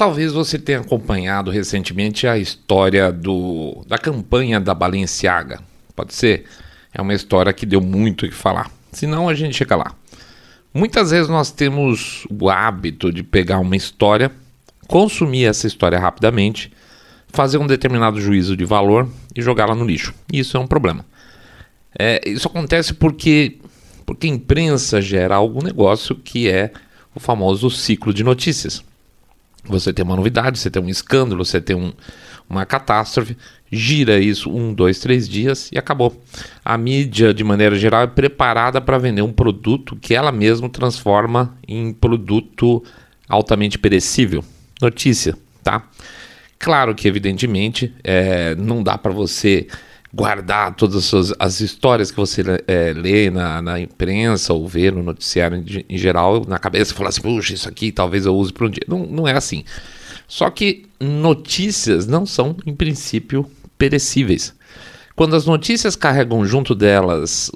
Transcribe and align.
Talvez 0.00 0.32
você 0.32 0.58
tenha 0.58 0.80
acompanhado 0.80 1.50
recentemente 1.50 2.26
a 2.26 2.38
história 2.38 3.12
do, 3.12 3.84
da 3.86 3.98
campanha 3.98 4.58
da 4.58 4.72
Balenciaga. 4.72 5.60
Pode 5.94 6.14
ser? 6.14 6.46
É 6.90 7.02
uma 7.02 7.12
história 7.12 7.52
que 7.52 7.66
deu 7.66 7.82
muito 7.82 8.24
o 8.24 8.28
que 8.30 8.34
falar. 8.34 8.70
Senão 8.92 9.28
a 9.28 9.34
gente 9.34 9.58
chega 9.58 9.76
lá. 9.76 9.94
Muitas 10.72 11.10
vezes 11.10 11.28
nós 11.28 11.50
temos 11.50 12.26
o 12.30 12.48
hábito 12.48 13.12
de 13.12 13.22
pegar 13.22 13.58
uma 13.58 13.76
história, 13.76 14.32
consumir 14.88 15.44
essa 15.44 15.66
história 15.66 15.98
rapidamente, 15.98 16.72
fazer 17.28 17.58
um 17.58 17.66
determinado 17.66 18.18
juízo 18.22 18.56
de 18.56 18.64
valor 18.64 19.06
e 19.36 19.42
jogá-la 19.42 19.74
no 19.74 19.84
lixo. 19.84 20.14
Isso 20.32 20.56
é 20.56 20.60
um 20.60 20.66
problema. 20.66 21.04
É, 21.98 22.26
isso 22.26 22.48
acontece 22.48 22.94
porque, 22.94 23.58
porque 24.06 24.26
a 24.26 24.30
imprensa 24.30 25.02
gera 25.02 25.36
algum 25.36 25.62
negócio 25.62 26.16
que 26.16 26.48
é 26.48 26.72
o 27.14 27.20
famoso 27.20 27.68
ciclo 27.68 28.14
de 28.14 28.24
notícias. 28.24 28.82
Você 29.64 29.92
tem 29.92 30.04
uma 30.04 30.16
novidade, 30.16 30.58
você 30.58 30.70
tem 30.70 30.82
um 30.82 30.88
escândalo, 30.88 31.44
você 31.44 31.60
tem 31.60 31.76
um, 31.76 31.92
uma 32.48 32.64
catástrofe, 32.64 33.36
gira 33.70 34.18
isso 34.18 34.50
um, 34.50 34.74
dois, 34.74 34.98
três 34.98 35.28
dias 35.28 35.70
e 35.72 35.78
acabou. 35.78 36.20
A 36.64 36.76
mídia, 36.76 37.32
de 37.32 37.44
maneira 37.44 37.76
geral, 37.76 38.02
é 38.02 38.06
preparada 38.06 38.80
para 38.80 38.98
vender 38.98 39.22
um 39.22 39.32
produto 39.32 39.96
que 39.96 40.14
ela 40.14 40.32
mesma 40.32 40.68
transforma 40.68 41.56
em 41.68 41.92
produto 41.92 42.82
altamente 43.28 43.78
perecível. 43.78 44.42
Notícia, 44.80 45.36
tá? 45.62 45.88
Claro 46.58 46.94
que, 46.94 47.06
evidentemente, 47.06 47.94
é, 48.02 48.54
não 48.56 48.82
dá 48.82 48.98
para 48.98 49.12
você 49.12 49.66
guardar 50.12 50.74
todas 50.74 51.14
as, 51.14 51.32
as 51.38 51.60
histórias 51.60 52.10
que 52.10 52.16
você 52.16 52.42
é, 52.66 52.92
lê 52.92 53.30
na, 53.30 53.62
na, 53.62 53.80
imprensa 53.80 54.52
ou 54.52 54.66
vê 54.66 54.90
no 54.90 55.02
noticiário 55.02 55.56
em, 55.56 55.84
em, 55.88 55.96
geral 55.96 56.44
na 56.46 56.58
cabeça 56.58 56.92
e 56.92 56.96
falar 56.96 57.10
assim, 57.10 57.20
puxa, 57.20 57.54
isso 57.54 57.68
aqui 57.68 57.92
talvez 57.92 58.26
eu 58.26 58.34
use 58.34 58.52
para 58.52 58.66
um 58.66 58.70
dia. 58.70 58.82
Não, 58.88 59.06
não 59.06 59.28
é 59.28 59.36
assim. 59.36 59.64
Só 60.26 60.50
que 60.50 60.86
notícias 61.00 62.06
não 62.06 62.26
são, 62.26 62.56
em 62.66 62.74
princípio, 62.74 63.48
perecíveis. 63.78 64.54
Quando 65.14 65.36
as 65.36 65.46
notícias 65.46 65.96
carregam 65.96 66.44
junto 66.44 66.74
delas, 66.74 67.50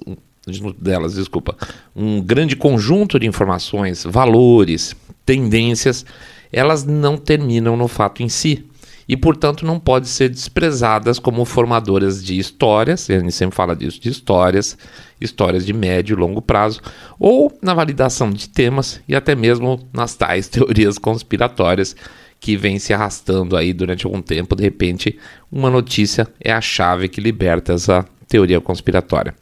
junto 0.46 0.80
delas, 0.82 1.14
desculpa, 1.14 1.56
um 1.94 2.20
grande 2.20 2.56
conjunto 2.56 3.18
de 3.18 3.26
informações, 3.26 4.04
valores, 4.04 4.94
tendências, 5.24 6.04
elas 6.52 6.84
não 6.84 7.16
terminam 7.16 7.76
no 7.76 7.88
fato 7.88 8.22
em 8.22 8.28
si 8.28 8.64
e, 9.08 9.16
portanto, 9.16 9.66
não 9.66 9.78
podem 9.78 10.08
ser 10.08 10.28
desprezadas 10.28 11.18
como 11.18 11.44
formadoras 11.44 12.24
de 12.24 12.38
histórias, 12.38 13.08
a 13.10 13.18
gente 13.18 13.32
sempre 13.32 13.54
fala 13.54 13.76
disso, 13.76 14.00
de 14.00 14.08
histórias, 14.08 14.76
histórias 15.20 15.64
de 15.64 15.72
médio 15.72 16.14
e 16.14 16.20
longo 16.20 16.40
prazo, 16.40 16.80
ou 17.18 17.56
na 17.62 17.74
validação 17.74 18.30
de 18.30 18.48
temas 18.48 19.00
e 19.06 19.14
até 19.14 19.34
mesmo 19.34 19.80
nas 19.92 20.14
tais 20.14 20.48
teorias 20.48 20.98
conspiratórias 20.98 21.94
que 22.40 22.56
vem 22.56 22.78
se 22.78 22.92
arrastando 22.92 23.56
aí 23.56 23.72
durante 23.72 24.04
algum 24.04 24.20
tempo. 24.20 24.54
De 24.54 24.62
repente, 24.62 25.18
uma 25.50 25.70
notícia 25.70 26.28
é 26.40 26.52
a 26.52 26.60
chave 26.60 27.08
que 27.08 27.20
liberta 27.20 27.72
essa 27.72 28.04
teoria 28.28 28.60
conspiratória. 28.60 29.34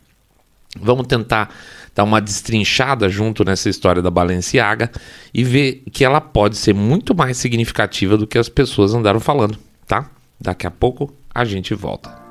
Vamos 0.80 1.06
tentar 1.06 1.54
dar 1.94 2.04
uma 2.04 2.20
destrinchada 2.20 3.08
junto 3.08 3.44
nessa 3.44 3.68
história 3.68 4.02
da 4.02 4.10
Balenciaga 4.10 4.90
e 5.32 5.44
ver 5.44 5.84
que 5.92 6.04
ela 6.04 6.20
pode 6.20 6.56
ser 6.56 6.74
muito 6.74 7.14
mais 7.14 7.36
significativa 7.36 8.16
do 8.16 8.26
que 8.26 8.38
as 8.38 8.48
pessoas 8.48 8.94
andaram 8.94 9.20
falando, 9.20 9.58
tá? 9.86 10.10
Daqui 10.40 10.66
a 10.66 10.70
pouco 10.70 11.14
a 11.34 11.44
gente 11.44 11.74
volta. 11.74 12.22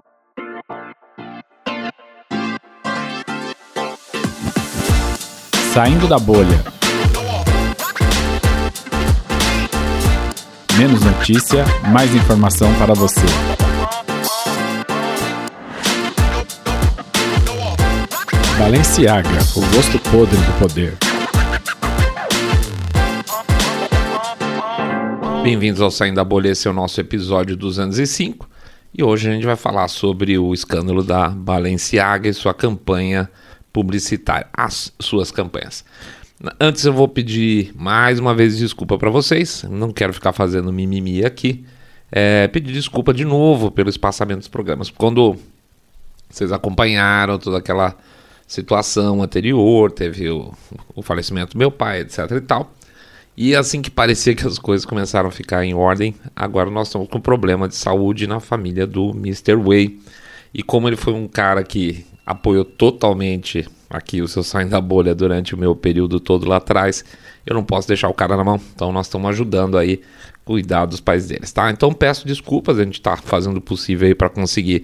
Saindo 5.74 6.08
da 6.08 6.20
bolha. 6.20 6.62
Menos 10.78 11.02
notícia, 11.02 11.64
mais 11.92 12.14
informação 12.14 12.74
para 12.76 12.94
você. 12.94 13.61
Balenciaga, 18.62 19.28
o 19.56 19.76
gosto 19.76 19.98
podre 20.12 20.38
do 20.38 20.60
poder. 20.60 20.96
Bem-vindos 25.42 25.82
ao 25.82 25.90
Saindo 25.90 26.18
da 26.18 26.24
Bolha, 26.24 26.50
esse 26.50 26.68
é 26.68 26.72
o 26.72 26.74
nosso 26.74 27.02
episódio 27.02 27.58
205 27.58 28.48
e 28.94 29.04
hoje 29.04 29.28
a 29.28 29.34
gente 29.34 29.48
vai 29.48 29.56
falar 29.56 29.88
sobre 29.88 30.38
o 30.38 30.54
escândalo 30.54 31.04
da 31.04 31.30
Balenciaga 31.30 32.30
e 32.30 32.34
sua 32.36 32.54
campanha 32.54 33.28
publicitária, 33.74 34.48
as 34.54 34.94
suas 35.00 35.32
campanhas. 35.32 35.84
Antes 36.60 36.86
eu 36.86 36.94
vou 36.94 37.08
pedir 37.08 37.74
mais 37.76 38.20
uma 38.20 38.36
vez 38.36 38.60
desculpa 38.60 38.96
para 38.96 39.10
vocês, 39.10 39.66
não 39.72 39.92
quero 39.92 40.14
ficar 40.14 40.34
fazendo 40.34 40.72
mimimi 40.72 41.26
aqui. 41.26 41.66
É, 42.12 42.48
pedir 42.48 42.74
desculpa 42.74 43.12
de 43.12 43.26
novo 43.26 43.72
pelo 43.72 43.90
espaçamento 43.90 44.40
dos 44.40 44.50
programas. 44.50 44.92
Quando 44.92 45.36
vocês 46.30 46.52
acompanharam 46.52 47.40
toda 47.40 47.58
aquela 47.58 47.98
situação 48.52 49.24
anterior, 49.24 49.90
teve 49.90 50.30
o, 50.30 50.54
o 50.94 51.02
falecimento 51.02 51.54
do 51.54 51.58
meu 51.58 51.72
pai, 51.72 52.02
etc 52.02 52.30
e 52.32 52.42
tal. 52.42 52.70
E 53.38 53.56
assim 53.56 53.82
que 53.82 53.90
parecia 53.90 54.36
que 54.36 54.46
as 54.46 54.60
coisas 54.60 54.86
começaram 54.86 55.30
a 55.30 55.32
ficar 55.32 55.64
em 55.64 55.74
ordem, 55.74 56.14
agora 56.36 56.70
nós 56.70 56.90
estamos 56.90 57.08
com 57.08 57.18
problema 57.22 57.66
de 57.66 57.76
saúde 57.76 58.28
na 58.28 58.42
família 58.42 58.86
do 58.86 59.12
Mr. 59.12 59.56
Way. 59.56 59.98
E 60.54 60.62
como 60.62 60.90
ele 60.90 60.98
foi 60.98 61.14
um 61.14 61.30
cara 61.30 61.64
que 61.64 62.06
apoiou 62.26 62.66
totalmente 62.66 63.66
aqui 63.90 64.22
o 64.22 64.28
seu 64.28 64.44
saindo 64.44 64.72
da 64.72 64.82
bolha 64.82 65.16
durante 65.16 65.56
o 65.56 65.58
meu 65.58 65.74
período 65.74 66.20
todo 66.20 66.46
lá 66.46 66.58
atrás, 66.58 67.06
eu 67.46 67.54
não 67.54 67.64
posso 67.64 67.88
deixar 67.88 68.10
o 68.10 68.14
cara 68.14 68.36
na 68.36 68.44
mão. 68.44 68.60
Então 68.76 68.92
nós 68.92 69.06
estamos 69.06 69.30
ajudando 69.30 69.78
aí 69.78 70.02
cuidar 70.44 70.86
dos 70.88 71.00
pais 71.00 71.26
deles, 71.26 71.54
tá? 71.54 71.72
Então 71.72 71.94
peço 71.94 72.28
desculpas, 72.28 72.78
a 72.78 72.84
gente 72.84 72.96
está 72.96 73.16
fazendo 73.16 73.58
o 73.58 73.62
possível 73.62 74.10
aí 74.10 74.14
para 74.14 74.28
conseguir 74.28 74.84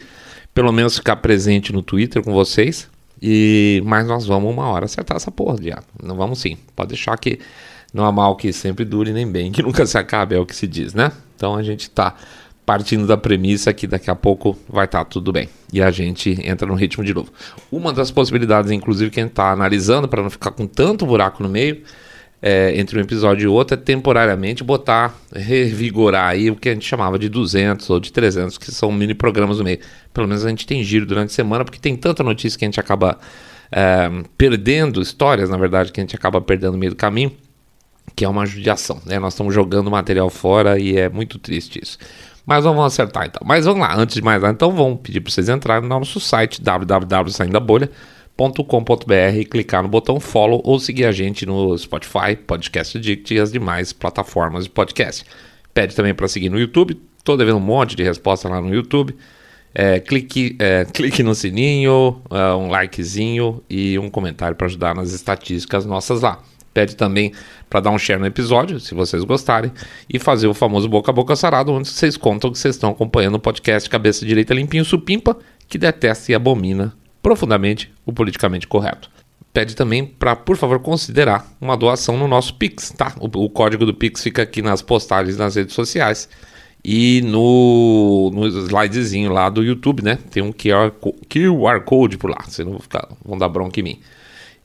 pelo 0.53 0.72
menos 0.72 0.95
ficar 0.95 1.17
presente 1.17 1.73
no 1.73 1.81
Twitter 1.81 2.23
com 2.23 2.31
vocês, 2.31 2.88
e 3.22 3.81
mas 3.85 4.07
nós 4.07 4.25
vamos 4.25 4.51
uma 4.51 4.67
hora 4.67 4.85
acertar 4.85 5.17
essa 5.17 5.31
porra, 5.31 5.57
diabo. 5.57 5.85
Não 6.01 6.16
vamos 6.16 6.39
sim. 6.39 6.57
Pode 6.75 6.89
deixar 6.89 7.17
que 7.17 7.39
não 7.94 8.05
há 8.05 8.11
mal 8.11 8.35
que 8.35 8.51
sempre 8.53 8.85
dure 8.85 9.11
nem 9.11 9.29
bem 9.29 9.51
que 9.51 9.61
nunca 9.63 9.85
se 9.85 9.97
acabe, 9.97 10.35
é 10.35 10.39
o 10.39 10.45
que 10.45 10.55
se 10.55 10.67
diz, 10.67 10.94
né? 10.94 11.11
Então 11.35 11.55
a 11.55 11.63
gente 11.63 11.89
tá 11.89 12.16
partindo 12.66 13.07
da 13.07 13.16
premissa 13.16 13.73
que 13.73 13.88
daqui 13.88 14.11
a 14.11 14.16
pouco 14.16 14.57
vai 14.67 14.85
estar 14.85 15.00
tá 15.00 15.05
tudo 15.05 15.31
bem 15.31 15.47
e 15.72 15.81
a 15.81 15.89
gente 15.89 16.38
entra 16.44 16.67
no 16.67 16.75
ritmo 16.75 17.03
de 17.03 17.13
novo. 17.13 17.31
Uma 17.72 17.94
das 17.94 18.11
possibilidades, 18.11 18.72
inclusive, 18.72 19.09
que 19.09 19.19
a 19.19 19.23
gente 19.23 19.31
está 19.31 19.51
analisando 19.51 20.07
para 20.07 20.22
não 20.22 20.29
ficar 20.29 20.51
com 20.51 20.67
tanto 20.67 21.05
buraco 21.05 21.41
no 21.41 21.49
meio 21.49 21.81
é, 22.41 22.79
entre 22.79 22.97
um 22.97 23.01
episódio 23.01 23.45
e 23.45 23.47
outro 23.47 23.73
é 23.73 23.77
temporariamente 23.77 24.63
botar, 24.63 25.15
revigorar 25.33 26.29
aí 26.29 26.51
o 26.51 26.55
que 26.55 26.69
a 26.69 26.73
gente 26.73 26.85
chamava 26.85 27.17
de 27.17 27.29
200 27.29 27.89
ou 27.89 27.99
de 27.99 28.11
300, 28.11 28.57
que 28.57 28.71
são 28.71 28.91
mini 28.91 29.13
programas 29.13 29.57
no 29.57 29.63
meio. 29.63 29.79
Pelo 30.13 30.27
menos 30.27 30.45
a 30.45 30.49
gente 30.49 30.65
tem 30.67 30.83
giro 30.83 31.05
durante 31.05 31.31
a 31.31 31.33
semana, 31.33 31.65
porque 31.65 31.79
tem 31.79 31.95
tanta 31.95 32.23
notícia 32.23 32.57
que 32.57 32.65
a 32.65 32.67
gente 32.67 32.79
acaba 32.79 33.17
é, 33.71 34.09
perdendo, 34.37 35.01
histórias 35.01 35.49
na 35.49 35.57
verdade, 35.57 35.91
que 35.91 35.99
a 35.99 36.03
gente 36.03 36.15
acaba 36.15 36.39
perdendo 36.39 36.73
no 36.73 36.77
meio 36.77 36.91
do 36.91 36.97
caminho, 36.97 37.31
que 38.15 38.23
é 38.23 38.29
uma 38.29 38.45
judiação. 38.45 39.01
Né? 39.05 39.17
Nós 39.19 39.33
estamos 39.33 39.53
jogando 39.53 39.89
material 39.89 40.29
fora 40.29 40.79
e 40.79 40.95
é 40.97 41.09
muito 41.09 41.39
triste 41.39 41.79
isso. 41.81 41.97
Mas 42.45 42.63
vamos 42.63 42.85
acertar 42.85 43.25
então. 43.25 43.41
Mas 43.45 43.65
vamos 43.65 43.81
lá, 43.81 43.93
antes 43.97 44.15
de 44.15 44.21
mais 44.21 44.41
nada, 44.41 44.53
então 44.53 44.71
vamos 44.71 45.01
pedir 45.01 45.19
para 45.19 45.31
vocês 45.31 45.49
entrarem 45.49 45.83
no 45.83 45.89
nosso 45.89 46.19
site 46.19 46.61
www.saindabolha.com 46.61 48.16
e 49.35 49.45
clicar 49.45 49.81
no 49.81 49.89
botão 49.89 50.19
follow 50.19 50.61
ou 50.63 50.79
seguir 50.79 51.05
a 51.05 51.11
gente 51.11 51.45
no 51.45 51.75
Spotify, 51.77 52.35
Podcast 52.45 52.97
Addict 52.97 53.33
e 53.33 53.39
as 53.39 53.51
demais 53.51 53.91
plataformas 53.91 54.65
de 54.65 54.69
podcast. 54.69 55.25
Pede 55.73 55.95
também 55.95 56.13
para 56.13 56.27
seguir 56.27 56.49
no 56.49 56.59
YouTube, 56.59 57.01
estou 57.17 57.35
devendo 57.35 57.57
um 57.57 57.61
monte 57.61 57.95
de 57.95 58.03
resposta 58.03 58.47
lá 58.47 58.61
no 58.61 58.73
YouTube. 58.73 59.15
É, 59.73 59.99
clique, 59.99 60.55
é, 60.59 60.85
clique 60.93 61.23
no 61.23 61.33
sininho, 61.33 62.21
uh, 62.29 62.57
um 62.57 62.69
likezinho 62.69 63.63
e 63.67 63.97
um 63.97 64.09
comentário 64.09 64.55
para 64.55 64.67
ajudar 64.67 64.95
nas 64.95 65.11
estatísticas 65.11 65.85
nossas 65.85 66.21
lá. 66.21 66.39
Pede 66.73 66.95
também 66.95 67.33
para 67.67 67.79
dar 67.79 67.89
um 67.89 67.97
share 67.97 68.19
no 68.19 68.27
episódio, 68.27 68.79
se 68.79 68.93
vocês 68.93 69.23
gostarem, 69.23 69.71
e 70.07 70.19
fazer 70.19 70.45
o 70.45 70.53
famoso 70.53 70.87
boca 70.87 71.09
a 71.09 71.13
boca 71.13 71.35
sarado, 71.35 71.72
onde 71.72 71.87
vocês 71.87 72.16
contam 72.16 72.51
que 72.51 72.59
vocês 72.59 72.75
estão 72.75 72.91
acompanhando 72.91 73.35
o 73.35 73.40
podcast 73.40 73.90
Cabeça 73.90 74.23
Direita 74.23 74.53
Limpinho 74.53 74.85
Supimpa, 74.85 75.35
que 75.67 75.79
detesta 75.79 76.31
e 76.31 76.35
abomina 76.35 76.95
profundamente 77.28 77.94
o 78.06 78.14
politicamente 78.14 78.66
correto. 78.66 79.12
Pede 79.52 79.76
também 79.76 80.06
para, 80.06 80.34
por 80.34 80.56
favor, 80.56 80.79
considerar 80.79 81.46
uma 81.59 81.76
doação 81.76 82.16
no 82.16 82.26
nosso 82.26 82.53
Pix, 82.53 82.91
tá? 82.91 83.14
O, 83.20 83.26
o, 83.26 83.50
código 83.50 83.85
do 83.85 83.94
Pix 83.94 84.24
fica 84.24 84.44
aqui 84.44 84.62
nas 84.62 84.82
postagens 84.82 85.35
nas 85.35 85.56
redes 85.56 85.76
sociais 85.76 86.29
e 86.85 87.22
no, 87.26 88.32
no 88.34 88.47
slidezinho 88.47 89.29
lá 89.29 89.50
do 89.50 89.62
YouTube, 89.62 90.03
né? 90.03 90.18
Tem 90.32 90.41
um 90.41 90.53
QR, 90.53 90.94
QR 91.28 91.82
Code 91.84 92.18
por 92.18 92.29
lá, 92.29 92.38
vocês 92.47 92.66
não 92.66 92.79
ficar, 92.79 93.06
vão 93.26 93.38
dar 93.38 93.50
bronca 93.50 93.78
em 93.82 93.84
mim. 93.84 94.00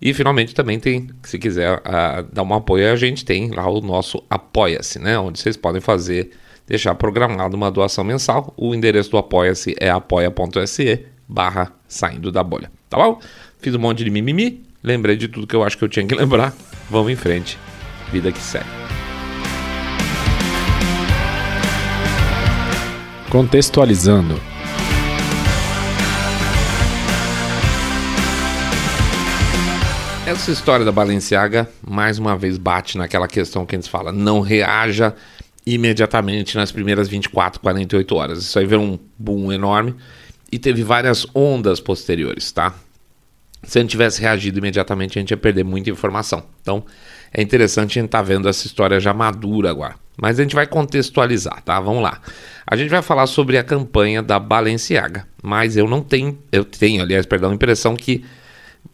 E 0.00 0.14
finalmente 0.14 0.55
também 0.55 0.79
tem, 0.79 1.09
se 1.25 1.41
quiser 1.41 1.79
uh, 1.79 2.23
dar 2.32 2.44
um 2.44 2.55
apoio 2.55 2.93
a 2.93 2.94
gente, 2.94 3.25
tem 3.25 3.50
lá 3.50 3.69
o 3.69 3.81
nosso 3.81 4.23
Apoia-se, 4.31 5.00
né? 5.00 5.19
Onde 5.19 5.41
vocês 5.41 5.56
podem 5.56 5.81
fazer, 5.81 6.31
deixar 6.64 6.94
programado 6.94 7.56
uma 7.56 7.73
doação 7.73 8.05
mensal. 8.05 8.55
O 8.56 8.73
endereço 8.73 9.11
do 9.11 9.19
Apoia-se 9.19 9.75
é 9.81 9.91
apoia.se 9.91 11.12
barra 11.28 11.72
saindo 11.88 12.30
da 12.32 12.42
bolha. 12.42 12.70
Tá 12.88 12.96
bom? 12.96 13.20
Fiz 13.58 13.74
um 13.74 13.78
monte 13.78 14.04
de 14.04 14.10
mimimi, 14.10 14.62
lembrei 14.82 15.16
de 15.16 15.28
tudo 15.28 15.46
que 15.46 15.56
eu 15.56 15.62
acho 15.62 15.78
que 15.78 15.84
eu 15.84 15.88
tinha 15.88 16.06
que 16.06 16.14
lembrar. 16.14 16.52
Vamos 16.90 17.10
em 17.10 17.16
frente. 17.16 17.58
Vida 18.10 18.30
que 18.30 18.40
segue. 18.40 18.66
Contextualizando. 23.30 24.38
Essa 30.26 30.50
história 30.50 30.84
da 30.84 30.92
Balenciaga 30.92 31.68
mais 31.86 32.18
uma 32.18 32.36
vez 32.36 32.56
bate 32.56 32.96
naquela 32.96 33.28
questão 33.28 33.64
que 33.64 33.75
a 33.75 33.78
gente 33.78 33.90
fala: 33.90 34.12
não 34.12 34.40
reaja 34.40 35.14
imediatamente 35.66 36.56
nas 36.56 36.72
primeiras 36.72 37.08
24, 37.08 37.60
48 37.60 38.14
horas. 38.14 38.38
Isso 38.38 38.58
aí 38.58 38.66
veio 38.66 38.80
um 38.80 38.98
boom 39.18 39.52
enorme 39.52 39.94
e 40.52 40.58
teve 40.58 40.84
várias 40.84 41.26
ondas 41.34 41.81
posteriores, 41.81 42.52
tá? 42.52 42.75
Se 43.62 43.78
a 43.78 43.81
gente 43.81 43.93
tivesse 43.93 44.20
reagido 44.20 44.58
imediatamente, 44.58 45.19
a 45.19 45.20
gente 45.20 45.31
ia 45.31 45.37
perder 45.37 45.64
muita 45.64 45.88
informação. 45.88 46.44
Então, 46.60 46.84
é 47.32 47.40
interessante 47.40 47.99
a 47.99 48.02
gente 48.02 48.08
estar 48.08 48.19
tá 48.19 48.25
vendo 48.25 48.49
essa 48.49 48.66
história 48.66 49.00
já 49.00 49.14
madura 49.14 49.70
agora. 49.70 49.94
Mas 50.20 50.38
a 50.38 50.43
gente 50.43 50.54
vai 50.54 50.66
contextualizar, 50.66 51.62
tá? 51.62 51.81
Vamos 51.81 52.02
lá. 52.02 52.20
A 52.66 52.76
gente 52.76 52.90
vai 52.90 53.00
falar 53.00 53.26
sobre 53.26 53.56
a 53.56 53.64
campanha 53.64 54.22
da 54.22 54.38
Balenciaga, 54.38 55.26
mas 55.43 55.76
eu 55.76 55.88
não 55.88 56.02
tenho, 56.02 56.38
eu 56.50 56.64
tenho, 56.64 57.02
aliás, 57.02 57.25
perdão, 57.25 57.50
a 57.50 57.54
impressão 57.54 57.96
que 57.96 58.25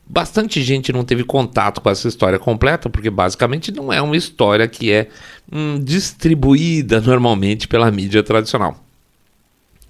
bastante 0.06 0.62
gente 0.62 0.92
não 0.92 1.04
teve 1.04 1.24
contato 1.24 1.80
com 1.80 1.90
essa 1.90 2.06
história 2.06 2.38
completa, 2.38 2.88
porque 2.88 3.10
basicamente 3.10 3.72
não 3.72 3.92
é 3.92 4.00
uma 4.00 4.16
história 4.16 4.68
que 4.68 4.92
é 4.92 5.08
hum, 5.50 5.80
distribuída 5.82 7.00
normalmente 7.00 7.66
pela 7.66 7.90
mídia 7.90 8.22
tradicional. 8.22 8.87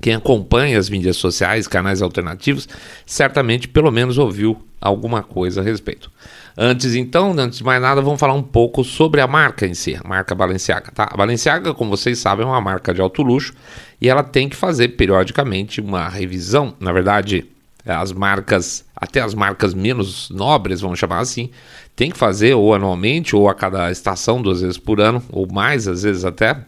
Quem 0.01 0.15
acompanha 0.15 0.79
as 0.79 0.89
mídias 0.89 1.17
sociais, 1.17 1.67
canais 1.67 2.03
alternativos, 2.03 2.69
certamente 3.05 3.67
pelo 3.67 3.91
menos 3.91 4.19
ouviu 4.19 4.63
alguma 4.81 5.23
coisa 5.23 5.61
a 5.61 5.65
respeito. 5.65 6.11
Antes 6.57 6.95
então, 6.95 7.35
antes 7.39 7.59
de 7.59 7.65
mais 7.65 7.81
nada, 7.81 8.01
vamos 8.01 8.19
falar 8.19 8.35
um 8.35 8.43
pouco 8.43 8.83
sobre 8.83 9.21
a 9.21 9.27
marca 9.27 9.67
em 9.67 9.75
si, 9.75 9.95
a 9.95 10.07
marca 10.07 10.35
Balenciaga. 10.35 10.91
Tá? 10.93 11.09
A 11.11 11.17
Balenciaga, 11.17 11.75
como 11.75 11.91
vocês 11.91 12.19
sabem, 12.19 12.45
é 12.45 12.49
uma 12.49 12.61
marca 12.61 12.93
de 12.93 13.01
alto 13.01 13.23
luxo 13.23 13.53
e 14.01 14.09
ela 14.09 14.23
tem 14.23 14.49
que 14.49 14.57
fazer 14.57 14.89
periodicamente 14.89 15.81
uma 15.81 16.09
revisão. 16.09 16.75
Na 16.81 16.93
verdade, 16.93 17.47
as 17.85 18.13
marcas, 18.13 18.85
até 18.95 19.21
as 19.21 19.35
marcas 19.35 19.75
menos 19.75 20.31
nobres, 20.31 20.81
vamos 20.81 20.99
chamar 20.99 21.21
assim, 21.21 21.51
tem 21.95 22.11
que 22.11 22.19
fazer 22.19 22.55
ou 22.55 22.75
anualmente 22.75 23.35
ou 23.35 23.49
a 23.49 23.55
cada 23.55 23.91
estação, 23.91 24.43
duas 24.43 24.61
vezes 24.61 24.79
por 24.79 25.01
ano, 25.01 25.23
ou 25.31 25.47
mais 25.51 25.89
às 25.89 26.03
vezes 26.03 26.25
até, 26.25 26.59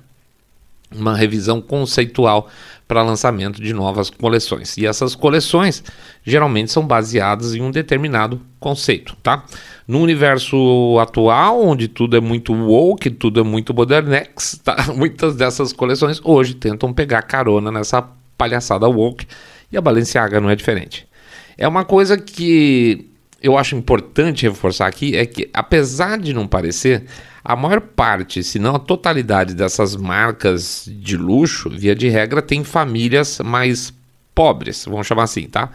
uma 0.94 1.16
revisão 1.16 1.60
conceitual 1.60 2.48
para 2.86 3.02
lançamento 3.02 3.62
de 3.62 3.72
novas 3.72 4.10
coleções. 4.10 4.76
E 4.76 4.84
essas 4.84 5.14
coleções 5.14 5.84
geralmente 6.24 6.72
são 6.72 6.84
baseadas 6.84 7.54
em 7.54 7.62
um 7.62 7.70
determinado 7.70 8.40
conceito, 8.58 9.16
tá? 9.22 9.44
No 9.86 10.00
universo 10.00 10.98
atual, 10.98 11.62
onde 11.62 11.86
tudo 11.86 12.16
é 12.16 12.20
muito 12.20 12.52
woke, 12.52 13.10
tudo 13.10 13.40
é 13.40 13.42
muito 13.44 13.72
modernex, 13.72 14.60
tá? 14.64 14.92
Muitas 14.94 15.36
dessas 15.36 15.72
coleções 15.72 16.20
hoje 16.24 16.54
tentam 16.54 16.92
pegar 16.92 17.22
carona 17.22 17.70
nessa 17.70 18.02
palhaçada 18.36 18.88
woke 18.88 19.26
e 19.70 19.76
a 19.76 19.80
Balenciaga 19.80 20.40
não 20.40 20.50
é 20.50 20.56
diferente. 20.56 21.06
É 21.56 21.68
uma 21.68 21.84
coisa 21.84 22.18
que 22.18 23.08
eu 23.42 23.56
acho 23.56 23.76
importante 23.76 24.48
reforçar 24.48 24.86
aqui 24.86 25.16
é 25.16 25.24
que 25.24 25.48
apesar 25.52 26.18
de 26.18 26.32
não 26.32 26.46
parecer, 26.46 27.04
a 27.42 27.56
maior 27.56 27.80
parte, 27.80 28.42
se 28.42 28.58
não 28.58 28.76
a 28.76 28.78
totalidade 28.78 29.54
dessas 29.54 29.96
marcas 29.96 30.84
de 30.86 31.16
luxo, 31.16 31.70
via 31.70 31.94
de 31.94 32.08
regra, 32.08 32.42
tem 32.42 32.62
famílias 32.64 33.40
mais 33.40 33.92
pobres, 34.34 34.84
vamos 34.86 35.06
chamar 35.06 35.24
assim, 35.24 35.48
tá? 35.48 35.70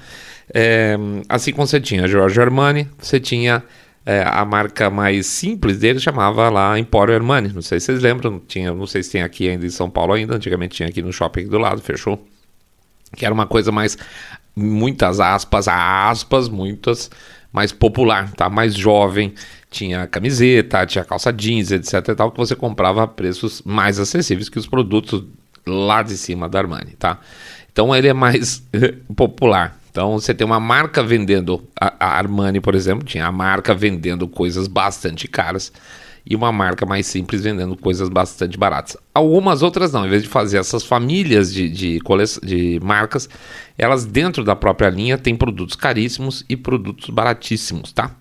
É, 0.53 0.95
assim 1.27 1.51
como 1.51 1.65
você 1.65 1.79
tinha 1.79 2.07
Giorgio 2.07 2.41
Armani, 2.41 2.87
você 2.99 3.19
tinha 3.19 3.63
é, 4.05 4.23
a 4.23 4.45
marca 4.45 4.89
mais 4.89 5.25
simples 5.25 5.79
dele, 5.79 5.99
chamava 5.99 6.49
lá 6.49 6.77
Emporio 6.77 7.15
Armani. 7.15 7.51
Não 7.51 7.61
sei 7.61 7.79
se 7.79 7.87
vocês 7.87 8.01
lembram, 8.01 8.39
tinha, 8.39 8.71
não 8.73 8.85
sei 8.85 9.01
se 9.01 9.11
tem 9.11 9.23
aqui 9.23 9.49
ainda 9.49 9.65
em 9.65 9.69
São 9.69 9.89
Paulo 9.89 10.13
ainda, 10.13 10.35
antigamente 10.35 10.75
tinha 10.75 10.87
aqui 10.87 11.01
no 11.01 11.11
shopping 11.11 11.47
do 11.47 11.57
lado, 11.57 11.81
fechou. 11.81 12.23
Que 13.15 13.25
era 13.25 13.33
uma 13.33 13.47
coisa 13.47 13.71
mais, 13.71 13.97
muitas 14.55 15.19
aspas, 15.19 15.67
aspas, 15.67 16.47
muitas, 16.47 17.09
mais 17.51 17.71
popular, 17.71 18.31
tá? 18.33 18.49
Mais 18.49 18.75
jovem, 18.75 19.33
tinha 19.75 20.07
camiseta, 20.07 20.85
tinha 20.85 21.03
calça 21.03 21.33
jeans, 21.33 21.69
etc 21.69 22.07
e 22.07 22.15
tal, 22.15 22.31
que 22.31 22.37
você 22.37 22.55
comprava 22.55 23.03
a 23.03 23.07
preços 23.07 23.61
mais 23.65 23.99
acessíveis 23.99 24.47
que 24.47 24.57
os 24.57 24.65
produtos 24.65 25.23
lá 25.67 26.01
de 26.01 26.15
cima 26.17 26.47
da 26.47 26.59
Armani, 26.59 26.91
tá? 26.91 27.19
Então 27.71 27.93
ele 27.93 28.07
é 28.07 28.13
mais 28.13 28.63
popular. 29.15 29.77
Então 29.91 30.13
você 30.13 30.33
tem 30.33 30.45
uma 30.45 30.59
marca 30.59 31.03
vendendo, 31.03 31.61
a, 31.79 32.17
Armani, 32.17 32.61
por 32.61 32.73
exemplo, 32.73 33.05
tinha 33.05 33.25
a 33.25 33.31
marca 33.31 33.73
vendendo 33.73 34.27
coisas 34.27 34.67
bastante 34.67 35.27
caras 35.27 35.73
e 36.25 36.35
uma 36.35 36.51
marca 36.51 36.85
mais 36.85 37.05
simples 37.05 37.43
vendendo 37.43 37.75
coisas 37.75 38.07
bastante 38.07 38.57
baratas. 38.57 38.97
Algumas 39.13 39.61
outras 39.61 39.91
não, 39.91 40.05
em 40.05 40.09
vez 40.09 40.23
de 40.23 40.29
fazer 40.29 40.57
essas 40.57 40.83
famílias 40.83 41.53
de, 41.53 41.69
de, 41.69 41.99
de 42.43 42.79
marcas, 42.81 43.29
elas 43.77 44.05
dentro 44.05 44.43
da 44.43 44.55
própria 44.55 44.89
linha 44.89 45.17
têm 45.17 45.35
produtos 45.35 45.75
caríssimos 45.75 46.45
e 46.49 46.55
produtos 46.55 47.09
baratíssimos, 47.09 47.91
tá? 47.91 48.11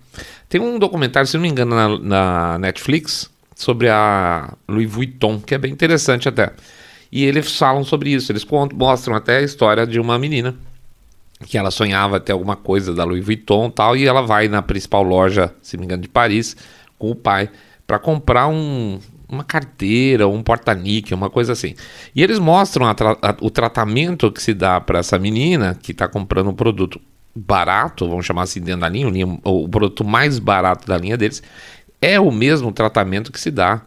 Tem 0.47 0.61
um 0.61 0.79
documentário, 0.79 1.27
se 1.27 1.35
não 1.35 1.41
me 1.41 1.49
engano, 1.49 1.75
na, 1.75 1.99
na 1.99 2.57
Netflix 2.59 3.29
sobre 3.55 3.89
a 3.89 4.53
Louis 4.67 4.89
Vuitton, 4.89 5.39
que 5.39 5.55
é 5.55 5.57
bem 5.57 5.71
interessante 5.71 6.27
até. 6.27 6.51
E 7.11 7.23
eles 7.23 7.57
falam 7.57 7.83
sobre 7.83 8.11
isso, 8.11 8.31
eles 8.31 8.43
contam, 8.43 8.77
mostram 8.77 9.15
até 9.15 9.37
a 9.37 9.41
história 9.41 9.87
de 9.87 9.99
uma 9.99 10.19
menina 10.19 10.55
que 11.45 11.57
ela 11.57 11.71
sonhava 11.71 12.19
ter 12.19 12.31
alguma 12.31 12.55
coisa 12.55 12.93
da 12.93 13.03
Louis 13.03 13.23
Vuitton 13.23 13.69
tal, 13.69 13.95
e 13.95 14.05
ela 14.05 14.21
vai 14.21 14.47
na 14.47 14.61
principal 14.61 15.03
loja, 15.03 15.53
se 15.61 15.75
não 15.75 15.81
me 15.81 15.85
engano, 15.85 16.01
de 16.01 16.07
Paris, 16.07 16.55
com 16.97 17.11
o 17.11 17.15
pai, 17.15 17.49
para 17.85 17.99
comprar 17.99 18.47
um, 18.47 18.99
uma 19.27 19.43
carteira, 19.43 20.27
um 20.27 20.41
porta-níquel, 20.41 21.17
uma 21.17 21.29
coisa 21.29 21.53
assim. 21.53 21.75
E 22.15 22.23
eles 22.23 22.39
mostram 22.39 22.87
a 22.87 22.93
tra 22.93 23.17
a, 23.21 23.35
o 23.41 23.49
tratamento 23.49 24.31
que 24.31 24.41
se 24.41 24.53
dá 24.53 24.79
para 24.79 24.99
essa 24.99 25.19
menina 25.19 25.77
que 25.81 25.91
está 25.91 26.07
comprando 26.07 26.49
um 26.49 26.55
produto 26.55 26.99
barato, 27.35 28.07
vamos 28.07 28.25
chamar 28.25 28.43
assim 28.43 28.61
dentro 28.61 28.81
da 28.81 28.89
linha, 28.89 29.09
o 29.43 29.67
produto 29.67 30.05
mais 30.05 30.39
barato 30.39 30.87
da 30.87 30.97
linha 30.97 31.17
deles, 31.17 31.43
é 32.01 32.19
o 32.19 32.31
mesmo 32.31 32.71
tratamento 32.71 33.31
que 33.31 33.39
se 33.39 33.51
dá 33.51 33.81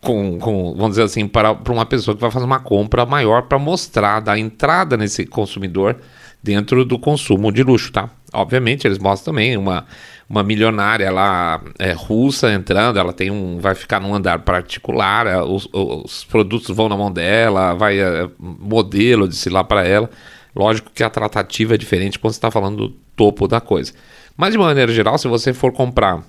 com, 0.00 0.38
com 0.38 0.74
vamos 0.74 0.90
dizer 0.90 1.02
assim, 1.02 1.26
para, 1.26 1.54
para 1.54 1.72
uma 1.72 1.86
pessoa 1.86 2.14
que 2.14 2.20
vai 2.20 2.30
fazer 2.30 2.44
uma 2.44 2.60
compra 2.60 3.04
maior 3.04 3.42
para 3.42 3.58
mostrar, 3.58 4.20
dar 4.20 4.38
entrada 4.38 4.96
nesse 4.96 5.26
consumidor 5.26 5.96
dentro 6.42 6.84
do 6.84 6.98
consumo 6.98 7.52
de 7.52 7.62
luxo, 7.62 7.92
tá? 7.92 8.08
Obviamente, 8.32 8.86
eles 8.86 8.98
mostram 8.98 9.32
também 9.32 9.56
uma, 9.56 9.86
uma 10.28 10.42
milionária 10.42 11.10
lá 11.10 11.60
é, 11.78 11.92
russa 11.92 12.52
entrando, 12.52 12.98
ela 12.98 13.12
tem 13.12 13.30
um. 13.30 13.58
vai 13.58 13.74
ficar 13.74 14.00
num 14.00 14.14
andar 14.14 14.40
particular, 14.40 15.26
é, 15.26 15.42
os, 15.42 15.68
os 15.72 16.24
produtos 16.24 16.74
vão 16.74 16.88
na 16.88 16.96
mão 16.96 17.10
dela, 17.10 17.74
vai 17.74 17.98
é, 17.98 18.28
modelo 18.38 19.26
de 19.26 19.34
se 19.34 19.48
lá 19.48 19.64
para 19.64 19.86
ela. 19.86 20.10
Lógico 20.58 20.90
que 20.92 21.04
a 21.04 21.08
tratativa 21.08 21.76
é 21.76 21.78
diferente 21.78 22.18
quando 22.18 22.32
você 22.32 22.38
está 22.38 22.50
falando 22.50 22.88
do 22.88 22.90
topo 23.14 23.46
da 23.46 23.60
coisa. 23.60 23.92
Mas 24.36 24.50
de 24.50 24.58
maneira 24.58 24.92
geral, 24.92 25.16
se 25.16 25.28
você 25.28 25.54
for 25.54 25.72
comprar 25.72 26.24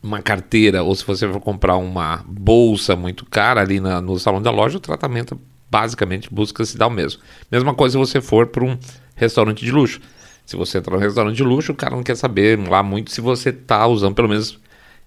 uma 0.00 0.22
carteira 0.22 0.84
ou 0.84 0.94
se 0.94 1.04
você 1.04 1.28
for 1.28 1.40
comprar 1.40 1.76
uma 1.76 2.24
bolsa 2.24 2.94
muito 2.94 3.26
cara 3.26 3.60
ali 3.60 3.80
na, 3.80 4.00
no 4.00 4.16
salão 4.16 4.40
da 4.40 4.52
loja, 4.52 4.78
o 4.78 4.80
tratamento 4.80 5.40
basicamente 5.68 6.32
busca 6.32 6.64
se 6.64 6.78
dar 6.78 6.86
o 6.86 6.90
mesmo. 6.90 7.20
Mesma 7.50 7.74
coisa 7.74 7.94
se 7.94 7.98
você 7.98 8.20
for 8.20 8.46
para 8.46 8.64
um 8.64 8.78
restaurante 9.16 9.64
de 9.64 9.72
luxo. 9.72 10.00
Se 10.46 10.54
você 10.54 10.78
entrar 10.78 10.94
no 10.94 11.02
restaurante 11.02 11.36
de 11.36 11.42
luxo, 11.42 11.72
o 11.72 11.74
cara 11.74 11.96
não 11.96 12.02
quer 12.04 12.16
saber 12.16 12.56
lá 12.68 12.80
muito 12.80 13.10
se 13.10 13.20
você 13.20 13.48
está 13.48 13.84
usando, 13.88 14.14
pelo 14.14 14.28
menos 14.28 14.56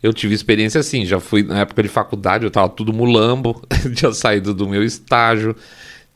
eu 0.04 0.14
tive 0.14 0.36
experiência 0.36 0.82
assim, 0.82 1.06
já 1.06 1.22
fui 1.22 1.42
na 1.42 1.60
época 1.60 1.82
de 1.82 1.90
faculdade, 1.90 2.44
eu 2.44 2.50
estava 2.50 2.68
tudo 2.68 2.92
mulambo, 2.92 3.62
tinha 3.96 4.12
saído 4.12 4.54
do 4.54 4.68
meu 4.68 4.84
estágio, 4.84 5.56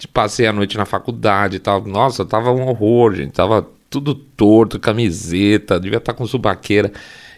passei 0.07 0.47
a 0.47 0.53
noite 0.53 0.77
na 0.77 0.85
faculdade 0.85 1.57
e 1.57 1.59
tal. 1.59 1.81
Nossa, 1.85 2.25
tava 2.25 2.51
um 2.51 2.67
horror, 2.67 3.15
gente. 3.15 3.31
Tava 3.31 3.67
tudo 3.89 4.13
torto, 4.13 4.79
camiseta, 4.79 5.79
devia 5.79 5.97
estar 5.97 6.13
tá 6.13 6.17
com 6.17 6.25
subaqueira. 6.25 6.91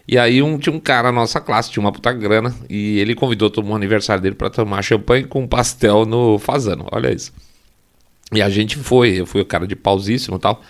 E 0.07 0.17
aí 0.17 0.41
um, 0.41 0.57
tinha 0.57 0.75
um 0.75 0.79
cara 0.79 1.11
na 1.11 1.21
nossa 1.21 1.39
classe, 1.39 1.71
tinha 1.71 1.81
uma 1.81 1.91
puta 1.91 2.11
grana, 2.11 2.53
e 2.69 2.99
ele 2.99 3.15
convidou 3.15 3.49
todo 3.49 3.63
mundo 3.63 3.77
aniversário 3.77 4.21
dele 4.21 4.35
para 4.35 4.49
tomar 4.49 4.81
champanhe 4.81 5.23
com 5.23 5.47
pastel 5.47 6.05
no 6.05 6.37
fazano. 6.37 6.87
Olha 6.91 7.13
isso. 7.13 7.31
E 8.33 8.41
a 8.41 8.49
gente 8.49 8.77
foi, 8.77 9.19
eu 9.21 9.25
fui 9.25 9.41
o 9.41 9.45
cara 9.45 9.67
de 9.67 9.75
pausíssimo 9.75 10.37
e 10.37 10.39
tal. 10.39 10.61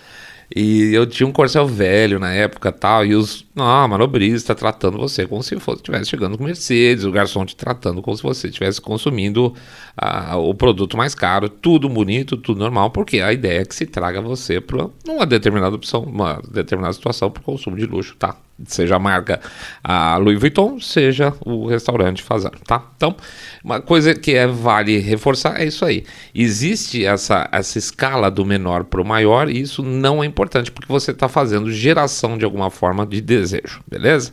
E 0.54 0.92
eu 0.94 1.06
tinha 1.06 1.26
um 1.26 1.32
Corcel 1.32 1.66
velho 1.66 2.18
na 2.18 2.32
época 2.32 2.70
tal, 2.70 3.06
e 3.06 3.14
os 3.14 3.46
ah, 3.56 3.86
manobristas 3.86 4.56
tratando 4.56 4.96
você 4.96 5.26
como 5.26 5.42
se 5.42 5.58
fosse 5.60 5.80
estivesse 5.80 6.08
chegando 6.08 6.38
com 6.38 6.44
Mercedes, 6.44 7.04
o 7.04 7.12
garçom 7.12 7.44
te 7.44 7.54
tratando 7.54 8.00
como 8.00 8.16
se 8.16 8.22
você 8.22 8.48
estivesse 8.48 8.80
consumindo 8.80 9.54
ah, 9.96 10.36
o 10.36 10.54
produto 10.54 10.96
mais 10.96 11.14
caro, 11.14 11.48
tudo 11.48 11.88
bonito, 11.88 12.36
tudo 12.36 12.58
normal, 12.58 12.90
porque 12.90 13.20
a 13.20 13.32
ideia 13.32 13.60
é 13.60 13.64
que 13.64 13.74
se 13.74 13.84
traga 13.84 14.20
você 14.22 14.60
para 14.60 14.88
uma 15.06 15.26
determinada 15.26 15.76
opção, 15.76 16.02
uma 16.02 16.40
determinada 16.50 16.94
situação 16.94 17.30
para 17.30 17.40
o 17.40 17.44
consumo 17.44 17.76
de 17.76 17.84
luxo, 17.84 18.16
tá? 18.16 18.36
Seja 18.66 18.96
a 18.96 18.98
marca 18.98 19.40
a 19.82 20.16
Louis 20.18 20.38
Vuitton, 20.38 20.78
seja 20.78 21.34
o 21.44 21.66
restaurante 21.66 22.22
fazendo, 22.22 22.58
tá? 22.66 22.90
Então, 22.96 23.16
uma 23.64 23.80
coisa 23.80 24.14
que 24.14 24.34
é, 24.34 24.46
vale 24.46 24.98
reforçar 24.98 25.60
é 25.60 25.64
isso 25.64 25.84
aí. 25.84 26.04
Existe 26.34 27.04
essa, 27.04 27.48
essa 27.50 27.78
escala 27.78 28.30
do 28.30 28.44
menor 28.44 28.84
para 28.84 29.00
o 29.00 29.04
maior 29.04 29.48
e 29.48 29.60
isso 29.60 29.82
não 29.82 30.22
é 30.22 30.26
importante 30.26 30.70
porque 30.70 30.92
você 30.92 31.10
está 31.10 31.28
fazendo 31.28 31.72
geração 31.72 32.38
de 32.38 32.44
alguma 32.44 32.70
forma 32.70 33.04
de 33.04 33.20
desejo, 33.42 33.80
beleza? 33.88 34.32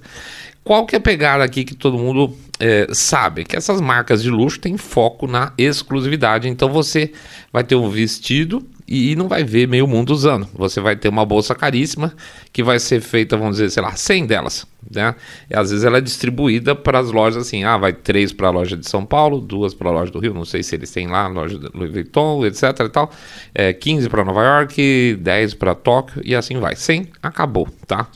qual 0.70 0.86
que 0.86 0.96
é 0.96 1.00
a 1.00 1.01
pegada 1.01 1.44
aqui 1.44 1.63
que 1.63 1.74
todo 1.74 1.98
mundo 1.98 2.32
é, 2.60 2.88
sabe? 2.92 3.44
Que 3.44 3.56
essas 3.56 3.82
marcas 3.82 4.22
de 4.22 4.30
luxo 4.30 4.60
têm 4.60 4.78
foco 4.78 5.25
na 5.25 5.51
exclusividade. 5.58 6.48
Então 6.48 6.70
você 6.70 7.12
vai 7.51 7.63
ter 7.63 7.75
um 7.75 7.89
vestido 7.89 8.63
e 8.88 9.16
não 9.16 9.28
vai 9.28 9.44
ver 9.44 9.68
meio 9.68 9.88
mundo 9.88 10.12
usando. 10.12 10.48
Você 10.54 10.80
vai 10.80 10.96
ter 10.96 11.10
uma 11.10 11.25
bolsa 11.25 11.56
caríssima 11.56 12.13
que 12.54 12.62
vai 12.62 12.78
ser 12.78 13.01
feita, 13.01 13.36
vamos 13.36 13.58
dizer, 13.58 13.72
sei 13.72 13.82
lá, 13.82 13.96
100 13.96 14.28
delas, 14.28 14.68
né? 14.92 15.16
E 15.50 15.56
às 15.56 15.72
vezes 15.72 15.84
ela 15.84 15.98
é 15.98 16.01
distribuída 16.01 16.75
para 16.75 17.00
as 17.00 17.10
lojas 17.10 17.48
assim, 17.48 17.63
ah, 17.63 17.78
vai 17.78 17.92
três 17.92 18.32
para 18.32 18.50
a 18.50 18.51
loja 18.51 18.78
de 18.78 18.88
São 18.88 19.04
Paulo, 19.04 19.42
duas 19.42 19.74
para 19.74 19.89
a 19.89 19.92
loja 19.92 20.12
do 20.12 20.20
Rio, 20.20 20.36
não 20.36 20.46
sei 20.46 20.62
se 20.62 20.75
eles 20.75 20.92
têm 20.92 21.08
lá, 21.08 21.28
loja 21.28 21.58
de 21.58 21.68
Louis 21.74 21.92
Vuitton, 21.92 22.46
etc 22.46 22.63
e 22.82 22.89
tal. 22.89 23.12
É, 23.56 23.74
15 23.74 24.08
para 24.08 24.24
Nova 24.24 24.44
York, 24.44 25.18
10 25.20 25.56
para 25.56 25.74
Tóquio 25.74 26.22
e 26.24 26.36
assim 26.36 26.60
vai. 26.60 26.75
100 26.75 27.10
acabou, 27.24 27.68
tá? 27.88 28.08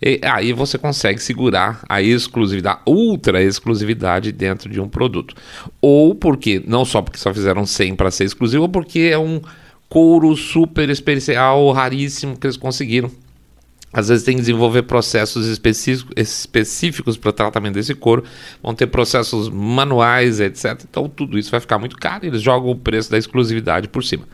E 0.00 0.20
aí 0.22 0.52
você 0.52 0.78
consegue 0.78 1.20
segurar 1.20 1.80
a 1.88 2.00
exclusividade, 2.00 2.80
ultra 2.86 3.42
exclusividade 3.42 4.30
dentro 4.30 4.70
de 4.70 4.80
um 4.80 4.88
produto. 4.88 5.34
Ou 5.80 6.14
porque, 6.14 6.62
não 6.66 6.84
só 6.84 7.02
porque 7.02 7.18
só 7.18 7.34
fizeram 7.34 7.66
100 7.66 7.96
para 7.96 8.10
ser 8.10 8.24
exclusivo, 8.24 8.62
ou 8.62 8.68
porque 8.68 9.00
é 9.12 9.18
um 9.18 9.40
couro 9.88 10.36
super 10.36 10.88
especial, 10.88 11.70
raríssimo 11.72 12.36
que 12.36 12.46
eles 12.46 12.56
conseguiram. 12.56 13.10
Às 13.90 14.08
vezes 14.08 14.22
tem 14.22 14.34
que 14.34 14.42
desenvolver 14.42 14.82
processos 14.82 15.46
específicos 15.46 17.16
para 17.16 17.32
tratamento 17.32 17.74
desse 17.74 17.94
couro, 17.94 18.22
vão 18.62 18.74
ter 18.74 18.86
processos 18.86 19.48
manuais, 19.48 20.40
etc. 20.40 20.84
Então 20.88 21.08
tudo 21.08 21.38
isso 21.38 21.50
vai 21.50 21.58
ficar 21.58 21.78
muito 21.78 21.96
caro 21.96 22.26
e 22.26 22.28
eles 22.28 22.42
jogam 22.42 22.70
o 22.70 22.76
preço 22.76 23.10
da 23.10 23.16
exclusividade 23.16 23.88
por 23.88 24.04
cima. 24.04 24.28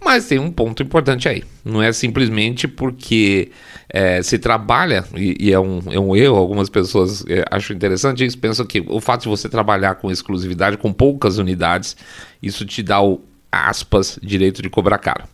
Mas 0.00 0.26
tem 0.26 0.38
um 0.38 0.50
ponto 0.50 0.82
importante 0.82 1.28
aí. 1.28 1.42
Não 1.64 1.82
é 1.82 1.92
simplesmente 1.92 2.68
porque 2.68 3.50
é, 3.88 4.22
se 4.22 4.38
trabalha, 4.38 5.04
e, 5.14 5.48
e, 5.48 5.52
é, 5.52 5.58
um, 5.58 5.80
é 5.90 5.98
um 5.98 6.14
erro, 6.14 6.36
algumas 6.36 6.68
pessoas 6.68 7.24
é, 7.28 7.44
acham 7.50 7.74
interessante 7.74 8.24
isso, 8.24 8.38
pensam 8.38 8.64
que 8.64 8.84
o 8.86 9.00
fato 9.00 9.22
de 9.22 9.28
você 9.28 9.48
trabalhar 9.48 9.96
com 9.96 10.10
exclusividade, 10.10 10.76
com 10.76 10.92
poucas 10.92 11.38
unidades, 11.38 11.96
isso 12.42 12.64
te 12.64 12.82
dá 12.82 13.02
o, 13.02 13.20
aspas, 13.50 14.18
direito 14.22 14.62
de 14.62 14.70
cobrar 14.70 14.98
caro. 14.98 15.24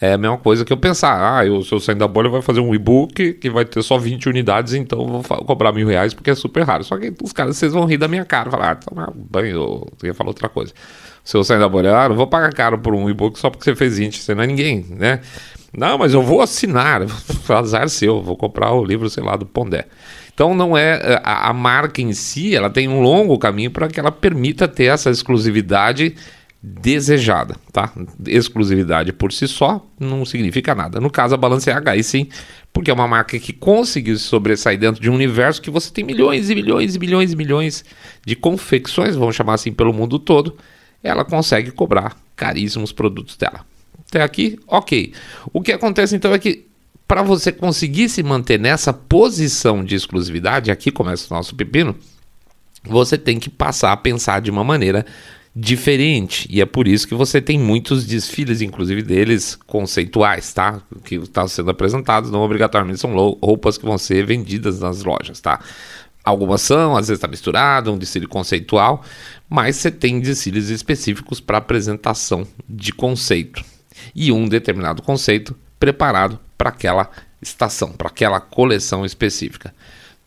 É 0.00 0.14
a 0.14 0.18
mesma 0.18 0.36
coisa 0.36 0.64
que 0.64 0.72
eu 0.72 0.76
pensar, 0.76 1.38
ah, 1.38 1.46
eu, 1.46 1.62
se 1.62 1.72
eu 1.72 1.78
sair 1.78 1.94
da 1.94 2.08
bolha, 2.08 2.28
vai 2.28 2.42
fazer 2.42 2.58
um 2.58 2.74
e-book 2.74 3.34
que 3.34 3.48
vai 3.48 3.64
ter 3.64 3.80
só 3.82 3.96
20 3.96 4.28
unidades, 4.28 4.74
então 4.74 5.06
vou 5.06 5.22
cobrar 5.44 5.70
mil 5.72 5.86
reais 5.86 6.12
porque 6.12 6.30
é 6.30 6.34
super 6.34 6.64
raro. 6.64 6.82
Só 6.82 6.98
que 6.98 7.14
os 7.22 7.32
caras, 7.32 7.56
vocês 7.56 7.72
vão 7.72 7.84
rir 7.84 7.98
da 7.98 8.08
minha 8.08 8.24
cara, 8.24 8.50
falar, 8.50 8.70
ah, 8.72 8.74
toma 8.74 9.12
banho, 9.14 9.86
eu 10.02 10.06
ia 10.08 10.12
falar 10.12 10.30
outra 10.30 10.48
coisa 10.48 10.74
se 11.24 11.36
eu 11.36 11.44
sair 11.44 11.58
da 11.58 11.68
bolha, 11.68 11.96
ah, 11.96 12.08
não 12.08 12.16
vou 12.16 12.26
pagar 12.26 12.52
caro 12.52 12.78
por 12.78 12.94
um 12.94 13.08
e-book 13.08 13.38
só 13.38 13.48
porque 13.48 13.64
você 13.64 13.74
fez 13.76 13.98
20, 13.98 14.18
você 14.18 14.34
não 14.34 14.42
é 14.42 14.46
ninguém, 14.46 14.84
né? 14.90 15.20
Não, 15.76 15.96
mas 15.96 16.12
eu 16.12 16.22
vou 16.22 16.42
assinar, 16.42 17.02
azar 17.48 17.88
seu, 17.88 18.22
vou 18.22 18.36
comprar 18.36 18.72
o 18.72 18.84
livro, 18.84 19.08
sei 19.08 19.22
lá, 19.22 19.36
do 19.36 19.46
Pondé. 19.46 19.86
Então 20.34 20.54
não 20.54 20.76
é 20.76 21.00
eh, 21.02 21.20
a, 21.22 21.50
a 21.50 21.52
marca 21.52 22.02
em 22.02 22.12
si, 22.12 22.54
ela 22.54 22.68
tem 22.68 22.88
um 22.88 23.00
longo 23.00 23.38
caminho 23.38 23.70
para 23.70 23.88
que 23.88 24.00
ela 24.00 24.10
permita 24.10 24.66
ter 24.66 24.84
essa 24.84 25.10
exclusividade 25.10 26.14
desejada, 26.62 27.56
tá? 27.72 27.92
Exclusividade 28.26 29.12
por 29.12 29.32
si 29.32 29.48
só 29.48 29.84
não 29.98 30.24
significa 30.24 30.74
nada. 30.74 31.00
No 31.00 31.10
caso 31.10 31.34
a 31.34 31.38
Balenciaga 31.38 31.90
aí 31.90 32.04
sim, 32.04 32.28
porque 32.72 32.90
é 32.90 32.94
uma 32.94 33.08
marca 33.08 33.38
que 33.38 33.52
conseguiu 33.52 34.16
se 34.16 34.24
sobressair 34.24 34.78
dentro 34.78 35.00
de 35.00 35.10
um 35.10 35.14
universo 35.14 35.60
que 35.60 35.70
você 35.70 35.92
tem 35.92 36.04
milhões 36.04 36.50
e 36.50 36.54
milhões 36.54 36.94
e 36.94 36.98
milhões 36.98 37.32
e 37.32 37.36
milhões 37.36 37.84
de 38.24 38.36
confecções, 38.36 39.16
vamos 39.16 39.34
chamar 39.34 39.54
assim, 39.54 39.72
pelo 39.72 39.92
mundo 39.92 40.18
todo 40.18 40.56
ela 41.02 41.24
consegue 41.24 41.70
cobrar 41.70 42.16
caríssimos 42.36 42.92
produtos 42.92 43.36
dela. 43.36 43.64
Até 44.08 44.22
aqui, 44.22 44.58
ok. 44.66 45.12
O 45.52 45.62
que 45.62 45.72
acontece 45.72 46.14
então 46.14 46.32
é 46.32 46.38
que 46.38 46.66
para 47.08 47.22
você 47.22 47.52
conseguir 47.52 48.08
se 48.08 48.22
manter 48.22 48.58
nessa 48.58 48.92
posição 48.92 49.84
de 49.84 49.94
exclusividade, 49.94 50.70
aqui 50.70 50.90
começa 50.90 51.32
o 51.32 51.36
nosso 51.36 51.54
pepino, 51.54 51.94
você 52.84 53.18
tem 53.18 53.38
que 53.38 53.50
passar 53.50 53.92
a 53.92 53.96
pensar 53.96 54.40
de 54.40 54.50
uma 54.50 54.64
maneira 54.64 55.04
diferente. 55.54 56.48
E 56.50 56.60
é 56.60 56.66
por 56.66 56.88
isso 56.88 57.06
que 57.06 57.14
você 57.14 57.40
tem 57.40 57.58
muitos 57.58 58.06
desfiles, 58.06 58.62
inclusive 58.62 59.02
deles 59.02 59.58
conceituais, 59.66 60.52
tá? 60.54 60.80
Que 61.04 61.16
estão 61.16 61.46
sendo 61.46 61.70
apresentados, 61.70 62.30
não 62.30 62.40
obrigatoriamente 62.40 63.00
são 63.00 63.14
roupas 63.14 63.76
que 63.76 63.84
vão 63.84 63.98
ser 63.98 64.24
vendidas 64.24 64.80
nas 64.80 65.04
lojas, 65.04 65.40
tá? 65.40 65.60
Algumas 66.24 66.62
são, 66.62 66.96
às 66.96 67.08
vezes 67.08 67.18
está 67.18 67.26
misturado, 67.26 67.92
um 67.92 67.98
desfile 67.98 68.26
conceitual, 68.26 69.04
mas 69.48 69.76
você 69.76 69.90
tem 69.90 70.20
desfiles 70.20 70.68
específicos 70.68 71.40
para 71.40 71.58
apresentação 71.58 72.46
de 72.68 72.92
conceito 72.92 73.64
e 74.14 74.30
um 74.30 74.48
determinado 74.48 75.02
conceito 75.02 75.56
preparado 75.80 76.38
para 76.56 76.68
aquela 76.68 77.10
estação, 77.40 77.92
para 77.92 78.06
aquela 78.06 78.40
coleção 78.40 79.04
específica. 79.04 79.74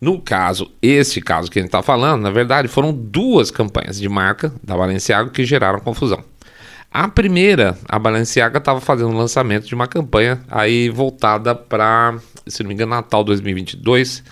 No 0.01 0.21
caso, 0.21 0.69
este 0.81 1.21
caso 1.21 1.49
que 1.49 1.57
a 1.57 1.61
gente 1.61 1.69
está 1.69 1.81
falando, 1.81 2.23
na 2.23 2.29
verdade, 2.29 2.67
foram 2.67 2.93
duas 2.93 3.49
campanhas 3.49 3.97
de 3.97 4.09
marca 4.09 4.53
da 4.61 4.75
Balenciaga 4.75 5.29
que 5.29 5.45
geraram 5.45 5.79
confusão. 5.79 6.21
A 6.91 7.07
primeira, 7.07 7.77
a 7.87 7.97
Balenciaga 7.97 8.57
estava 8.57 8.81
fazendo 8.81 9.11
o 9.11 9.17
lançamento 9.17 9.65
de 9.65 9.73
uma 9.73 9.87
campanha 9.87 10.41
aí 10.49 10.89
voltada 10.89 11.55
para, 11.55 12.15
se 12.45 12.61
não 12.61 12.67
me 12.67 12.73
engano, 12.73 12.91
Natal 12.91 13.23
2022 13.23 14.23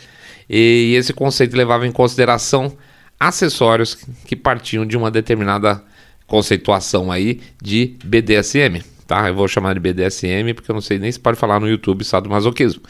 e 0.56 0.94
esse 0.96 1.12
conceito 1.12 1.58
levava 1.58 1.88
em 1.88 1.92
consideração 1.92 2.78
acessórios 3.20 3.98
que 4.26 4.36
partiam 4.36 4.86
de 4.86 4.96
uma 4.96 5.10
determinada 5.10 5.84
conceituação 6.28 7.12
aí 7.12 7.42
de 7.60 7.96
BDSM, 8.04 8.84
tá? 9.08 9.28
Eu 9.28 9.34
vou 9.34 9.48
chamar 9.48 9.74
de 9.74 9.80
BDSM 9.80 10.54
porque 10.54 10.70
eu 10.70 10.76
não 10.76 10.82
sei 10.82 11.00
nem 11.00 11.12
se 11.12 11.20
pode 11.20 11.40
falar 11.40 11.60
no 11.60 11.68
YouTube 11.68 12.04
sadomasoquismo. 12.04 12.84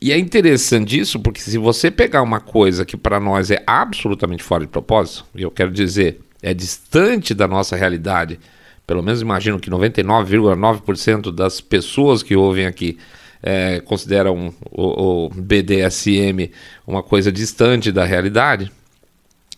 E 0.00 0.12
é 0.12 0.18
interessante 0.18 0.96
isso 0.96 1.18
porque 1.18 1.40
se 1.40 1.58
você 1.58 1.90
pegar 1.90 2.22
uma 2.22 2.38
coisa 2.38 2.84
que 2.84 2.96
para 2.96 3.18
nós 3.18 3.50
é 3.50 3.60
absolutamente 3.66 4.44
fora 4.44 4.64
de 4.64 4.70
propósito, 4.70 5.24
e 5.34 5.42
eu 5.42 5.50
quero 5.50 5.72
dizer, 5.72 6.20
é 6.40 6.54
distante 6.54 7.34
da 7.34 7.48
nossa 7.48 7.74
realidade, 7.74 8.38
pelo 8.86 9.02
menos 9.02 9.20
imagino 9.20 9.58
que 9.58 9.68
99,9% 9.68 11.32
das 11.34 11.60
pessoas 11.60 12.22
que 12.22 12.36
ouvem 12.36 12.66
aqui 12.66 12.96
é, 13.42 13.80
consideram 13.80 14.52
o, 14.70 15.26
o 15.26 15.28
BDSM 15.30 16.50
uma 16.86 17.02
coisa 17.02 17.30
distante 17.30 17.92
da 17.92 18.04
realidade, 18.04 18.70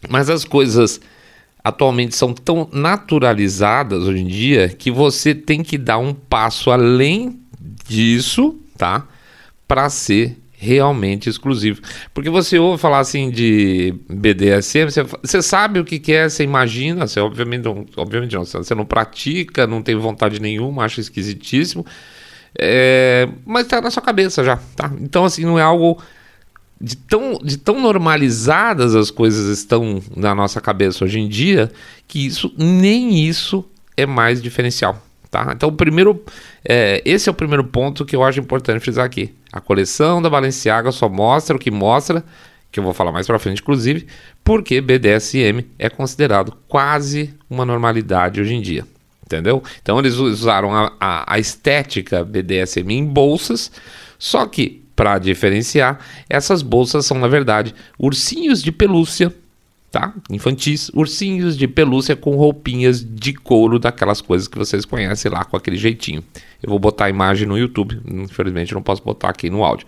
mas 0.08 0.30
as 0.30 0.44
coisas 0.44 1.00
atualmente 1.62 2.14
são 2.14 2.32
tão 2.32 2.68
naturalizadas 2.72 4.04
hoje 4.04 4.22
em 4.22 4.26
dia 4.26 4.68
que 4.68 4.90
você 4.90 5.34
tem 5.34 5.62
que 5.62 5.76
dar 5.76 5.98
um 5.98 6.14
passo 6.14 6.70
além 6.70 7.38
disso, 7.86 8.58
tá? 8.76 9.06
Para 9.68 9.90
ser 9.90 10.38
realmente 10.52 11.28
exclusivo. 11.28 11.80
Porque 12.12 12.28
você 12.28 12.58
ouve 12.58 12.80
falar 12.80 12.98
assim 12.98 13.30
de 13.30 13.94
BDSM, 14.08 14.90
você, 14.90 15.02
você 15.02 15.40
sabe 15.40 15.80
o 15.80 15.84
que, 15.84 15.98
que 15.98 16.12
é, 16.12 16.28
você 16.28 16.44
imagina, 16.44 17.06
você 17.06 17.18
obviamente 17.18 17.64
não, 17.64 17.86
obviamente 17.96 18.34
não, 18.34 18.44
você 18.44 18.74
não 18.74 18.84
pratica, 18.84 19.66
não 19.66 19.82
tem 19.82 19.96
vontade 19.96 20.38
nenhuma, 20.38 20.84
acha 20.84 21.00
esquisitíssimo. 21.00 21.84
É, 22.58 23.28
mas 23.46 23.66
tá 23.66 23.80
na 23.80 23.90
sua 23.90 24.02
cabeça 24.02 24.42
já, 24.42 24.58
tá? 24.76 24.90
Então, 25.00 25.24
assim, 25.24 25.44
não 25.44 25.58
é 25.58 25.62
algo 25.62 26.02
de 26.80 26.96
tão, 26.96 27.38
de 27.42 27.58
tão 27.58 27.80
normalizadas 27.80 28.94
as 28.94 29.10
coisas 29.10 29.46
estão 29.58 30.02
na 30.16 30.34
nossa 30.34 30.60
cabeça 30.60 31.04
hoje 31.04 31.20
em 31.20 31.28
dia 31.28 31.70
que 32.08 32.26
isso 32.26 32.52
nem 32.56 33.26
isso 33.26 33.64
é 33.96 34.06
mais 34.06 34.40
diferencial. 34.40 35.00
Tá? 35.30 35.52
Então, 35.54 35.72
primeiro, 35.72 36.24
é, 36.64 37.00
esse 37.04 37.28
é 37.28 37.32
o 37.32 37.34
primeiro 37.34 37.62
ponto 37.62 38.04
que 38.04 38.16
eu 38.16 38.24
acho 38.24 38.40
importante 38.40 38.80
frisar 38.80 39.04
aqui. 39.04 39.32
A 39.52 39.60
coleção 39.60 40.20
da 40.20 40.28
Balenciaga 40.28 40.90
só 40.90 41.08
mostra 41.08 41.54
o 41.54 41.58
que 41.58 41.70
mostra, 41.70 42.24
que 42.72 42.80
eu 42.80 42.84
vou 42.84 42.92
falar 42.92 43.12
mais 43.12 43.28
para 43.28 43.38
frente, 43.38 43.60
inclusive, 43.60 44.08
porque 44.42 44.80
BDSM 44.80 45.64
é 45.78 45.88
considerado 45.88 46.56
quase 46.66 47.32
uma 47.48 47.64
normalidade 47.64 48.40
hoje 48.40 48.54
em 48.54 48.60
dia 48.60 48.84
entendeu? 49.30 49.62
Então 49.80 49.98
eles 49.98 50.16
usaram 50.16 50.74
a, 50.74 50.92
a, 51.00 51.34
a 51.34 51.38
estética 51.38 52.24
BDSM 52.24 52.90
em 52.90 53.04
bolsas, 53.04 53.70
só 54.18 54.44
que 54.46 54.82
para 54.96 55.18
diferenciar, 55.18 55.98
essas 56.28 56.60
bolsas 56.60 57.06
são 57.06 57.18
na 57.18 57.28
verdade 57.28 57.74
ursinhos 57.98 58.62
de 58.62 58.70
pelúcia, 58.70 59.34
tá? 59.90 60.12
Infantis, 60.28 60.90
ursinhos 60.92 61.56
de 61.56 61.66
pelúcia 61.66 62.14
com 62.14 62.36
roupinhas 62.36 63.02
de 63.02 63.32
couro 63.32 63.78
daquelas 63.78 64.20
coisas 64.20 64.46
que 64.46 64.58
vocês 64.58 64.84
conhecem 64.84 65.30
lá 65.30 65.42
com 65.42 65.56
aquele 65.56 65.78
jeitinho. 65.78 66.22
Eu 66.62 66.68
vou 66.68 66.78
botar 66.78 67.06
a 67.06 67.10
imagem 67.10 67.48
no 67.48 67.56
YouTube, 67.56 67.98
infelizmente 68.06 68.74
não 68.74 68.82
posso 68.82 69.02
botar 69.02 69.30
aqui 69.30 69.48
no 69.48 69.64
áudio. 69.64 69.86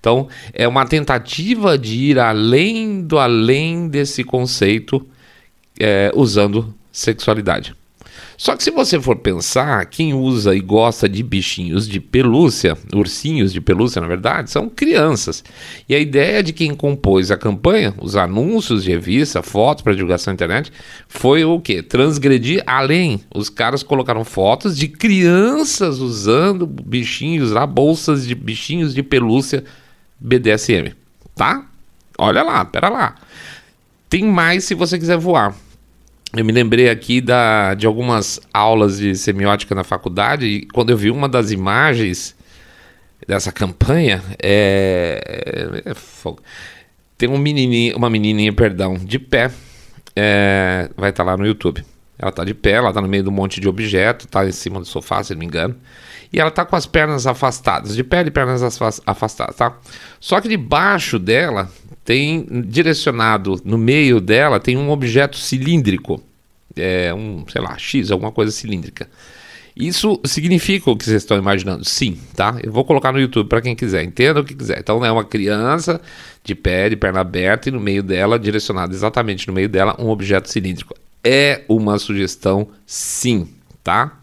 Então, 0.00 0.28
é 0.52 0.66
uma 0.66 0.86
tentativa 0.86 1.76
de 1.76 1.96
ir 1.96 2.18
além 2.18 3.02
do 3.02 3.18
além 3.18 3.86
desse 3.88 4.24
conceito 4.24 5.06
é, 5.78 6.10
usando 6.14 6.74
sexualidade. 6.90 7.74
Só 8.36 8.56
que 8.56 8.64
se 8.64 8.70
você 8.70 9.00
for 9.00 9.16
pensar, 9.16 9.86
quem 9.86 10.12
usa 10.12 10.54
e 10.54 10.60
gosta 10.60 11.08
de 11.08 11.22
bichinhos 11.22 11.88
de 11.88 12.00
pelúcia, 12.00 12.76
ursinhos 12.92 13.52
de 13.52 13.60
pelúcia, 13.60 14.00
na 14.00 14.08
verdade, 14.08 14.50
são 14.50 14.68
crianças. 14.68 15.44
E 15.88 15.94
a 15.94 15.98
ideia 15.98 16.42
de 16.42 16.52
quem 16.52 16.74
compôs 16.74 17.30
a 17.30 17.36
campanha, 17.36 17.94
os 18.00 18.16
anúncios 18.16 18.84
de 18.84 18.90
revista, 18.90 19.42
fotos 19.42 19.82
para 19.82 19.94
divulgação 19.94 20.32
na 20.32 20.34
internet, 20.34 20.72
foi 21.08 21.44
o 21.44 21.60
quê? 21.60 21.82
Transgredir 21.82 22.62
além. 22.66 23.20
Os 23.34 23.48
caras 23.48 23.82
colocaram 23.82 24.24
fotos 24.24 24.76
de 24.76 24.88
crianças 24.88 25.98
usando 25.98 26.66
bichinhos 26.66 27.52
lá, 27.52 27.66
bolsas 27.66 28.26
de 28.26 28.34
bichinhos 28.34 28.94
de 28.94 29.02
pelúcia 29.02 29.64
BDSM, 30.18 30.92
tá? 31.34 31.66
Olha 32.18 32.42
lá, 32.42 32.64
pera 32.64 32.88
lá. 32.88 33.14
Tem 34.08 34.24
mais 34.24 34.64
se 34.64 34.74
você 34.74 34.98
quiser 34.98 35.18
voar. 35.18 35.54
Eu 36.36 36.44
me 36.44 36.52
lembrei 36.52 36.88
aqui 36.90 37.20
da, 37.20 37.74
de 37.74 37.86
algumas 37.86 38.40
aulas 38.52 38.98
de 38.98 39.14
semiótica 39.14 39.72
na 39.72 39.84
faculdade 39.84 40.46
e 40.46 40.66
quando 40.66 40.90
eu 40.90 40.96
vi 40.96 41.08
uma 41.10 41.28
das 41.28 41.52
imagens 41.52 42.34
dessa 43.26 43.52
campanha, 43.52 44.20
é, 44.42 45.82
é, 45.86 45.90
é 45.90 45.94
tem 47.16 47.28
um 47.28 47.38
menininho, 47.38 47.96
uma 47.96 48.10
menininha, 48.10 48.52
perdão, 48.52 48.96
de 48.96 49.18
pé, 49.18 49.50
é, 50.16 50.90
vai 50.96 51.10
estar 51.10 51.24
tá 51.24 51.30
lá 51.30 51.36
no 51.36 51.46
YouTube. 51.46 51.84
Ela 52.18 52.30
está 52.30 52.44
de 52.44 52.54
pé, 52.54 52.72
ela 52.72 52.88
está 52.88 53.00
no 53.00 53.08
meio 53.08 53.22
de 53.22 53.28
um 53.28 53.32
monte 53.32 53.60
de 53.60 53.68
objeto, 53.68 54.26
está 54.26 54.44
em 54.46 54.52
cima 54.52 54.80
do 54.80 54.86
sofá, 54.86 55.22
se 55.22 55.32
não 55.32 55.38
me 55.38 55.46
engano. 55.46 55.76
E 56.32 56.40
ela 56.40 56.48
está 56.48 56.64
com 56.64 56.74
as 56.74 56.86
pernas 56.86 57.28
afastadas, 57.28 57.94
de 57.94 58.02
pé 58.02 58.22
e 58.22 58.30
pernas 58.30 58.62
afastadas, 59.06 59.54
tá? 59.54 59.78
Só 60.18 60.40
que 60.40 60.48
debaixo 60.48 61.18
dela 61.18 61.70
tem 62.04 62.46
direcionado 62.66 63.60
no 63.64 63.78
meio 63.78 64.20
dela 64.20 64.60
tem 64.60 64.76
um 64.76 64.90
objeto 64.90 65.36
cilíndrico, 65.38 66.22
é 66.76 67.14
um, 67.14 67.44
sei 67.48 67.62
lá, 67.62 67.78
X, 67.78 68.10
alguma 68.10 68.30
coisa 68.30 68.52
cilíndrica. 68.52 69.08
Isso 69.76 70.20
significa 70.24 70.88
o 70.88 70.96
que 70.96 71.04
vocês 71.04 71.22
estão 71.22 71.36
imaginando? 71.36 71.84
Sim, 71.84 72.16
tá? 72.36 72.56
Eu 72.62 72.70
vou 72.70 72.84
colocar 72.84 73.10
no 73.10 73.18
YouTube 73.18 73.48
para 73.48 73.60
quem 73.60 73.74
quiser, 73.74 74.04
entenda 74.04 74.40
o 74.40 74.44
que 74.44 74.54
quiser. 74.54 74.78
Então 74.78 75.04
é 75.04 75.10
uma 75.10 75.24
criança 75.24 76.00
de 76.44 76.54
pé, 76.54 76.88
de 76.88 76.94
perna 76.94 77.20
aberta 77.20 77.68
e 77.68 77.72
no 77.72 77.80
meio 77.80 78.02
dela, 78.02 78.38
direcionado 78.38 78.94
exatamente 78.94 79.48
no 79.48 79.54
meio 79.54 79.68
dela, 79.68 79.96
um 79.98 80.08
objeto 80.10 80.48
cilíndrico. 80.48 80.94
É 81.24 81.62
uma 81.68 81.98
sugestão, 81.98 82.68
sim, 82.86 83.48
tá? 83.82 84.16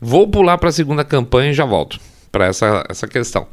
Vou 0.00 0.26
pular 0.28 0.56
para 0.56 0.70
a 0.70 0.72
segunda 0.72 1.04
campanha 1.04 1.50
e 1.50 1.54
já 1.54 1.66
volto 1.66 2.00
para 2.32 2.46
essa, 2.46 2.84
essa 2.88 3.06
questão. 3.06 3.46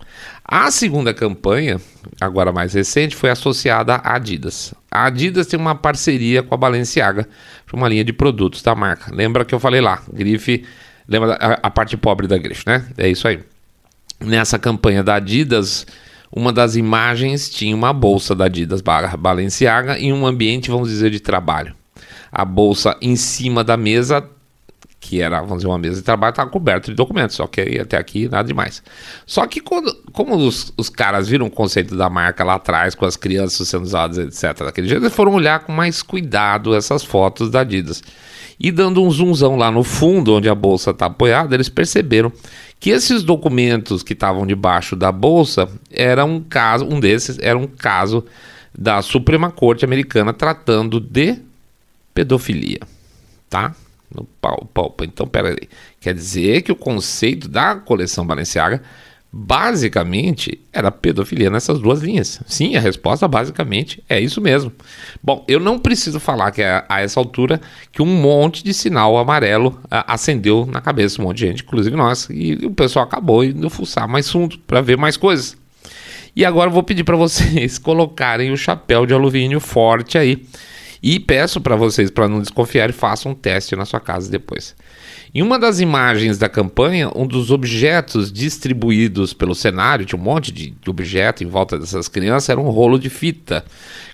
A 0.48 0.72
segunda 0.72 1.14
campanha, 1.14 1.82
agora 2.22 2.54
mais 2.54 2.74
recente, 2.74 3.18
foi 3.18 3.30
associada 3.30 3.96
à 3.96 4.16
Adidas. 4.16 4.74
A 4.90 5.08
Adidas 5.08 5.46
tem 5.46 5.60
uma 5.60 5.76
parceria 5.76 6.42
com 6.42 6.56
a 6.56 6.58
Balenciaga 6.58 7.28
para 7.66 7.76
uma 7.76 7.90
linha 7.90 8.04
de 8.04 8.14
produtos 8.14 8.62
da 8.62 8.74
marca. 8.74 9.14
Lembra 9.14 9.44
que 9.44 9.54
eu 9.54 9.60
falei 9.60 9.82
lá, 9.82 10.02
grife, 10.14 10.64
lembra 11.06 11.34
a, 11.34 11.68
a 11.68 11.70
parte 11.70 11.98
pobre 11.98 12.28
da 12.28 12.38
grife, 12.38 12.64
né? 12.66 12.86
É 12.98 13.10
isso 13.10 13.28
aí. 13.28 13.42
Nessa 14.22 14.58
campanha 14.58 15.04
da 15.04 15.16
Adidas, 15.16 15.86
uma 16.32 16.54
das 16.54 16.78
imagens 16.78 17.50
tinha 17.50 17.76
uma 17.76 17.92
bolsa 17.92 18.34
da 18.34 18.46
Adidas 18.46 18.82
Balenciaga 18.82 20.00
em 20.00 20.14
um 20.14 20.26
ambiente, 20.26 20.72
vamos 20.72 20.88
dizer, 20.88 21.12
de 21.12 21.20
trabalho. 21.20 21.76
A 22.32 22.46
bolsa 22.46 22.96
em 23.02 23.18
cima 23.18 23.66
da 23.66 23.76
mesa 23.76 24.26
que 25.08 25.22
era, 25.22 25.40
vamos 25.40 25.58
dizer, 25.58 25.68
uma 25.68 25.78
mesa 25.78 25.96
de 25.96 26.02
trabalho, 26.02 26.32
estava 26.32 26.50
coberto 26.50 26.92
de 26.92 26.96
documentos, 26.96 27.38
só 27.38 27.48
que 27.48 27.80
até 27.80 27.96
aqui 27.96 28.28
nada 28.28 28.46
demais. 28.46 28.84
Só 29.26 29.48
que 29.48 29.62
quando, 29.62 29.96
como 30.12 30.36
os, 30.36 30.74
os 30.76 30.90
caras 30.90 31.30
viram 31.30 31.46
o 31.46 31.50
conceito 31.50 31.96
da 31.96 32.10
marca 32.10 32.44
lá 32.44 32.56
atrás, 32.56 32.94
com 32.94 33.06
as 33.06 33.16
crianças 33.16 33.70
sendo 33.70 33.84
usadas, 33.84 34.18
etc., 34.18 34.66
daquele 34.66 34.90
jeito, 34.90 35.04
eles 35.04 35.16
foram 35.16 35.34
olhar 35.34 35.62
com 35.62 35.72
mais 35.72 36.04
cuidado 36.04 36.76
essas 36.76 37.06
fotos 37.06 37.50
da 37.50 37.62
Adidas. 37.62 38.04
E 38.60 38.70
dando 38.70 39.02
um 39.02 39.10
zoomzão 39.10 39.56
lá 39.56 39.72
no 39.72 39.82
fundo, 39.82 40.34
onde 40.36 40.50
a 40.50 40.56
bolsa 40.56 40.92
está 40.92 41.06
apoiada, 41.06 41.56
eles 41.56 41.70
perceberam 41.70 42.30
que 42.78 42.90
esses 42.90 43.24
documentos 43.24 44.04
que 44.04 44.12
estavam 44.12 44.46
debaixo 44.46 44.94
da 44.94 45.12
bolsa 45.12 45.70
era 45.90 46.26
um 46.26 46.42
caso, 46.42 46.86
um 46.86 47.00
desses 47.00 47.40
era 47.40 47.58
um 47.58 47.68
caso 47.68 48.26
da 48.78 49.02
Suprema 49.02 49.52
Corte 49.52 49.86
Americana 49.86 50.34
tratando 50.34 51.00
de 51.00 51.38
pedofilia, 52.14 52.82
tá? 53.50 53.74
No 54.18 54.26
pau, 54.42 54.70
pau. 54.74 54.96
Então, 55.04 55.28
peraí. 55.28 55.70
Quer 56.00 56.14
dizer 56.14 56.64
que 56.64 56.72
o 56.72 56.76
conceito 56.76 57.48
da 57.48 57.76
coleção 57.76 58.26
Balenciaga 58.26 58.82
basicamente 59.32 60.60
era 60.72 60.90
pedofilia 60.90 61.50
nessas 61.50 61.80
duas 61.80 62.02
linhas. 62.02 62.42
Sim, 62.48 62.76
a 62.76 62.80
resposta 62.80 63.28
basicamente 63.28 64.04
é 64.10 64.20
isso 64.20 64.42
mesmo. 64.42 64.72
Bom, 65.22 65.44
eu 65.48 65.60
não 65.60 65.78
preciso 65.78 66.20
falar 66.20 66.52
que 66.52 66.62
é 66.62 66.84
a 66.88 67.02
essa 67.02 67.20
altura 67.20 67.62
que 67.92 68.02
um 68.02 68.06
monte 68.06 68.64
de 68.64 68.74
sinal 68.74 69.18
amarelo 69.18 69.80
a, 69.92 70.14
acendeu 70.14 70.66
na 70.66 70.82
cabeça 70.82 71.22
um 71.22 71.26
monte 71.26 71.38
de 71.38 71.48
gente, 71.48 71.64
inclusive 71.64 71.96
nós, 71.96 72.28
e 72.32 72.66
o 72.66 72.72
pessoal 72.72 73.06
acabou 73.06 73.44
indo 73.44 73.70
fuçar 73.70 74.08
mais 74.08 74.30
fundo 74.30 74.58
para 74.60 74.82
ver 74.82 74.98
mais 74.98 75.18
coisas. 75.18 75.58
E 76.36 76.46
agora 76.46 76.70
eu 76.70 76.74
vou 76.74 76.84
pedir 76.84 77.04
para 77.04 77.18
vocês 77.18 77.78
colocarem 77.78 78.52
o 78.52 78.58
chapéu 78.58 79.06
de 79.06 79.14
alumínio 79.14 79.60
forte 79.60 80.18
aí 80.18 80.46
e 81.02 81.20
peço 81.20 81.62
para 81.62 81.76
vocês, 81.76 82.10
para 82.10 82.28
não 82.28 82.42
desconfiar, 82.42 82.92
façam 82.92 83.32
um 83.32 83.36
teste 83.36 83.76
na 83.76 83.86
sua 83.86 84.00
casa 84.00 84.30
depois. 84.30 84.76
Em 85.34 85.42
uma 85.42 85.60
das 85.60 85.80
imagens 85.80 86.38
da 86.38 86.50
campanha, 86.50 87.12
um 87.16 87.28
dos 87.28 87.52
objetos 87.52 88.32
distribuídos 88.32 89.34
pelo 89.34 89.54
cenário, 89.54 90.06
tinha 90.06 90.20
um 90.20 90.24
monte 90.24 90.52
de, 90.52 90.74
objeto 90.88 91.44
em 91.44 91.48
volta 91.48 91.78
dessas 91.78 92.08
crianças, 92.08 92.50
era 92.50 92.60
um 92.60 92.70
rolo 92.70 92.98
de 92.98 93.10
fita. 93.10 93.64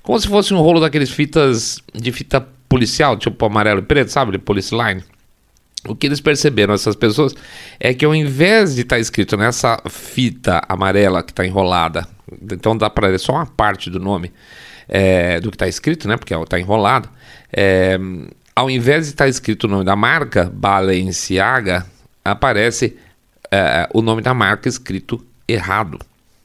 Como 0.01 0.19
se 0.19 0.27
fosse 0.27 0.53
um 0.53 0.59
rolo 0.59 0.79
daqueles 0.79 1.09
fitas 1.09 1.79
de 1.93 2.11
fita 2.11 2.45
policial, 2.67 3.15
tipo 3.15 3.45
amarelo 3.45 3.79
e 3.79 3.83
preto, 3.83 4.09
sabe? 4.09 4.31
De 4.31 4.39
police 4.39 4.75
line. 4.75 5.03
O 5.87 5.95
que 5.95 6.07
eles 6.07 6.21
perceberam, 6.21 6.73
essas 6.73 6.95
pessoas, 6.95 7.35
é 7.79 7.93
que 7.93 8.05
ao 8.05 8.15
invés 8.15 8.73
de 8.73 8.81
estar 8.81 8.95
tá 8.95 8.99
escrito 8.99 9.35
nessa 9.35 9.81
fita 9.89 10.61
amarela 10.67 11.21
que 11.21 11.31
está 11.31 11.45
enrolada, 11.45 12.07
então 12.51 12.75
dá 12.75 12.89
para 12.89 13.07
ler 13.07 13.19
só 13.19 13.33
uma 13.33 13.45
parte 13.45 13.89
do 13.89 13.99
nome, 13.99 14.31
é, 14.87 15.39
do 15.39 15.49
que 15.49 15.55
está 15.55 15.67
escrito, 15.67 16.07
né? 16.07 16.17
Porque 16.17 16.33
está 16.33 16.59
enrolado. 16.59 17.09
É, 17.51 17.97
ao 18.55 18.69
invés 18.69 19.05
de 19.05 19.13
estar 19.13 19.25
tá 19.25 19.29
escrito 19.29 19.65
o 19.65 19.67
nome 19.67 19.83
da 19.83 19.95
marca, 19.95 20.51
Balenciaga, 20.53 21.85
aparece 22.23 22.97
é, 23.51 23.87
o 23.93 24.01
nome 24.01 24.21
da 24.21 24.33
marca 24.33 24.69
escrito 24.69 25.23
errado. 25.47 25.99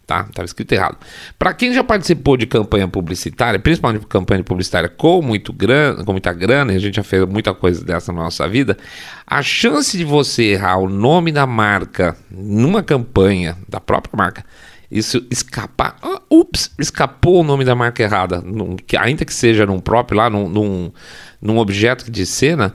Tá? 0.06 0.24
Estava 0.26 0.46
escrito 0.46 0.72
errado. 0.72 0.96
Para 1.38 1.52
quem 1.52 1.70
já 1.74 1.84
participou 1.84 2.34
de 2.38 2.46
campanha 2.46 2.88
publicitária, 2.88 3.60
principalmente 3.60 4.06
campanha 4.06 4.42
publicitária 4.42 4.88
com, 4.88 5.20
muito 5.20 5.52
grana, 5.52 6.02
com 6.02 6.12
muita 6.12 6.32
grana, 6.32 6.72
e 6.72 6.76
a 6.76 6.78
gente 6.78 6.96
já 6.96 7.02
fez 7.02 7.26
muita 7.26 7.52
coisa 7.52 7.84
dessa 7.84 8.10
na 8.10 8.22
nossa 8.22 8.48
vida, 8.48 8.78
a 9.26 9.42
chance 9.42 9.98
de 9.98 10.04
você 10.04 10.44
errar 10.44 10.78
o 10.78 10.88
nome 10.88 11.30
da 11.30 11.46
marca 11.46 12.16
numa 12.30 12.82
campanha 12.82 13.58
da 13.68 13.80
própria 13.80 14.16
marca 14.16 14.46
isso 14.90 15.24
escapar. 15.30 15.96
Ah, 16.02 16.20
ups, 16.30 16.70
escapou 16.78 17.40
o 17.40 17.44
nome 17.44 17.64
da 17.64 17.74
marca 17.74 18.02
errada. 18.02 18.40
Num, 18.40 18.76
que, 18.76 18.96
ainda 18.96 19.24
que 19.24 19.34
seja 19.34 19.66
num 19.66 19.80
próprio 19.80 20.16
lá, 20.16 20.30
num, 20.30 20.48
num, 20.48 20.92
num 21.40 21.58
objeto 21.58 22.10
de 22.10 22.24
cena, 22.24 22.74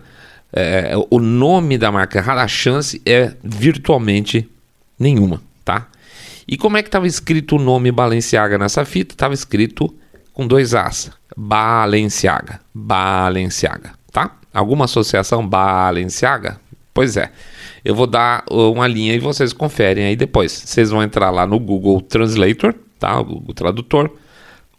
é, 0.52 0.94
o 1.10 1.20
nome 1.20 1.78
da 1.78 1.92
marca 1.92 2.20
errada, 2.20 2.42
a 2.42 2.48
chance 2.48 3.02
é 3.06 3.34
virtualmente 3.44 4.48
nenhuma, 5.00 5.42
tá? 5.66 5.88
E 6.48 6.58
como 6.58 6.78
é 6.78 6.84
que 6.84 6.90
estava 6.90 7.08
escrito 7.08 7.56
o 7.56 7.60
nome 7.60 7.92
Balenciaga 7.92 8.58
nessa 8.58 8.86
fita? 8.86 9.16
Estava 9.16 9.34
escrito 9.34 9.94
com 10.34 10.46
dois 10.46 10.76
As. 10.76 11.12
Balenciaga. 11.36 12.60
Balenciaga, 12.74 13.94
tá? 14.12 14.38
Alguma 14.54 14.86
associação 14.86 15.48
Balenciaga? 15.48 16.60
Pois 16.94 17.18
é. 17.18 17.32
Eu 17.84 17.96
vou 17.96 18.08
dar 18.08 18.46
uma 18.50 18.88
linha 18.88 19.14
e 19.14 19.20
vocês 19.20 19.52
conferem 19.52 20.06
aí 20.06 20.16
depois. 20.16 20.52
Vocês 20.52 20.90
vão 20.90 21.02
entrar 21.02 21.32
lá 21.32 21.46
no 21.46 21.60
Google 21.60 22.00
Translator, 22.02 22.74
tá? 23.00 23.20
O 23.20 23.26
Google 23.26 23.54
Tradutor, 23.54 24.12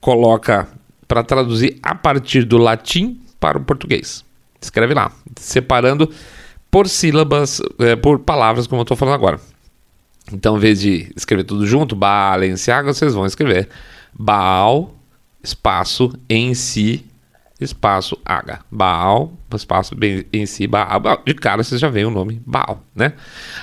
coloca 0.01 0.69
para 1.09 1.23
traduzir 1.23 1.79
a 1.83 1.95
partir 1.95 2.45
do 2.45 2.57
latim 2.57 3.21
para 3.39 3.59
o 3.59 3.65
português. 3.65 4.25
Escreve 4.61 4.95
lá, 4.95 5.13
separando 5.37 6.11
por 6.71 6.89
sílabas, 6.89 7.61
é, 7.79 7.95
por 7.95 8.21
palavras, 8.21 8.67
como 8.67 8.81
eu 8.81 8.85
estou 8.85 8.97
falando 8.97 9.15
agora. 9.15 9.41
Então, 10.33 10.57
em 10.57 10.61
vez 10.61 10.81
de 10.81 11.13
escrever 11.15 11.45
tudo 11.45 11.67
junto, 11.67 11.95
Balenciaga, 11.95 12.93
vocês 12.93 13.13
vão 13.13 13.27
escrever 13.27 13.69
Baal, 14.19 14.95
espaço, 15.43 16.13
em 16.29 16.55
si, 16.55 17.05
espaço 17.61 18.19
H. 18.25 18.61
Baal, 18.71 19.33
espaço 19.55 19.95
em 20.33 20.47
si, 20.47 20.67
Baal. 20.67 21.01
De 21.25 21.35
cara 21.35 21.63
vocês 21.63 21.81
já 21.81 21.89
veem 21.89 22.07
o 22.07 22.11
nome 22.11 22.43
Baal, 22.45 22.83
né? 22.95 23.13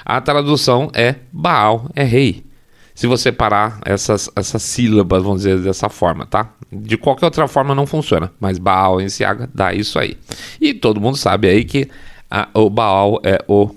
A 0.05 0.21
tradução 0.21 0.89
é 0.93 1.15
Baal, 1.31 1.89
é 1.95 2.03
rei. 2.03 2.45
Se 2.93 3.07
você 3.07 3.31
parar 3.31 3.79
essas, 3.85 4.29
essas 4.35 4.61
sílabas, 4.61 5.23
vamos 5.23 5.39
dizer 5.39 5.59
dessa 5.59 5.89
forma, 5.89 6.25
tá? 6.25 6.53
De 6.71 6.97
qualquer 6.97 7.25
outra 7.25 7.47
forma 7.47 7.73
não 7.73 7.85
funciona, 7.85 8.31
mas 8.39 8.57
Baal 8.57 9.01
em 9.01 9.09
si 9.09 9.23
H 9.23 9.49
dá 9.53 9.73
isso 9.73 9.97
aí. 9.97 10.17
E 10.59 10.73
todo 10.73 11.01
mundo 11.01 11.17
sabe 11.17 11.49
aí 11.49 11.63
que 11.63 11.89
a, 12.29 12.47
o 12.53 12.69
Baal 12.69 13.19
é 13.23 13.43
o, 13.47 13.69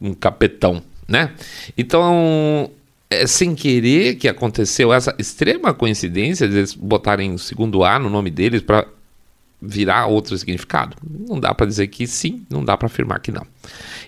um, 0.00 0.08
um 0.08 0.14
capetão, 0.14 0.82
né? 1.08 1.32
Então, 1.76 2.70
é 3.10 3.26
sem 3.26 3.54
querer 3.54 4.14
que 4.14 4.28
aconteceu 4.28 4.92
essa 4.92 5.14
extrema 5.18 5.74
coincidência 5.74 6.48
de 6.48 6.58
eles 6.58 6.74
botarem 6.74 7.34
o 7.34 7.38
segundo 7.38 7.82
A 7.82 7.98
no 7.98 8.08
nome 8.08 8.30
deles 8.30 8.62
para 8.62 8.86
virar 9.60 10.06
outro 10.06 10.36
significado? 10.36 10.96
Não 11.28 11.38
dá 11.38 11.54
para 11.54 11.66
dizer 11.66 11.88
que 11.88 12.06
sim, 12.06 12.44
não 12.50 12.64
dá 12.64 12.76
para 12.76 12.86
afirmar 12.86 13.20
que 13.20 13.30
não. 13.30 13.46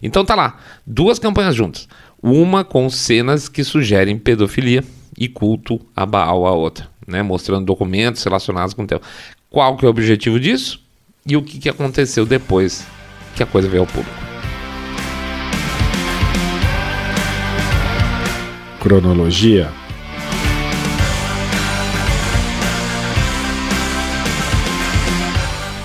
Então 0.02 0.24
tá 0.24 0.34
lá, 0.34 0.58
duas 0.86 1.18
campanhas 1.18 1.54
juntas. 1.54 1.88
Uma 2.22 2.64
com 2.64 2.88
cenas 2.88 3.48
que 3.48 3.64
sugerem 3.64 4.18
pedofilia 4.18 4.84
e 5.18 5.28
culto 5.28 5.80
a 5.94 6.06
Baal 6.06 6.46
a 6.46 6.52
outra, 6.52 6.88
né? 7.06 7.22
mostrando 7.22 7.66
documentos 7.66 8.22
relacionados 8.22 8.74
com 8.74 8.84
o 8.84 8.86
tema. 8.86 9.02
Qual 9.50 9.76
que 9.76 9.84
é 9.84 9.88
o 9.88 9.90
objetivo 9.90 10.40
disso? 10.40 10.80
E 11.26 11.36
o 11.36 11.42
que, 11.42 11.58
que 11.58 11.68
aconteceu 11.68 12.24
depois 12.24 12.86
que 13.36 13.42
a 13.42 13.46
coisa 13.46 13.68
veio 13.68 13.82
ao 13.82 13.86
público? 13.86 14.16
Cronologia 18.80 19.70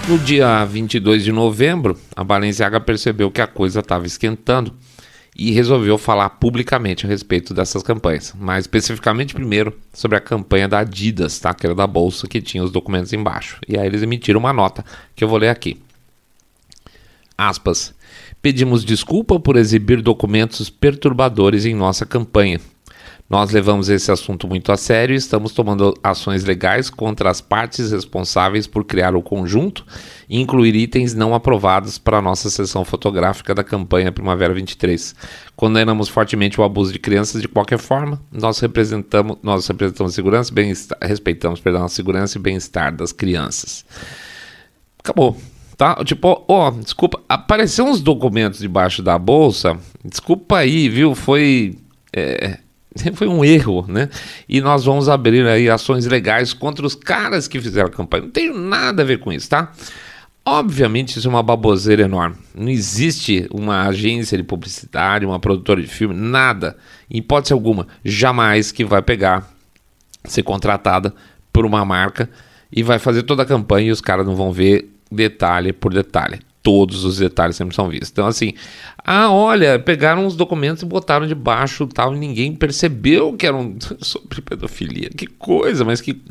No 0.08 0.18
dia 0.18 0.64
22 0.64 1.26
de 1.26 1.34
novembro, 1.34 2.00
a 2.16 2.24
Balenciaga 2.24 2.80
percebeu 2.80 3.30
que 3.30 3.42
a 3.42 3.48
coisa 3.48 3.82
estava 3.82 4.06
esquentando 4.08 4.74
e 5.36 5.52
resolveu 5.52 5.98
falar 5.98 6.30
publicamente 6.30 7.06
a 7.06 7.10
respeito 7.10 7.54
dessas 7.54 7.84
campanhas, 7.84 8.34
mais 8.40 8.64
especificamente 8.64 9.34
primeiro 9.34 9.78
sobre 9.92 10.18
a 10.18 10.22
campanha 10.22 10.66
da 10.66 10.80
Adidas, 10.80 11.38
tá? 11.42 11.54
que 11.54 11.66
era 11.66 11.76
da 11.76 11.86
bolsa 11.86 12.26
que 12.26 12.42
tinha 12.42 12.64
os 12.64 12.72
documentos 12.72 13.12
embaixo. 13.12 13.60
E 13.68 13.78
aí 13.78 13.86
eles 13.86 14.02
emitiram 14.02 14.40
uma 14.40 14.54
nota 14.54 14.86
que 15.14 15.26
eu 15.26 15.28
vou 15.28 15.38
ler 15.38 15.50
aqui. 15.50 15.78
Aspas. 17.38 17.94
Pedimos 18.42 18.86
desculpa 18.86 19.38
por 19.38 19.58
exibir 19.58 20.02
documentos 20.02 20.70
perturbadores 20.70 21.66
em 21.66 21.76
nossa 21.76 22.06
campanha. 22.06 22.62
Nós 23.30 23.52
levamos 23.52 23.90
esse 23.90 24.10
assunto 24.10 24.48
muito 24.48 24.72
a 24.72 24.78
sério 24.78 25.14
e 25.14 25.18
estamos 25.18 25.52
tomando 25.52 25.94
ações 26.02 26.46
legais 26.46 26.90
contra 26.90 27.30
as 27.30 27.42
partes 27.42 27.92
responsáveis 27.92 28.66
por 28.68 28.86
criar 28.86 29.18
o 29.18 29.22
conjunto 29.22 29.86
e 30.30 30.40
incluir 30.40 30.74
itens 30.76 31.14
não 31.14 31.36
aprovados 31.36 31.98
para 31.98 32.20
a 32.20 32.22
nossa 32.22 32.50
sessão 32.50 32.86
fotográfica 32.86 33.54
da 33.54 33.66
campanha 33.66 34.14
Primavera 34.14 34.54
23. 34.54 35.14
Condenamos 35.58 36.08
fortemente 36.08 36.60
o 36.60 36.64
abuso 36.64 36.94
de 36.94 37.00
crianças 37.00 37.42
de 37.42 37.50
qualquer 37.50 37.80
forma. 37.80 38.22
Nós 38.32 38.60
representamos, 38.60 39.38
nós 39.44 39.68
representamos 39.68 40.14
segurança, 40.14 40.54
bem 40.54 40.74
respeitamos, 41.02 41.60
perdão, 41.60 41.84
a 41.84 41.90
segurança 41.90 42.38
e 42.38 42.42
bem-estar 42.42 42.96
das 42.96 43.12
crianças. 43.12 43.86
Acabou. 45.00 45.36
Tá? 45.76 45.96
Tipo, 46.04 46.44
ó, 46.48 46.70
oh, 46.70 46.72
desculpa, 46.72 47.22
apareceu 47.30 47.86
uns 47.86 48.02
documentos 48.02 48.60
debaixo 48.60 49.04
da 49.04 49.20
bolsa. 49.20 49.78
Desculpa 50.04 50.60
aí, 50.60 50.90
viu? 50.90 51.14
Foi 51.14 51.78
é, 52.12 52.58
foi 53.14 53.28
um 53.28 53.44
erro, 53.44 53.86
né? 53.88 54.10
E 54.48 54.62
nós 54.62 54.86
vamos 54.86 55.10
abrir 55.10 55.46
aí 55.48 55.70
ações 55.70 56.06
legais 56.06 56.54
contra 56.54 56.86
os 56.86 56.96
caras 56.96 57.48
que 57.48 57.60
fizeram 57.60 57.88
a 57.88 57.92
campanha. 57.92 58.24
Não 58.24 58.32
tem 58.32 58.54
nada 58.54 59.04
a 59.04 59.06
ver 59.06 59.20
com 59.20 59.32
isso, 59.32 59.50
tá? 59.50 59.72
Obviamente 60.46 61.18
isso 61.18 61.28
é 61.28 61.30
uma 61.30 61.44
baboseira 61.44 62.04
enorme. 62.04 62.38
Não 62.56 62.70
existe 62.70 63.48
uma 63.52 63.88
agência 63.88 64.38
de 64.38 64.44
publicidade, 64.44 65.26
uma 65.26 65.40
produtora 65.40 65.82
de 65.82 65.88
filme, 65.88 66.16
nada, 66.16 66.78
em 67.12 67.18
hipótese 67.18 67.54
alguma, 67.54 67.88
jamais 68.04 68.72
que 68.72 68.86
vai 68.86 69.02
pegar, 69.02 69.52
ser 70.24 70.44
contratada 70.44 71.14
por 71.52 71.66
uma 71.66 71.84
marca 71.84 72.30
e 72.72 72.82
vai 72.82 72.98
fazer 72.98 73.24
toda 73.24 73.44
a 73.44 73.46
campanha 73.46 73.90
e 73.90 73.92
os 73.92 74.00
caras 74.00 74.26
não 74.26 74.36
vão 74.36 74.52
ver 74.52 74.90
detalhe 75.12 75.74
por 75.74 75.94
detalhe 75.94 76.40
todos 76.68 77.06
os 77.06 77.20
detalhes 77.20 77.56
sempre 77.56 77.74
são 77.74 77.88
vistos. 77.88 78.10
Então, 78.10 78.28
assim, 78.28 78.54
ah, 78.98 79.32
olha, 79.32 79.80
pegaram 79.80 80.26
os 80.26 80.36
documentos 80.36 80.84
e 80.84 80.86
botaram 80.86 81.26
debaixo 81.26 81.88
tal, 81.88 82.14
e 82.14 82.20
ninguém 82.20 82.54
percebeu 82.54 83.32
que 83.32 83.48
eram 83.48 83.78
sobre 84.04 84.42
pedofilia. 84.42 85.10
Que 85.10 85.28
coisa, 85.28 85.86
mas 85.86 86.02
que 86.02 86.22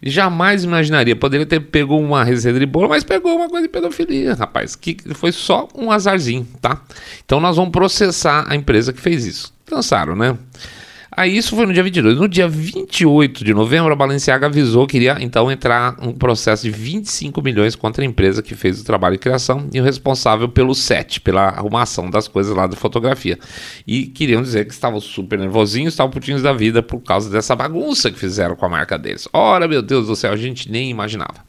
jamais 0.00 0.62
imaginaria. 0.62 1.16
Poderia 1.16 1.44
ter 1.44 1.58
pego 1.58 1.98
uma 1.98 2.22
receita 2.22 2.60
de 2.60 2.66
bolo, 2.66 2.90
mas 2.90 3.02
pegou 3.02 3.34
uma 3.34 3.48
coisa 3.48 3.66
de 3.66 3.72
pedofilia, 3.72 4.34
rapaz. 4.34 4.76
Que 4.76 4.96
foi 5.14 5.32
só 5.32 5.66
um 5.74 5.90
azarzinho, 5.90 6.46
tá? 6.60 6.80
Então 7.24 7.40
nós 7.40 7.56
vamos 7.56 7.72
processar 7.72 8.46
a 8.48 8.54
empresa 8.54 8.92
que 8.92 9.00
fez 9.00 9.26
isso. 9.26 9.52
Cansaram, 9.66 10.14
né? 10.14 10.38
Aí 11.14 11.36
isso 11.36 11.54
foi 11.54 11.66
no 11.66 11.74
dia 11.74 11.82
22. 11.82 12.16
No 12.16 12.26
dia 12.26 12.48
28 12.48 13.44
de 13.44 13.52
novembro, 13.52 13.92
a 13.92 13.96
Balenciaga 13.96 14.46
avisou 14.46 14.86
que 14.86 14.96
iria 14.96 15.18
então 15.20 15.52
entrar 15.52 15.94
um 16.00 16.10
processo 16.10 16.62
de 16.62 16.70
25 16.70 17.42
milhões 17.42 17.76
contra 17.76 18.02
a 18.02 18.06
empresa 18.06 18.42
que 18.42 18.54
fez 18.54 18.80
o 18.80 18.84
trabalho 18.84 19.16
de 19.16 19.20
criação 19.20 19.68
e 19.74 19.78
o 19.78 19.84
responsável 19.84 20.48
pelo 20.48 20.74
set, 20.74 21.20
pela 21.20 21.48
arrumação 21.48 22.08
das 22.08 22.26
coisas 22.26 22.56
lá 22.56 22.66
da 22.66 22.76
fotografia. 22.76 23.38
E 23.86 24.06
queriam 24.06 24.40
dizer 24.40 24.64
que 24.64 24.72
estavam 24.72 25.00
super 25.00 25.38
nervosinhos, 25.38 25.92
estavam 25.92 26.10
putinhos 26.10 26.42
da 26.42 26.54
vida 26.54 26.82
por 26.82 27.00
causa 27.00 27.28
dessa 27.28 27.54
bagunça 27.54 28.10
que 28.10 28.18
fizeram 28.18 28.56
com 28.56 28.64
a 28.64 28.70
marca 28.70 28.98
deles. 28.98 29.28
Ora, 29.34 29.68
meu 29.68 29.82
Deus 29.82 30.06
do 30.06 30.16
céu, 30.16 30.32
a 30.32 30.36
gente 30.36 30.72
nem 30.72 30.88
imaginava. 30.88 31.44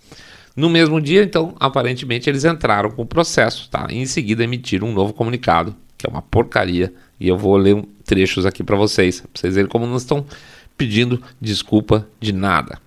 No 0.58 0.70
mesmo 0.70 1.00
dia, 1.00 1.24
então, 1.24 1.56
aparentemente 1.58 2.30
eles 2.30 2.44
entraram 2.44 2.92
com 2.92 3.04
o 3.04 3.06
processo, 3.08 3.70
tá? 3.70 3.88
E 3.90 3.98
em 3.98 4.06
seguida 4.06 4.44
emitiram 4.44 4.90
um 4.90 4.94
novo 4.94 5.14
comunicado, 5.14 5.74
que 5.98 6.06
é 6.06 6.10
uma 6.10 6.22
porcaria, 6.22 6.94
e 7.24 7.30
eu 7.30 7.38
vou 7.38 7.56
ler 7.56 7.82
trechos 8.04 8.46
aqui 8.46 8.62
para 8.66 8.76
vocês, 8.76 9.22
para 9.22 9.30
vocês 9.34 9.56
verem 9.56 9.70
como 9.70 9.88
não 9.88 9.96
estão 9.96 10.26
pedindo 10.78 11.24
desculpa 11.40 12.06
de 12.20 12.34
nada. 12.34 12.78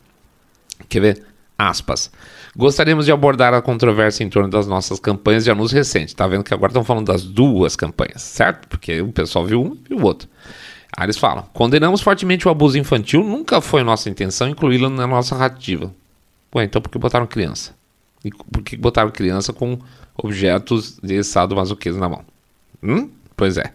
Quer 0.90 1.00
ver? 1.00 1.22
Aspas. 1.58 2.12
Gostaríamos 2.54 3.06
de 3.06 3.12
abordar 3.12 3.54
a 3.54 3.62
controvérsia 3.62 4.22
em 4.22 4.28
torno 4.28 4.50
das 4.50 4.66
nossas 4.66 5.00
campanhas 5.00 5.44
de 5.44 5.50
anúncio 5.50 5.74
recente. 5.74 6.14
Tá 6.14 6.26
vendo 6.26 6.44
que 6.44 6.52
agora 6.52 6.68
estão 6.68 6.84
falando 6.84 7.06
das 7.06 7.22
duas 7.22 7.76
campanhas, 7.76 8.20
certo? 8.20 8.68
Porque 8.68 9.00
o 9.00 9.10
pessoal 9.10 9.46
viu 9.46 9.62
um 9.62 9.78
e 9.88 9.94
o 9.94 10.04
outro. 10.04 10.28
Aí 10.94 11.06
eles 11.06 11.16
falam: 11.16 11.46
condenamos 11.54 12.02
fortemente 12.02 12.46
o 12.46 12.50
abuso 12.50 12.76
infantil, 12.76 13.24
nunca 13.24 13.62
foi 13.62 13.82
nossa 13.82 14.10
intenção 14.10 14.50
incluí-lo 14.50 14.90
na 14.90 15.06
nossa 15.06 15.34
narrativa. 15.34 15.90
Ué, 16.54 16.64
então 16.64 16.82
por 16.82 16.90
que 16.90 16.98
botaram 16.98 17.26
criança? 17.26 17.74
E 18.22 18.30
por 18.30 18.62
que 18.62 18.76
botaram 18.76 19.10
criança 19.10 19.50
com 19.54 19.78
objetos 20.14 20.98
de 21.02 21.14
estado 21.14 21.56
masoquismo 21.56 22.00
na 22.00 22.08
mão? 22.10 22.22
Hum? 22.82 23.08
Pois 23.34 23.56
é. 23.56 23.72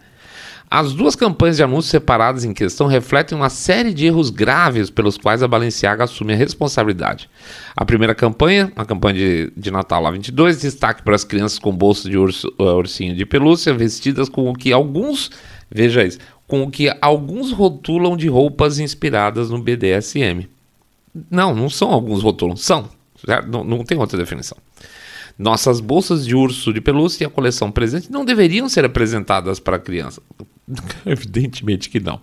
As 0.73 0.93
duas 0.93 1.17
campanhas 1.17 1.57
de 1.57 1.63
anúncios 1.63 1.91
separadas 1.91 2.45
em 2.45 2.53
questão 2.53 2.87
refletem 2.87 3.37
uma 3.37 3.49
série 3.49 3.93
de 3.93 4.05
erros 4.05 4.29
graves 4.29 4.89
pelos 4.89 5.17
quais 5.17 5.43
a 5.43 5.47
Balenciaga 5.47 6.05
assume 6.05 6.31
a 6.31 6.35
responsabilidade. 6.37 7.29
A 7.75 7.83
primeira 7.83 8.15
campanha, 8.15 8.71
a 8.73 8.85
campanha 8.85 9.15
de, 9.15 9.53
de 9.57 9.69
Natal 9.69 10.01
lá 10.01 10.09
22, 10.09 10.61
destaque 10.61 11.03
para 11.03 11.13
as 11.13 11.25
crianças 11.25 11.59
com 11.59 11.75
bolsa 11.75 12.09
de 12.09 12.17
urso, 12.17 12.47
uh, 12.57 12.77
ursinho 12.77 13.13
de 13.13 13.25
pelúcia 13.25 13.73
vestidas 13.73 14.29
com 14.29 14.49
o 14.49 14.53
que 14.53 14.71
alguns, 14.71 15.29
veja 15.69 16.05
isso, 16.05 16.19
com 16.47 16.63
o 16.63 16.71
que 16.71 16.89
alguns 17.01 17.51
rotulam 17.51 18.15
de 18.15 18.29
roupas 18.29 18.79
inspiradas 18.79 19.49
no 19.49 19.61
BDSM. 19.61 20.47
Não, 21.29 21.53
não 21.53 21.69
são 21.69 21.91
alguns 21.91 22.23
rotulam, 22.23 22.55
são. 22.55 22.87
Não, 23.45 23.65
não 23.65 23.83
tem 23.83 23.97
outra 23.97 24.17
definição. 24.17 24.57
Nossas 25.37 25.81
bolsas 25.81 26.25
de 26.25 26.35
urso 26.35 26.71
de 26.71 26.79
pelúcia 26.79 27.25
e 27.25 27.27
a 27.27 27.29
coleção 27.29 27.71
presente 27.71 28.09
não 28.09 28.23
deveriam 28.23 28.69
ser 28.69 28.85
apresentadas 28.85 29.59
para 29.59 29.75
a 29.75 29.79
criança. 29.79 30.21
Evidentemente 31.05 31.89
que 31.89 31.99
não. 31.99 32.21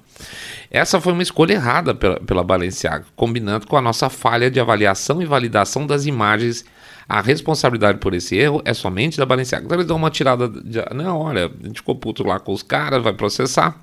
Essa 0.70 1.00
foi 1.00 1.12
uma 1.12 1.22
escolha 1.22 1.54
errada 1.54 1.94
pela, 1.94 2.20
pela 2.20 2.42
Balenciaga, 2.42 3.04
combinando 3.16 3.66
com 3.66 3.76
a 3.76 3.82
nossa 3.82 4.10
falha 4.10 4.50
de 4.50 4.60
avaliação 4.60 5.22
e 5.22 5.26
validação 5.26 5.86
das 5.86 6.06
imagens. 6.06 6.64
A 7.08 7.22
responsabilidade 7.22 7.98
por 7.98 8.12
esse 8.12 8.36
erro 8.36 8.60
é 8.64 8.74
somente 8.74 9.16
da 9.16 9.24
Balenciaga. 9.24 9.64
Então 9.64 9.76
eles 9.76 9.86
dão 9.86 9.96
uma 9.96 10.10
tirada 10.10 10.48
de. 10.48 10.84
Não, 10.94 11.18
olha, 11.18 11.46
a 11.46 11.66
gente 11.66 11.76
ficou 11.76 11.94
puto 11.94 12.22
lá 12.22 12.38
com 12.38 12.52
os 12.52 12.62
caras, 12.62 13.02
vai 13.02 13.14
processar. 13.14 13.78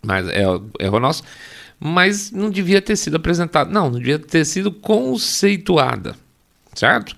Mas 0.00 0.28
é 0.28 0.44
erro 0.78 1.00
nosso. 1.00 1.24
Mas 1.78 2.30
não 2.30 2.48
devia 2.48 2.80
ter 2.80 2.96
sido 2.96 3.16
apresentado. 3.16 3.70
Não, 3.70 3.90
não 3.90 3.98
devia 3.98 4.18
ter 4.18 4.44
sido 4.44 4.70
conceituada. 4.70 6.14
Certo? 6.76 7.16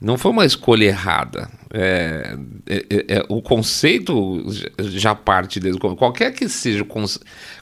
não 0.00 0.18
foi 0.18 0.30
uma 0.30 0.44
escolha 0.44 0.84
errada. 0.84 1.48
É, 1.72 2.36
é, 2.66 2.76
é, 2.76 3.18
é 3.18 3.24
o 3.28 3.40
conceito 3.40 4.44
já 4.78 5.14
parte 5.14 5.58
desde 5.58 5.80
qualquer 5.80 6.32
que 6.32 6.48
seja 6.48 6.86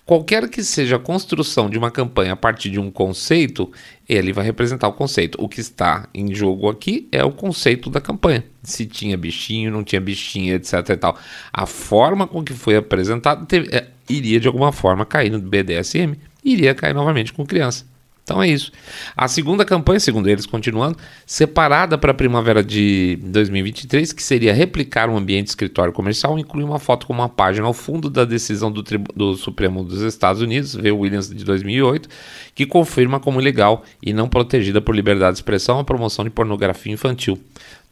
qualquer 0.04 0.48
que 0.48 0.62
seja 0.62 0.96
a 0.96 0.98
construção 0.98 1.70
de 1.70 1.78
uma 1.78 1.90
campanha 1.90 2.32
a 2.32 2.36
partir 2.36 2.70
de 2.70 2.78
um 2.78 2.90
conceito, 2.90 3.70
ele 4.08 4.32
vai 4.32 4.44
representar 4.44 4.88
o 4.88 4.92
conceito. 4.92 5.38
O 5.40 5.48
que 5.48 5.60
está 5.60 6.08
em 6.12 6.34
jogo 6.34 6.68
aqui 6.68 7.08
é 7.12 7.24
o 7.24 7.30
conceito 7.30 7.88
da 7.88 8.00
campanha. 8.00 8.44
Se 8.62 8.84
tinha 8.84 9.16
bichinho, 9.16 9.70
não 9.70 9.84
tinha 9.84 10.00
bichinho, 10.00 10.54
etc. 10.54 10.72
E 10.90 10.96
tal. 10.96 11.16
A 11.52 11.66
forma 11.66 12.26
com 12.26 12.42
que 12.42 12.52
foi 12.52 12.76
apresentado 12.76 13.46
teve, 13.46 13.74
é, 13.74 13.86
iria 14.08 14.40
de 14.40 14.48
alguma 14.48 14.72
forma 14.72 15.06
cair 15.06 15.30
no 15.30 15.38
BDSM, 15.38 16.16
iria 16.44 16.74
cair 16.74 16.94
novamente 16.94 17.32
com 17.32 17.46
criança. 17.46 17.86
Então 18.24 18.42
é 18.42 18.48
isso. 18.48 18.72
A 19.14 19.28
segunda 19.28 19.66
campanha, 19.66 20.00
segundo 20.00 20.28
eles, 20.28 20.46
continuando, 20.46 20.96
separada 21.26 21.98
para 21.98 22.10
a 22.10 22.14
primavera 22.14 22.64
de 22.64 23.18
2023, 23.22 24.14
que 24.14 24.22
seria 24.22 24.54
replicar 24.54 25.10
um 25.10 25.16
ambiente 25.18 25.48
escritório 25.48 25.92
comercial, 25.92 26.38
inclui 26.38 26.64
uma 26.64 26.78
foto 26.78 27.06
com 27.06 27.12
uma 27.12 27.28
página 27.28 27.66
ao 27.66 27.74
fundo 27.74 28.08
da 28.08 28.24
decisão 28.24 28.72
do, 28.72 28.82
do 29.14 29.36
Supremo 29.36 29.84
dos 29.84 30.00
Estados 30.00 30.40
Unidos, 30.40 30.74
V. 30.74 30.90
Williams 30.90 31.28
de 31.28 31.44
2008, 31.44 32.08
que 32.54 32.64
confirma 32.64 33.20
como 33.20 33.42
ilegal 33.42 33.84
e 34.02 34.14
não 34.14 34.26
protegida 34.26 34.80
por 34.80 34.96
liberdade 34.96 35.32
de 35.32 35.38
expressão 35.40 35.78
a 35.78 35.84
promoção 35.84 36.24
de 36.24 36.30
pornografia 36.30 36.94
infantil. 36.94 37.38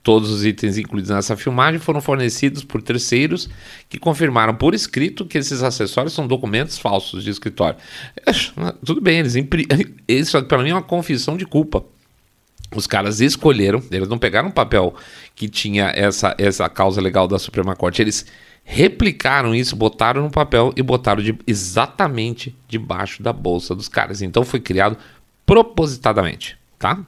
Todos 0.02 0.30
os 0.30 0.44
itens 0.44 0.78
incluídos 0.78 1.10
nessa 1.10 1.36
filmagem 1.36 1.78
foram 1.78 2.00
fornecidos 2.00 2.64
por 2.64 2.82
terceiros 2.82 3.48
que 3.88 3.98
confirmaram 3.98 4.54
por 4.54 4.74
escrito 4.74 5.24
que 5.24 5.38
esses 5.38 5.62
acessórios 5.62 6.12
são 6.12 6.26
documentos 6.26 6.76
falsos 6.76 7.22
de 7.22 7.30
escritório. 7.30 7.78
Tudo 8.84 9.00
bem, 9.00 9.20
eles 9.20 9.36
impri... 9.36 9.66
isso 10.08 10.42
para 10.42 10.62
mim 10.62 10.70
é 10.70 10.74
uma 10.74 10.82
confissão 10.82 11.36
de 11.36 11.46
culpa. 11.46 11.84
Os 12.74 12.86
caras 12.86 13.20
escolheram, 13.20 13.82
eles 13.90 14.08
não 14.08 14.18
pegaram 14.18 14.48
um 14.48 14.52
papel 14.52 14.94
que 15.36 15.48
tinha 15.48 15.92
essa, 15.94 16.34
essa 16.38 16.68
causa 16.68 17.00
legal 17.00 17.28
da 17.28 17.38
Suprema 17.38 17.76
Corte, 17.76 18.02
eles 18.02 18.26
replicaram 18.64 19.54
isso, 19.54 19.76
botaram 19.76 20.22
no 20.22 20.30
papel 20.30 20.72
e 20.76 20.82
botaram 20.82 21.22
de, 21.22 21.38
exatamente 21.46 22.56
debaixo 22.66 23.22
da 23.22 23.32
bolsa 23.32 23.74
dos 23.74 23.88
caras. 23.88 24.22
Então 24.22 24.44
foi 24.44 24.58
criado 24.58 24.96
propositadamente, 25.44 26.56
tá? 26.78 26.98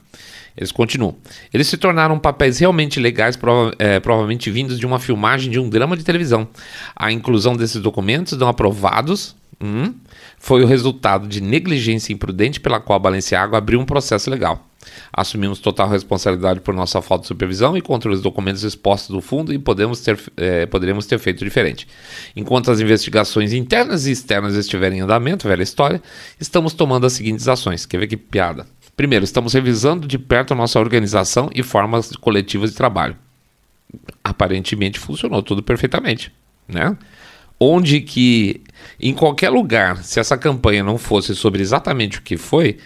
Eles 0.57 0.71
continuam. 0.71 1.17
Eles 1.53 1.67
se 1.67 1.77
tornaram 1.77 2.19
papéis 2.19 2.59
realmente 2.59 3.01
legais, 3.01 3.37
prova 3.37 3.75
é, 3.79 3.99
provavelmente 3.99 4.51
vindos 4.51 4.79
de 4.79 4.87
uma 4.87 4.99
filmagem 4.99 5.51
de 5.51 5.59
um 5.59 5.69
drama 5.69 5.97
de 5.97 6.05
televisão. 6.05 6.47
A 6.95 7.11
inclusão 7.11 7.57
desses 7.57 7.81
documentos 7.81 8.39
não 8.39 8.49
aprovados 8.49 9.35
Hum? 9.63 9.95
Foi 10.39 10.63
o 10.63 10.67
resultado 10.67 11.27
de 11.27 11.41
negligência 11.41 12.13
imprudente 12.13 12.61
pela 12.61 12.81
qual 12.81 12.97
a 12.97 13.01
Balenciaga 13.01 13.57
abriu 13.57 13.81
um 13.81 13.85
processo 13.85 14.29
legal. 14.29 14.69
Assumimos 15.11 15.59
total 15.59 15.89
responsabilidade 15.89 16.61
por 16.61 16.75
nossa 16.75 17.01
falta 17.01 17.23
de 17.23 17.29
supervisão 17.29 17.75
e 17.77 17.81
contra 17.81 18.11
os 18.11 18.21
documentos 18.21 18.63
expostos 18.63 19.15
do 19.15 19.23
fundo 19.23 19.53
e 19.53 19.59
podemos 19.59 20.01
ter, 20.01 20.21
é, 20.37 20.67
poderíamos 20.67 21.07
ter 21.07 21.19
feito 21.19 21.43
diferente. 21.43 21.89
Enquanto 22.37 22.71
as 22.71 22.81
investigações 22.81 23.55
internas 23.55 24.07
e 24.07 24.11
externas 24.11 24.55
estiverem 24.55 24.99
em 24.99 25.03
andamento, 25.03 25.49
velha 25.49 25.63
história, 25.63 26.03
estamos 26.39 26.75
tomando 26.75 27.07
as 27.07 27.15
seguintes 27.15 27.49
ações. 27.49 27.87
Quer 27.87 27.99
ver 27.99 28.09
que 28.09 28.17
piada? 28.17 28.67
Primeiro, 28.97 29.25
estamos 29.25 29.53
revisando 29.53 30.07
de 30.07 30.19
perto 30.19 30.55
nossa 30.55 30.79
organização 30.79 31.51
e 31.55 31.63
formas 31.63 32.15
coletivas 32.17 32.71
de 32.71 32.77
trabalho. 32.77 33.17
Aparentemente 34.23 34.99
funcionou 34.99 35.43
tudo 35.43 35.63
perfeitamente, 35.63 36.33
né? 36.69 36.97
Onde 37.59 38.01
que, 38.01 38.63
em 39.01 39.15
qualquer 39.15 39.51
lugar, 39.51 40.03
se 40.03 40.19
essa 40.19 40.37
campanha 40.37 40.83
não 40.83 40.99
fosse 40.99 41.35
sobre 41.35 41.63
exatamente 41.63 42.19
o 42.19 42.23
que 42.23 42.37
foi, 42.37 42.79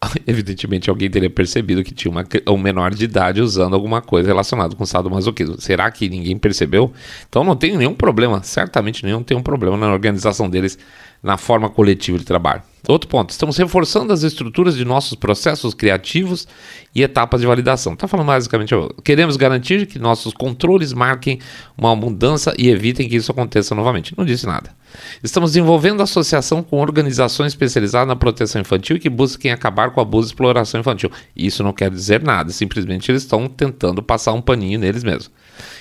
evidentemente 0.26 0.88
alguém 0.88 1.10
teria 1.10 1.30
percebido 1.30 1.82
que 1.82 1.92
tinha 1.92 2.10
uma, 2.10 2.24
um 2.48 2.58
menor 2.58 2.94
de 2.94 3.04
idade 3.04 3.40
usando 3.40 3.74
alguma 3.74 4.00
coisa 4.00 4.28
relacionada 4.28 4.74
com 4.76 4.86
sadomasoquismo. 4.86 5.60
Será 5.60 5.90
que 5.90 6.08
ninguém 6.08 6.38
percebeu? 6.38 6.92
Então 7.28 7.42
não 7.42 7.56
tem 7.56 7.76
nenhum 7.76 7.94
problema, 7.94 8.42
certamente 8.42 9.04
nenhum 9.04 9.22
tem 9.22 9.36
um 9.36 9.42
problema 9.42 9.76
na 9.76 9.92
organização 9.92 10.48
deles, 10.48 10.78
na 11.22 11.36
forma 11.36 11.68
coletiva 11.68 12.18
de 12.18 12.24
trabalho. 12.24 12.62
Outro 12.86 13.08
ponto, 13.08 13.30
estamos 13.30 13.56
reforçando 13.58 14.12
as 14.12 14.22
estruturas 14.22 14.76
de 14.76 14.84
nossos 14.84 15.14
processos 15.14 15.74
criativos 15.74 16.46
e 16.94 17.02
etapas 17.02 17.40
de 17.40 17.46
validação. 17.46 17.92
Está 17.92 18.08
falando 18.08 18.28
basicamente, 18.28 18.74
queremos 19.04 19.36
garantir 19.36 19.86
que 19.86 19.98
nossos 19.98 20.32
controles 20.32 20.92
marquem 20.92 21.38
uma 21.76 21.94
mudança 21.94 22.54
e 22.56 22.70
evitem 22.70 23.08
que 23.08 23.16
isso 23.16 23.30
aconteça 23.30 23.74
novamente. 23.74 24.14
Não 24.16 24.24
disse 24.24 24.46
nada. 24.46 24.74
Estamos 25.22 25.50
desenvolvendo 25.50 26.02
associação 26.02 26.62
com 26.62 26.80
organizações 26.80 27.52
especializadas 27.52 28.08
na 28.08 28.16
proteção 28.16 28.60
infantil 28.60 28.98
que 28.98 29.10
busquem 29.10 29.50
acabar 29.50 29.90
com 29.90 30.00
o 30.00 30.02
abuso 30.02 30.28
e 30.28 30.30
exploração 30.30 30.80
infantil. 30.80 31.10
Isso 31.36 31.62
não 31.62 31.74
quer 31.74 31.90
dizer 31.90 32.22
nada, 32.22 32.50
simplesmente 32.52 33.10
eles 33.10 33.22
estão 33.22 33.48
tentando 33.48 34.02
passar 34.02 34.32
um 34.32 34.40
paninho 34.40 34.78
neles 34.78 35.04
mesmos. 35.04 35.30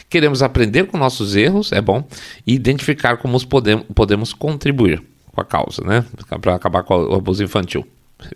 Queremos 0.09 0.41
aprender 0.41 0.87
com 0.87 0.97
nossos 0.97 1.35
erros, 1.35 1.71
é 1.71 1.79
bom, 1.79 2.05
e 2.45 2.53
identificar 2.53 3.17
como 3.17 3.39
podemos, 3.47 3.85
podemos 3.93 4.33
contribuir 4.33 5.01
com 5.37 5.41
a 5.41 5.45
causa, 5.45 5.83
né? 5.83 6.03
Para 6.41 6.55
acabar 6.55 6.83
com 6.83 6.95
o 6.95 7.13
abuso 7.13 7.43
infantil. 7.43 7.87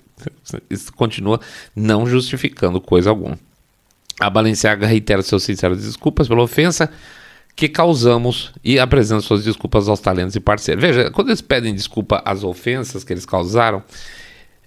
Isso 0.69 0.93
continua 0.93 1.39
não 1.75 2.05
justificando 2.05 2.79
coisa 2.79 3.09
alguma. 3.09 3.39
A 4.19 4.29
Balenciaga 4.29 4.85
reitera 4.85 5.23
seus 5.23 5.43
sinceras 5.43 5.83
desculpas 5.83 6.27
pela 6.27 6.43
ofensa 6.43 6.91
que 7.55 7.67
causamos 7.67 8.51
e 8.63 8.79
apresenta 8.79 9.21
suas 9.21 9.43
desculpas 9.43 9.87
aos 9.87 9.99
talentos 9.99 10.35
e 10.35 10.39
parceiros. 10.39 10.81
Veja, 10.81 11.09
quando 11.09 11.29
eles 11.29 11.41
pedem 11.41 11.73
desculpa 11.73 12.21
às 12.23 12.43
ofensas 12.43 13.03
que 13.03 13.11
eles 13.11 13.25
causaram, 13.25 13.83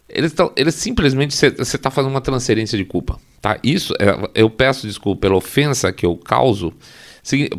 eles, 0.09 0.33
tão, 0.33 0.53
eles 0.57 0.75
simplesmente 0.75 1.35
você 1.35 1.47
está 1.47 1.90
fazendo 1.90 2.11
uma 2.11 2.20
transferência 2.20 2.77
de 2.77 2.85
culpa, 2.85 3.18
tá? 3.40 3.59
Isso 3.62 3.94
é, 4.01 4.31
eu 4.35 4.51
peço 4.51 4.87
desculpa 4.87 5.23
pela 5.23 5.37
ofensa 5.37 5.92
que 5.92 6.05
eu 6.05 6.16
causo. 6.16 6.75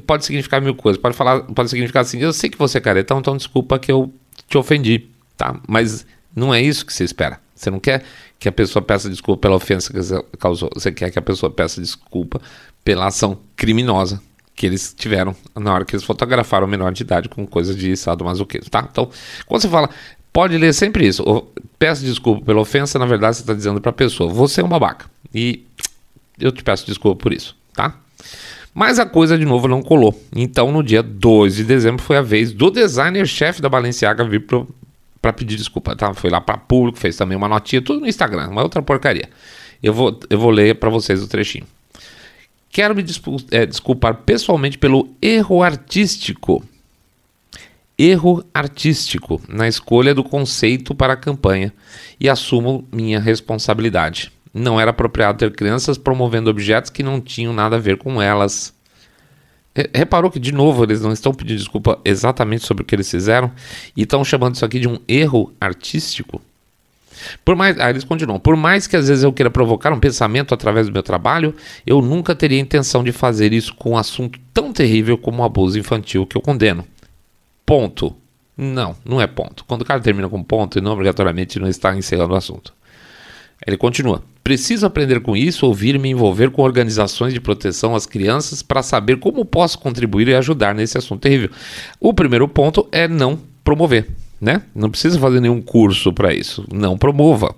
Pode 0.05 0.25
significar 0.25 0.61
mil 0.61 0.75
coisas. 0.75 1.01
Pode 1.01 1.15
falar, 1.15 1.41
pode 1.41 1.69
significar 1.69 2.03
assim. 2.03 2.19
Eu 2.19 2.31
sei 2.31 2.49
que 2.49 2.57
você 2.57 2.77
é 2.77 2.81
caretão, 2.81 3.19
então 3.19 3.35
desculpa 3.35 3.79
que 3.79 3.91
eu 3.91 4.13
te 4.47 4.57
ofendi, 4.57 5.09
tá? 5.37 5.59
Mas 5.67 6.05
não 6.35 6.53
é 6.53 6.61
isso 6.61 6.85
que 6.85 6.93
você 6.93 7.03
espera. 7.03 7.39
Você 7.55 7.69
não 7.69 7.79
quer 7.79 8.03
que 8.37 8.49
a 8.49 8.51
pessoa 8.51 8.83
peça 8.83 9.09
desculpa 9.09 9.41
pela 9.41 9.55
ofensa 9.55 9.91
que 9.91 9.97
você 9.97 10.21
causou. 10.37 10.69
Você 10.73 10.91
quer 10.91 11.09
que 11.09 11.17
a 11.17 11.21
pessoa 11.21 11.49
peça 11.49 11.79
desculpa 11.81 12.41
pela 12.83 13.07
ação 13.07 13.39
criminosa 13.55 14.21
que 14.55 14.65
eles 14.65 14.93
tiveram 14.97 15.35
na 15.55 15.73
hora 15.73 15.85
que 15.85 15.95
eles 15.95 16.05
fotografaram 16.05 16.65
o 16.65 16.69
menor 16.69 16.93
de 16.93 17.03
idade 17.03 17.27
com 17.27 17.45
coisa 17.45 17.75
de 17.75 17.95
sadomasoquismo, 17.97 18.69
tá? 18.69 18.87
Então, 18.89 19.09
quando 19.45 19.61
você 19.61 19.67
fala, 19.67 19.89
pode 20.31 20.57
ler 20.57 20.73
sempre 20.73 21.05
isso. 21.05 21.23
Peço 21.77 22.05
desculpa 22.05 22.45
pela 22.45 22.61
ofensa, 22.61 22.97
na 22.97 23.05
verdade 23.05 23.37
você 23.37 23.43
está 23.43 23.53
dizendo 23.53 23.81
para 23.81 23.89
a 23.89 23.93
pessoa, 23.93 24.31
você 24.31 24.61
é 24.61 24.63
um 24.63 24.69
babaca. 24.69 25.09
E 25.33 25.65
eu 26.39 26.51
te 26.51 26.63
peço 26.63 26.85
desculpa 26.85 27.21
por 27.21 27.33
isso, 27.33 27.55
tá? 27.73 27.97
Mas 28.77 28.99
a 28.99 29.05
coisa 29.05 29.37
de 29.37 29.45
novo 29.45 29.69
não 29.69 29.81
colou. 29.81 30.13
Então, 30.35 30.69
no 30.69 30.83
dia 30.83 31.01
2 31.01 31.55
de 31.55 31.63
dezembro, 31.63 32.03
foi 32.03 32.17
a 32.17 32.21
vez 32.21 32.51
do 32.51 32.69
designer-chefe 32.69 33.61
da 33.61 33.69
Balenciaga 33.69 34.25
vir 34.25 34.45
para 35.21 35.31
pedir 35.31 35.55
desculpa. 35.55 35.95
Tá? 35.95 36.13
Foi 36.13 36.29
lá 36.29 36.41
para 36.41 36.57
público, 36.57 36.99
fez 36.99 37.15
também 37.15 37.37
uma 37.37 37.47
notinha, 37.47 37.81
tudo 37.81 38.01
no 38.01 38.07
Instagram, 38.07 38.49
uma 38.49 38.61
outra 38.61 38.81
porcaria. 38.81 39.29
Eu 39.81 39.93
vou, 39.93 40.19
eu 40.29 40.37
vou 40.37 40.51
ler 40.51 40.75
para 40.75 40.89
vocês 40.89 41.23
o 41.23 41.27
trechinho. 41.27 41.65
Quero 42.69 42.93
me 42.93 43.05
é, 43.51 43.65
desculpar 43.65 44.13
pessoalmente 44.25 44.77
pelo 44.77 45.07
erro 45.21 45.63
artístico. 45.63 46.61
Erro 47.97 48.43
artístico 48.53 49.41
na 49.47 49.69
escolha 49.69 50.13
do 50.13 50.21
conceito 50.21 50.93
para 50.93 51.13
a 51.13 51.17
campanha 51.17 51.71
e 52.19 52.27
assumo 52.27 52.85
minha 52.91 53.21
responsabilidade 53.21 54.34
não 54.55 54.79
era 54.79 54.91
apropriado 54.91 55.37
ter 55.37 55.51
crianças 55.51 55.97
promovendo 55.97 56.49
objetos 56.49 56.89
que 56.89 57.03
não 57.03 57.19
tinham 57.19 57.51
nada 57.51 57.75
a 57.75 57.79
ver 57.79 57.97
com 57.97 58.21
elas. 58.21 58.73
Reparou 59.93 60.31
que, 60.31 60.39
de 60.39 60.53
novo, 60.53 60.85
eles 60.85 61.01
não 61.01 61.11
estão 61.11 61.33
pedindo 61.33 61.57
desculpa 61.57 61.99
exatamente 62.05 62.65
sobre 62.65 62.81
o 62.81 62.85
que 62.85 62.95
eles 62.95 63.11
fizeram 63.11 63.51
e 63.97 64.03
estão 64.03 64.23
chamando 64.23 64.55
isso 64.55 64.63
aqui 64.63 64.79
de 64.79 64.87
um 64.87 64.97
erro 65.09 65.53
artístico? 65.59 66.41
Por 67.43 67.57
mais, 67.57 67.77
ah, 67.77 67.89
eles 67.89 68.05
continuam. 68.05 68.39
Por 68.39 68.55
mais 68.55 68.87
que 68.87 68.95
às 68.95 69.09
vezes 69.09 69.25
eu 69.25 69.33
queira 69.33 69.49
provocar 69.49 69.91
um 69.91 69.99
pensamento 69.99 70.53
através 70.53 70.87
do 70.87 70.93
meu 70.93 71.03
trabalho, 71.03 71.53
eu 71.85 72.01
nunca 72.01 72.33
teria 72.33 72.59
intenção 72.59 73.03
de 73.03 73.11
fazer 73.11 73.51
isso 73.51 73.75
com 73.75 73.91
um 73.91 73.97
assunto 73.97 74.39
tão 74.53 74.71
terrível 74.71 75.17
como 75.17 75.43
o 75.43 75.45
abuso 75.45 75.77
infantil 75.77 76.25
que 76.25 76.37
eu 76.37 76.41
condeno. 76.41 76.87
Ponto. 77.65 78.15
Não, 78.55 78.95
não 79.03 79.19
é 79.19 79.27
ponto. 79.27 79.65
Quando 79.65 79.81
o 79.81 79.85
cara 79.85 79.99
termina 79.99 80.29
com 80.29 80.41
ponto, 80.41 80.77
e 80.77 80.81
não 80.81 80.93
obrigatoriamente 80.93 81.59
não 81.59 81.67
está 81.67 81.93
encerrando 81.93 82.33
o 82.33 82.37
assunto. 82.37 82.73
Ele 83.65 83.77
continua. 83.77 84.23
Preciso 84.43 84.85
aprender 84.85 85.21
com 85.21 85.35
isso, 85.35 85.65
ouvir 85.65 85.95
e 85.95 85.99
me 85.99 86.09
envolver 86.09 86.51
com 86.51 86.61
organizações 86.61 87.33
de 87.33 87.39
proteção 87.39 87.95
às 87.95 88.05
crianças 88.05 88.61
para 88.61 88.83
saber 88.83 89.17
como 89.17 89.43
posso 89.43 89.79
contribuir 89.79 90.27
e 90.27 90.35
ajudar 90.35 90.75
nesse 90.75 90.97
assunto 90.97 91.21
terrível. 91.21 91.49
O 91.99 92.13
primeiro 92.13 92.47
ponto 92.47 92.87
é 92.91 93.07
não 93.07 93.39
promover, 93.63 94.07
né? 94.39 94.61
Não 94.75 94.91
precisa 94.91 95.19
fazer 95.19 95.39
nenhum 95.39 95.61
curso 95.61 96.13
para 96.13 96.31
isso. 96.33 96.63
Não 96.71 96.95
promova. 96.95 97.55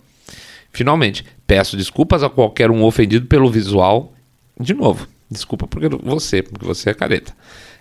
Finalmente, 0.71 1.25
peço 1.45 1.75
desculpas 1.75 2.23
a 2.23 2.29
qualquer 2.29 2.71
um 2.71 2.83
ofendido 2.83 3.25
pelo 3.25 3.49
visual. 3.49 4.13
De 4.57 4.73
novo, 4.73 5.07
desculpa 5.29 5.67
porque 5.67 5.89
você, 5.89 6.41
porque 6.41 6.65
você 6.65 6.91
é 6.91 6.93
careta. 6.93 7.33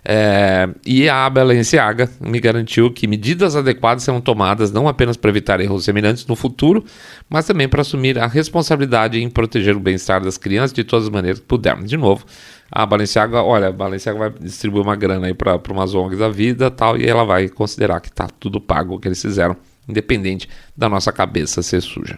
É, 0.09 0.69
e 0.85 1.09
a 1.09 1.29
Balenciaga 1.29 2.09
me 2.21 2.39
garantiu 2.39 2.89
que 2.89 3.05
medidas 3.05 3.57
adequadas 3.57 4.03
serão 4.03 4.21
tomadas 4.21 4.71
não 4.71 4.87
apenas 4.87 5.17
para 5.17 5.29
evitar 5.29 5.59
erros 5.59 5.83
semelhantes 5.83 6.25
no 6.25 6.33
futuro, 6.33 6.85
mas 7.29 7.45
também 7.45 7.67
para 7.67 7.81
assumir 7.81 8.17
a 8.17 8.25
responsabilidade 8.25 9.21
em 9.21 9.29
proteger 9.29 9.75
o 9.75 9.81
bem-estar 9.81 10.23
das 10.23 10.37
crianças 10.37 10.71
de 10.71 10.85
todas 10.85 11.07
as 11.07 11.11
maneiras 11.11 11.41
que 11.41 11.45
pudermos. 11.45 11.89
De 11.89 11.97
novo, 11.97 12.25
a 12.71 12.85
Balenciaga, 12.85 13.43
olha, 13.43 13.67
a 13.67 13.71
Balenciaga 13.73 14.17
vai 14.17 14.29
distribuir 14.29 14.81
uma 14.81 14.95
grana 14.95 15.27
aí 15.27 15.33
para 15.33 15.59
umas 15.71 15.93
ONGs 15.93 16.19
da 16.19 16.29
vida 16.29 16.71
tal, 16.71 16.95
e 16.95 17.05
ela 17.05 17.25
vai 17.25 17.49
considerar 17.49 17.99
que 17.99 18.07
está 18.07 18.29
tudo 18.39 18.61
pago 18.61 18.95
o 18.95 18.99
que 18.99 19.09
eles 19.09 19.21
fizeram, 19.21 19.57
independente 19.89 20.47
da 20.75 20.87
nossa 20.87 21.11
cabeça 21.11 21.61
ser 21.61 21.81
suja. 21.81 22.17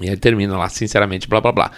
E 0.00 0.08
aí 0.08 0.16
termina 0.16 0.56
lá, 0.56 0.70
sinceramente, 0.70 1.28
blá 1.28 1.42
blá 1.42 1.52
blá. 1.52 1.70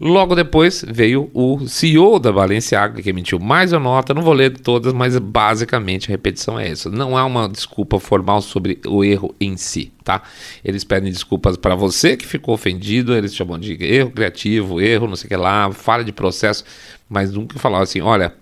Logo 0.00 0.34
depois 0.34 0.84
veio 0.86 1.30
o 1.32 1.68
CEO 1.68 2.18
da 2.18 2.32
Balenciaga, 2.32 3.00
que 3.00 3.10
emitiu 3.10 3.38
mais 3.38 3.72
uma 3.72 3.78
nota. 3.80 4.12
Não 4.12 4.22
vou 4.22 4.32
ler 4.32 4.58
todas, 4.58 4.92
mas 4.92 5.16
basicamente 5.16 6.08
a 6.08 6.10
repetição 6.10 6.58
é 6.58 6.68
essa. 6.68 6.90
Não 6.90 7.16
há 7.16 7.24
uma 7.24 7.48
desculpa 7.48 8.00
formal 8.00 8.42
sobre 8.42 8.80
o 8.86 9.04
erro 9.04 9.32
em 9.40 9.56
si, 9.56 9.92
tá? 10.02 10.22
Eles 10.64 10.82
pedem 10.82 11.12
desculpas 11.12 11.56
para 11.56 11.76
você 11.76 12.16
que 12.16 12.26
ficou 12.26 12.54
ofendido, 12.54 13.14
eles 13.14 13.34
chamam 13.34 13.58
de 13.58 13.72
erro 13.84 14.10
criativo, 14.10 14.80
erro, 14.80 15.06
não 15.06 15.14
sei 15.14 15.26
o 15.26 15.28
que 15.28 15.36
lá, 15.36 15.70
falha 15.70 16.02
de 16.02 16.12
processo, 16.12 16.64
mas 17.08 17.32
nunca 17.32 17.58
falaram 17.60 17.84
assim: 17.84 18.00
olha, 18.00 18.34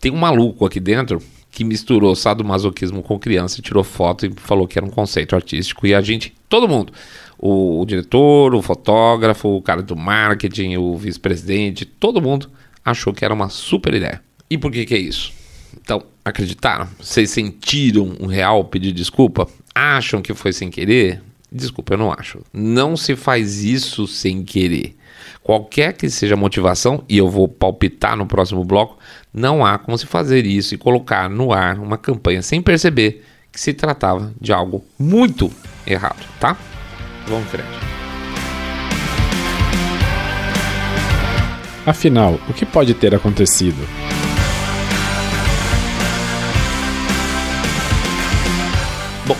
tem 0.00 0.10
um 0.10 0.16
maluco 0.16 0.64
aqui 0.64 0.80
dentro 0.80 1.20
que 1.50 1.64
misturou 1.64 2.14
sadomasoquismo 2.14 3.02
com 3.02 3.18
criança, 3.18 3.62
tirou 3.62 3.82
foto 3.82 4.26
e 4.26 4.32
falou 4.36 4.66
que 4.66 4.78
era 4.78 4.86
um 4.86 4.90
conceito 4.90 5.34
artístico. 5.34 5.86
E 5.86 5.94
a 5.94 6.02
gente, 6.02 6.34
todo 6.50 6.68
mundo, 6.68 6.92
o, 7.38 7.80
o 7.80 7.86
diretor, 7.86 8.54
o 8.54 8.62
fotógrafo, 8.62 9.48
o 9.48 9.62
cara 9.62 9.82
do 9.82 9.96
marketing, 9.96 10.76
o 10.76 10.96
vice-presidente, 10.96 11.84
todo 11.84 12.22
mundo 12.22 12.50
achou 12.84 13.12
que 13.12 13.24
era 13.24 13.34
uma 13.34 13.48
super 13.48 13.94
ideia. 13.94 14.22
E 14.48 14.56
por 14.56 14.70
que, 14.70 14.84
que 14.84 14.94
é 14.94 14.98
isso? 14.98 15.32
Então, 15.80 16.02
acreditaram? 16.24 16.88
Vocês 16.98 17.30
sentiram 17.30 18.14
um 18.20 18.26
real 18.26 18.64
pedido 18.64 18.94
de 18.94 19.02
desculpa? 19.02 19.48
Acham 19.74 20.22
que 20.22 20.34
foi 20.34 20.52
sem 20.52 20.70
querer? 20.70 21.20
Desculpa, 21.50 21.94
eu 21.94 21.98
não 21.98 22.12
acho. 22.12 22.40
Não 22.52 22.96
se 22.96 23.16
faz 23.16 23.62
isso 23.62 24.06
sem 24.06 24.42
querer. 24.42 24.96
Qualquer 25.42 25.92
que 25.92 26.08
seja 26.10 26.34
a 26.34 26.36
motivação, 26.36 27.04
e 27.08 27.16
eu 27.16 27.28
vou 27.28 27.46
palpitar 27.46 28.16
no 28.16 28.26
próximo 28.26 28.64
bloco, 28.64 28.98
não 29.32 29.64
há 29.64 29.78
como 29.78 29.96
se 29.96 30.06
fazer 30.06 30.44
isso 30.44 30.74
e 30.74 30.78
colocar 30.78 31.28
no 31.30 31.52
ar 31.52 31.78
uma 31.78 31.96
campanha 31.96 32.42
sem 32.42 32.60
perceber 32.60 33.24
que 33.52 33.60
se 33.60 33.72
tratava 33.72 34.32
de 34.40 34.52
algo 34.52 34.84
muito 34.98 35.50
errado, 35.86 36.26
tá? 36.40 36.58
Vamos 37.26 37.44
em 37.46 37.48
frente. 37.48 37.68
Afinal, 41.84 42.40
o 42.48 42.52
que 42.52 42.66
pode 42.66 42.94
ter 42.94 43.14
acontecido? 43.14 43.78
Bom, 49.24 49.36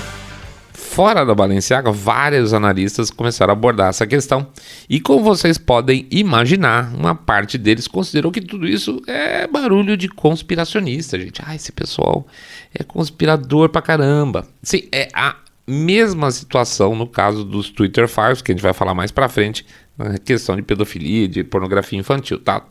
Fora 0.73 1.25
da 1.25 1.35
Balenciaga, 1.35 1.91
vários 1.91 2.55
analistas 2.55 3.11
começaram 3.11 3.51
a 3.51 3.57
abordar 3.57 3.89
essa 3.89 4.07
questão 4.07 4.47
e, 4.89 5.01
como 5.01 5.25
vocês 5.25 5.59
podem 5.59 6.07
imaginar, 6.09 6.95
uma 6.95 7.15
parte 7.15 7.59
deles 7.59 7.89
considerou 7.89 8.31
que 8.31 8.41
tudo 8.41 8.67
isso 8.67 9.03
é 9.09 9.47
barulho 9.49 9.97
de 9.97 10.09
conspiracionista, 10.09 11.19
gente. 11.19 11.43
Ah, 11.45 11.55
esse 11.55 11.73
pessoal 11.73 12.27
é 12.73 12.85
conspirador 12.85 13.69
pra 13.69 13.83
caramba. 13.83 14.47
Sim, 14.63 14.89
é 14.93 15.09
a 15.13 15.35
mesma 15.67 16.31
situação 16.31 16.95
no 16.95 17.07
caso 17.07 17.45
dos 17.45 17.71
Twitter 17.71 18.09
Files, 18.09 18.41
que 18.41 18.53
a 18.53 18.55
gente 18.55 18.63
vai 18.63 18.73
falar 18.73 18.95
mais 18.95 19.11
pra 19.11 19.29
frente, 19.29 19.67
na 19.99 20.19
questão 20.19 20.55
de 20.55 20.63
pedofilia, 20.63 21.27
de 21.27 21.43
pornografia 21.43 21.99
infantil, 21.99 22.39
tá? 22.39 22.65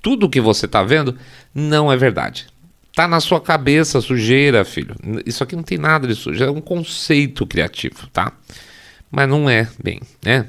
Tudo 0.00 0.30
que 0.30 0.40
você 0.40 0.66
tá 0.66 0.82
vendo 0.82 1.16
não 1.54 1.92
é 1.92 1.96
verdade. 1.96 2.46
Tá 2.94 3.06
na 3.06 3.20
sua 3.20 3.40
cabeça 3.40 4.00
sujeira, 4.00 4.64
filho. 4.64 4.96
Isso 5.26 5.42
aqui 5.42 5.54
não 5.54 5.62
tem 5.62 5.78
nada 5.78 6.08
de 6.08 6.14
sujeira, 6.14 6.50
é 6.50 6.54
um 6.54 6.60
conceito 6.60 7.46
criativo, 7.46 8.06
tá? 8.12 8.32
Mas 9.10 9.28
não 9.28 9.48
é 9.48 9.68
bem, 9.82 10.00
né? 10.24 10.46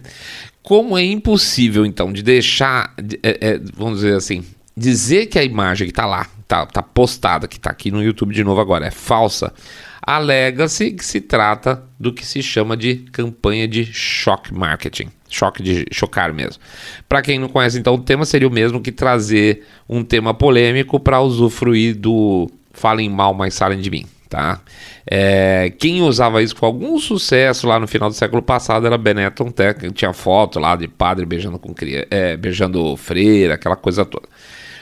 Como 0.63 0.97
é 0.97 1.03
impossível, 1.03 1.85
então, 1.85 2.13
de 2.13 2.21
deixar, 2.21 2.93
é, 3.23 3.37
é, 3.41 3.59
vamos 3.75 3.99
dizer 3.99 4.15
assim, 4.15 4.45
dizer 4.77 5.25
que 5.25 5.39
a 5.39 5.43
imagem 5.43 5.87
que 5.87 5.93
tá 5.93 6.05
lá, 6.05 6.27
tá, 6.47 6.65
tá 6.65 6.81
postada, 6.81 7.47
que 7.47 7.59
tá 7.59 7.71
aqui 7.71 7.91
no 7.91 8.03
YouTube 8.03 8.33
de 8.33 8.43
novo 8.43 8.61
agora, 8.61 8.85
é 8.85 8.91
falsa, 8.91 9.53
alega-se 10.01 10.91
que 10.91 11.05
se 11.05 11.21
trata 11.21 11.83
do 11.99 12.11
que 12.11 12.25
se 12.25 12.41
chama 12.41 12.75
de 12.75 12.95
campanha 13.11 13.67
de 13.67 13.85
shock 13.85 14.53
marketing. 14.53 15.09
Choque 15.29 15.63
de 15.63 15.85
chocar 15.91 16.33
mesmo. 16.33 16.61
Para 17.07 17.21
quem 17.21 17.39
não 17.39 17.47
conhece, 17.47 17.79
então, 17.79 17.95
o 17.95 18.01
tema 18.01 18.25
seria 18.25 18.47
o 18.47 18.51
mesmo 18.51 18.81
que 18.81 18.91
trazer 18.91 19.65
um 19.87 20.03
tema 20.03 20.33
polêmico 20.33 20.99
para 20.99 21.21
usufruir 21.21 21.95
do 21.95 22.49
falem 22.73 23.09
mal, 23.09 23.33
mas 23.33 23.53
salem 23.53 23.79
de 23.79 23.89
mim. 23.89 24.05
Tá? 24.27 24.61
É, 25.05 25.73
quem 25.77 26.01
usava 26.01 26.41
isso 26.41 26.55
com 26.55 26.65
algum 26.65 26.97
sucesso 26.97 27.67
lá 27.67 27.77
no 27.77 27.87
final 27.87 28.09
do 28.09 28.15
século 28.15 28.41
passado 28.41 28.85
era 28.87 28.97
Benetton 28.97 29.51
Tech, 29.51 29.91
tinha 29.91 30.13
foto 30.13 30.57
lá 30.57 30.75
de 30.77 30.87
padre 30.87 31.25
beijando 31.25 31.59
com 31.59 31.75
é, 32.09 32.37
beijando 32.37 32.95
freira, 32.95 33.55
aquela 33.55 33.75
coisa 33.75 34.05
toda. 34.05 34.27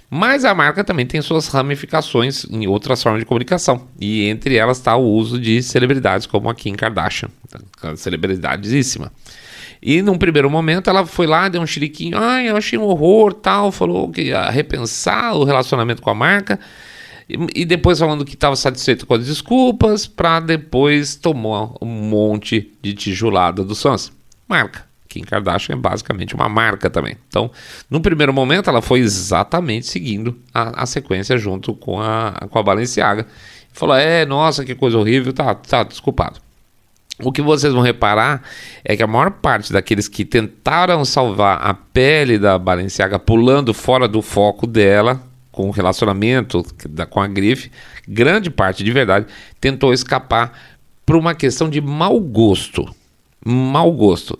Mas 0.09 0.43
a 0.43 0.55
marca 0.55 0.83
também 0.83 1.05
tem 1.05 1.21
suas 1.21 1.47
ramificações 1.47 2.43
em 2.49 2.65
outras 2.65 3.03
formas 3.03 3.21
de 3.21 3.25
comunicação. 3.25 3.87
E 3.99 4.27
entre 4.27 4.55
elas 4.55 4.77
está 4.77 4.95
o 4.95 5.05
uso 5.05 5.39
de 5.39 5.61
celebridades 5.61 6.25
como 6.25 6.49
a 6.49 6.55
Kim 6.55 6.73
Kardashian, 6.73 7.29
celebridadíssima. 7.95 9.11
E 9.81 10.01
num 10.01 10.17
primeiro 10.17 10.49
momento 10.49 10.89
ela 10.89 11.05
foi 11.05 11.27
lá, 11.27 11.47
deu 11.47 11.61
um 11.61 11.67
chiriquinho, 11.67 12.17
ai, 12.17 12.49
eu 12.49 12.57
achei 12.57 12.77
um 12.77 12.83
horror, 12.83 13.33
tal, 13.33 13.71
falou 13.71 14.09
que 14.09 14.23
ia 14.23 14.49
repensar 14.49 15.35
o 15.35 15.43
relacionamento 15.43 16.01
com 16.01 16.09
a 16.09 16.15
marca. 16.15 16.59
E, 17.29 17.61
e 17.61 17.65
depois 17.65 17.99
falando 17.99 18.25
que 18.25 18.33
estava 18.33 18.55
satisfeito 18.55 19.05
com 19.05 19.13
as 19.13 19.25
desculpas, 19.27 20.07
para 20.07 20.39
depois 20.39 21.15
tomar 21.15 21.71
um 21.79 21.85
monte 21.85 22.73
de 22.81 22.93
tijolada 22.93 23.63
do 23.63 23.75
Sons. 23.75 24.11
Marca. 24.47 24.88
Kim 25.09 25.21
Kardashian 25.21 25.73
é 25.73 25.77
basicamente 25.77 26.35
uma 26.35 26.47
marca 26.47 26.87
também. 26.87 27.17
Então, 27.27 27.49
no 27.89 27.99
primeiro 27.99 28.31
momento, 28.31 28.69
ela 28.69 28.81
foi 28.81 28.99
exatamente 28.99 29.87
seguindo 29.87 30.37
a, 30.53 30.83
a 30.83 30.85
sequência 30.85 31.35
junto 31.35 31.73
com 31.73 31.99
a, 31.99 32.47
com 32.49 32.59
a 32.59 32.63
Balenciaga. 32.63 33.25
Falou: 33.73 33.95
é, 33.95 34.23
nossa, 34.23 34.63
que 34.63 34.75
coisa 34.75 34.97
horrível, 34.97 35.33
tá, 35.33 35.55
tá, 35.55 35.83
desculpado. 35.83 36.39
O 37.21 37.31
que 37.33 37.41
vocês 37.41 37.73
vão 37.73 37.81
reparar 37.81 38.43
é 38.85 38.95
que 38.95 39.03
a 39.03 39.07
maior 39.07 39.31
parte 39.31 39.73
daqueles 39.73 40.07
que 40.07 40.23
tentaram 40.23 41.03
salvar 41.03 41.59
a 41.61 41.73
pele 41.73 42.37
da 42.37 42.57
Balenciaga 42.57 43.19
pulando 43.19 43.73
fora 43.73 44.07
do 44.07 44.21
foco 44.21 44.65
dela, 44.65 45.21
com 45.51 45.67
o 45.67 45.71
relacionamento 45.71 46.63
com 47.09 47.19
a 47.19 47.27
grife, 47.27 47.71
grande 48.07 48.49
parte 48.49 48.83
de 48.83 48.91
verdade 48.91 49.25
tentou 49.59 49.91
escapar 49.91 50.53
por 51.05 51.17
uma 51.17 51.35
questão 51.35 51.69
de 51.69 51.81
mau 51.81 52.17
gosto. 52.21 52.87
Mau 53.43 53.91
gosto 53.91 54.39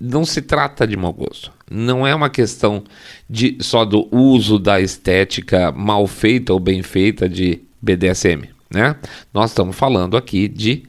não 0.00 0.24
se 0.24 0.42
trata 0.42 0.86
de 0.86 0.96
mau 0.96 1.12
gosto. 1.12 1.52
Não 1.70 2.06
é 2.06 2.14
uma 2.14 2.30
questão 2.30 2.84
de 3.28 3.56
só 3.60 3.84
do 3.84 4.08
uso 4.14 4.58
da 4.58 4.80
estética 4.80 5.72
mal 5.72 6.06
feita 6.06 6.52
ou 6.52 6.60
bem 6.60 6.82
feita 6.82 7.28
de 7.28 7.60
BDSM, 7.80 8.48
né? 8.72 8.96
Nós 9.32 9.50
estamos 9.50 9.76
falando 9.76 10.16
aqui 10.16 10.48
de 10.48 10.84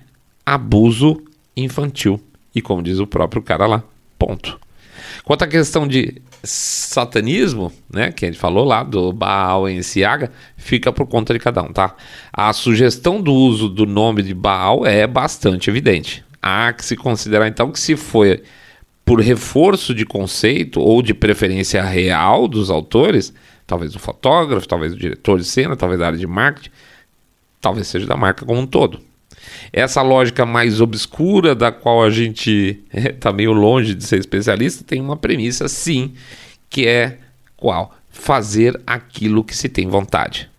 abuso 0.46 1.22
infantil. 1.56 2.22
E 2.54 2.62
como 2.62 2.82
diz 2.82 3.00
o 3.00 3.08
próprio 3.08 3.42
cara 3.42 3.66
lá, 3.66 3.84
ponto. 4.18 4.60
Quanto 5.24 5.44
à 5.44 5.48
questão 5.48 5.88
de 5.88 6.22
satanismo, 6.44 7.72
né, 7.92 8.12
que 8.12 8.26
gente 8.26 8.38
falou 8.38 8.64
lá 8.64 8.84
do 8.84 9.12
Baal 9.12 9.68
em 9.68 9.82
Siaga, 9.82 10.32
fica 10.56 10.92
por 10.92 11.08
conta 11.08 11.34
de 11.34 11.40
cada 11.40 11.62
um, 11.62 11.72
tá? 11.72 11.96
A 12.32 12.54
sugestão 12.54 13.22
do 13.22 13.34
uso 13.34 13.68
do 13.68 13.86
nome 13.86 14.24
de 14.24 14.34
Baal 14.34 14.86
é 14.86 15.06
bastante 15.06 15.70
evidente. 15.70 16.24
Há 16.42 16.72
que 16.74 16.86
se 16.86 16.96
considerar 16.96 17.48
então 17.48 17.72
que 17.72 17.80
se 17.80 17.96
foi 17.96 18.44
por 19.08 19.22
reforço 19.22 19.96
de 19.96 20.06
conceito 20.06 20.82
ou 20.82 21.02
de 21.02 21.14
preferência 21.14 21.82
real 21.82 22.46
dos 22.46 22.70
autores, 22.70 23.34
talvez 23.66 23.96
o 23.96 24.00
fotógrafo, 24.00 24.68
talvez 24.68 24.92
o 24.92 24.98
diretor 24.98 25.40
de 25.40 25.46
cena, 25.46 25.78
talvez 25.78 25.98
da 25.98 26.08
área 26.08 26.20
de 26.20 26.28
marketing, 26.28 26.72
talvez 27.62 27.88
seja 27.88 28.06
da 28.06 28.18
marca 28.18 28.46
como 28.46 28.60
um 28.60 28.68
todo. 28.68 29.00
Essa 29.72 30.02
lógica 30.02 30.46
mais 30.46 30.82
obscura, 30.82 31.56
da 31.56 31.72
qual 31.72 32.04
a 32.04 32.10
gente 32.10 32.84
está 32.92 33.32
meio 33.32 33.54
longe 33.54 33.96
de 33.96 34.04
ser 34.04 34.20
especialista, 34.20 34.84
tem 34.84 35.00
uma 35.00 35.16
premissa, 35.16 35.70
sim, 35.70 36.14
que 36.70 36.86
é 36.86 37.18
qual? 37.56 37.96
Fazer 38.10 38.78
aquilo 38.86 39.42
que 39.42 39.56
se 39.56 39.70
tem 39.70 39.88
vontade. 39.88 40.50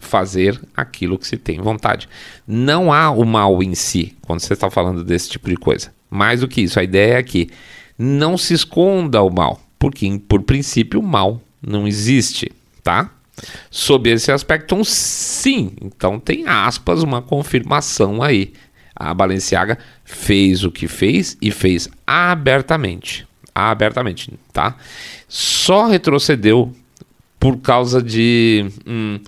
Fazer 0.00 0.58
aquilo 0.74 1.18
que 1.18 1.26
se 1.26 1.36
tem 1.36 1.60
vontade. 1.60 2.08
Não 2.46 2.90
há 2.90 3.10
o 3.10 3.26
mal 3.26 3.62
em 3.62 3.74
si, 3.74 4.16
quando 4.22 4.40
você 4.40 4.54
está 4.54 4.70
falando 4.70 5.04
desse 5.04 5.28
tipo 5.28 5.50
de 5.50 5.56
coisa. 5.56 5.92
Mais 6.08 6.40
do 6.40 6.48
que 6.48 6.62
isso, 6.62 6.80
a 6.80 6.82
ideia 6.82 7.18
é 7.18 7.22
que 7.22 7.50
não 7.98 8.38
se 8.38 8.54
esconda 8.54 9.22
o 9.22 9.30
mal, 9.30 9.60
porque, 9.78 10.20
por 10.28 10.42
princípio, 10.42 11.00
o 11.00 11.02
mal 11.02 11.42
não 11.60 11.86
existe, 11.86 12.52
tá? 12.82 13.10
Sob 13.70 14.10
esse 14.10 14.30
aspecto, 14.30 14.74
um 14.74 14.84
sim. 14.84 15.72
Então, 15.80 16.18
tem 16.18 16.46
aspas, 16.46 17.02
uma 17.02 17.20
confirmação 17.22 18.22
aí. 18.22 18.52
A 18.94 19.14
Balenciaga 19.14 19.78
fez 20.04 20.64
o 20.64 20.70
que 20.70 20.88
fez 20.88 21.36
e 21.40 21.50
fez 21.50 21.88
abertamente. 22.06 23.26
Abertamente, 23.54 24.32
tá? 24.52 24.76
Só 25.28 25.86
retrocedeu 25.86 26.74
por 27.38 27.58
causa 27.58 28.02
de 28.02 28.66
hum, 28.86 29.20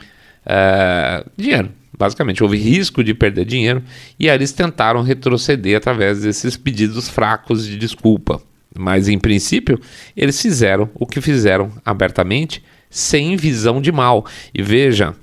é, 0.45 1.25
dinheiro. 1.37 1.71
Basicamente, 1.97 2.43
houve 2.43 2.57
risco 2.57 3.05
de 3.05 3.13
perder 3.13 3.45
dinheiro 3.45 3.83
e 4.19 4.29
aí 4.29 4.35
eles 4.35 4.53
tentaram 4.53 5.03
retroceder 5.03 5.77
através 5.77 6.23
desses 6.23 6.57
pedidos 6.57 7.09
fracos 7.09 7.67
de 7.67 7.77
desculpa. 7.77 8.41
Mas, 8.79 9.09
em 9.09 9.19
princípio, 9.19 9.81
eles 10.17 10.41
fizeram 10.41 10.89
o 10.95 11.07
que 11.07 11.21
fizeram 11.21 11.73
abertamente, 11.85 12.63
sem 12.89 13.37
visão 13.37 13.81
de 13.81 13.91
mal. 13.91 14.25
E 14.55 14.63
veja, 14.63 15.15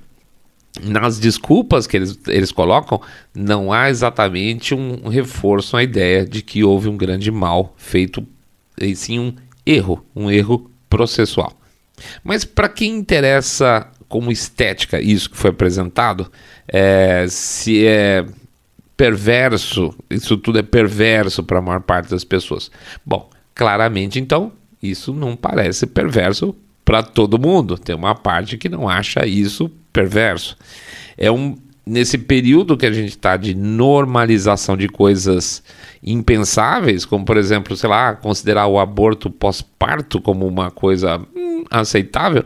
nas 0.82 1.18
desculpas 1.18 1.86
que 1.86 1.96
eles, 1.96 2.18
eles 2.26 2.52
colocam, 2.52 3.00
não 3.34 3.72
há 3.72 3.90
exatamente 3.90 4.74
um 4.74 5.08
reforço 5.08 5.76
à 5.76 5.82
ideia 5.82 6.24
de 6.24 6.42
que 6.42 6.62
houve 6.62 6.88
um 6.88 6.96
grande 6.96 7.30
mal 7.30 7.74
feito, 7.76 8.26
e 8.80 8.94
sim 8.94 9.18
um 9.18 9.34
erro, 9.66 10.04
um 10.14 10.30
erro 10.30 10.70
processual. 10.88 11.52
Mas 12.22 12.44
para 12.44 12.68
quem 12.68 12.96
interessa 12.96 13.88
como 14.08 14.32
estética 14.32 15.00
isso 15.00 15.30
que 15.30 15.36
foi 15.36 15.50
apresentado, 15.50 16.30
é, 16.66 17.26
se 17.28 17.86
é 17.86 18.24
perverso, 18.96 19.94
isso 20.10 20.36
tudo 20.36 20.58
é 20.58 20.62
perverso 20.62 21.42
para 21.42 21.58
a 21.58 21.62
maior 21.62 21.80
parte 21.80 22.10
das 22.10 22.24
pessoas. 22.24 22.70
Bom, 23.04 23.28
Claramente, 23.58 24.20
então, 24.20 24.52
isso 24.80 25.12
não 25.12 25.34
parece 25.34 25.84
perverso 25.84 26.54
para 26.84 27.02
todo 27.02 27.40
mundo. 27.40 27.76
Tem 27.76 27.92
uma 27.92 28.14
parte 28.14 28.56
que 28.56 28.68
não 28.68 28.88
acha 28.88 29.26
isso 29.26 29.68
perverso. 29.92 30.56
É 31.16 31.28
um 31.28 31.56
nesse 31.84 32.18
período 32.18 32.76
que 32.76 32.86
a 32.86 32.92
gente 32.92 33.08
está 33.08 33.36
de 33.36 33.56
normalização 33.56 34.76
de 34.76 34.88
coisas 34.88 35.60
impensáveis, 36.04 37.04
como 37.04 37.24
por 37.24 37.36
exemplo, 37.36 37.76
sei 37.76 37.90
lá, 37.90 38.14
considerar 38.14 38.68
o 38.68 38.78
aborto 38.78 39.28
pós-parto 39.28 40.20
como 40.20 40.46
uma 40.46 40.70
coisa 40.70 41.20
hum, 41.34 41.64
aceitável, 41.68 42.44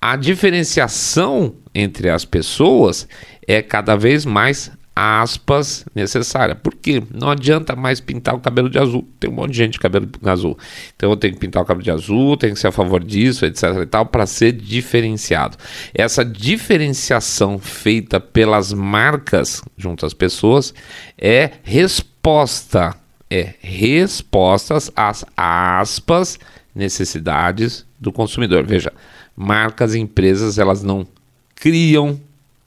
a 0.00 0.14
diferenciação 0.14 1.54
entre 1.74 2.08
as 2.08 2.24
pessoas 2.24 3.08
é 3.48 3.62
cada 3.62 3.96
vez 3.96 4.24
mais 4.24 4.70
aspas 4.94 5.84
necessária. 5.94 6.54
Porque 6.54 7.02
não 7.12 7.30
adianta 7.30 7.74
mais 7.74 8.00
pintar 8.00 8.34
o 8.34 8.40
cabelo 8.40 8.68
de 8.68 8.78
azul. 8.78 9.08
Tem 9.18 9.30
um 9.30 9.34
monte 9.34 9.52
de 9.52 9.56
gente 9.56 9.72
de 9.72 9.78
cabelo 9.78 10.08
azul. 10.24 10.58
Então 10.94 11.10
eu 11.10 11.16
tenho 11.16 11.34
que 11.34 11.40
pintar 11.40 11.62
o 11.62 11.64
cabelo 11.64 11.84
de 11.84 11.90
azul, 11.90 12.36
tenho 12.36 12.54
que 12.54 12.60
ser 12.60 12.68
a 12.68 12.72
favor 12.72 13.02
disso, 13.02 13.44
etc 13.46 13.62
e 13.82 13.86
tal, 13.86 14.06
para 14.06 14.26
ser 14.26 14.52
diferenciado. 14.52 15.56
Essa 15.94 16.24
diferenciação 16.24 17.58
feita 17.58 18.20
pelas 18.20 18.72
marcas 18.72 19.62
junto 19.76 20.04
às 20.04 20.14
pessoas 20.14 20.74
é 21.18 21.52
resposta, 21.62 22.94
é 23.30 23.54
respostas 23.60 24.90
às 24.94 25.24
aspas 25.36 26.38
necessidades 26.74 27.86
do 27.98 28.12
consumidor. 28.12 28.64
Veja, 28.64 28.92
marcas 29.36 29.94
e 29.94 30.00
empresas, 30.00 30.58
elas 30.58 30.82
não 30.82 31.06
criam 31.54 32.20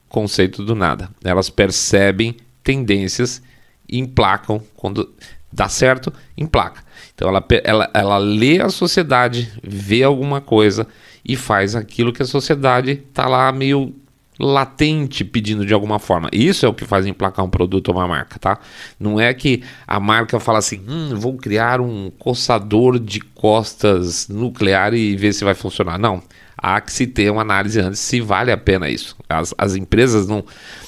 conceito 0.08 0.64
do 0.64 0.74
nada. 0.74 1.10
Elas 1.24 1.50
percebem 1.50 2.36
tendências 2.62 3.42
e 3.88 3.98
emplacam 3.98 4.60
quando 4.74 5.14
Dá 5.56 5.70
certo, 5.70 6.12
emplaca. 6.36 6.82
Então 7.14 7.28
ela, 7.28 7.42
ela, 7.64 7.90
ela 7.94 8.18
lê 8.18 8.60
a 8.60 8.68
sociedade, 8.68 9.50
vê 9.62 10.02
alguma 10.02 10.38
coisa 10.38 10.86
e 11.24 11.34
faz 11.34 11.74
aquilo 11.74 12.12
que 12.12 12.22
a 12.22 12.26
sociedade 12.26 13.02
está 13.08 13.26
lá 13.26 13.50
meio 13.52 13.94
latente 14.38 15.24
pedindo 15.24 15.64
de 15.64 15.72
alguma 15.72 15.98
forma. 15.98 16.28
Isso 16.30 16.66
é 16.66 16.68
o 16.68 16.74
que 16.74 16.84
faz 16.84 17.06
emplacar 17.06 17.42
um 17.42 17.48
produto 17.48 17.88
ou 17.88 17.94
uma 17.94 18.06
marca, 18.06 18.38
tá? 18.38 18.58
Não 19.00 19.18
é 19.18 19.32
que 19.32 19.62
a 19.86 19.98
marca 19.98 20.38
fala 20.38 20.58
assim, 20.58 20.82
hum, 20.86 21.14
vou 21.14 21.34
criar 21.38 21.80
um 21.80 22.10
coçador 22.18 22.98
de 22.98 23.20
costas 23.20 24.28
nuclear 24.28 24.92
e 24.92 25.16
ver 25.16 25.32
se 25.32 25.42
vai 25.42 25.54
funcionar. 25.54 25.98
Não. 25.98 26.22
Há 26.56 26.80
que 26.80 26.92
se 26.92 27.06
ter 27.06 27.30
uma 27.30 27.42
análise 27.42 27.80
antes 27.80 28.00
se 28.00 28.20
vale 28.20 28.50
a 28.50 28.56
pena 28.56 28.88
isso. 28.88 29.16
As, 29.28 29.54
as 29.58 29.74
empresas 29.74 30.26
não, 30.26 30.44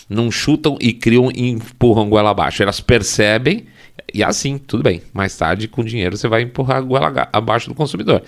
não 0.08 0.30
chutam 0.30 0.76
e 0.80 0.92
criam 0.92 1.30
e 1.34 1.50
empurram 1.50 2.08
goela 2.08 2.30
abaixo. 2.30 2.62
Elas 2.62 2.80
percebem 2.80 3.66
e 4.12 4.22
assim, 4.22 4.58
tudo 4.58 4.82
bem. 4.82 5.02
Mais 5.12 5.36
tarde, 5.36 5.68
com 5.68 5.84
dinheiro, 5.84 6.16
você 6.16 6.28
vai 6.28 6.42
empurrar 6.42 6.78
a 6.78 6.80
goela 6.80 7.28
abaixo 7.32 7.68
do 7.68 7.74
consumidor. 7.74 8.22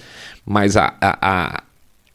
Mas 0.45 0.77
a, 0.77 0.95
a, 1.01 1.19
a 1.23 1.63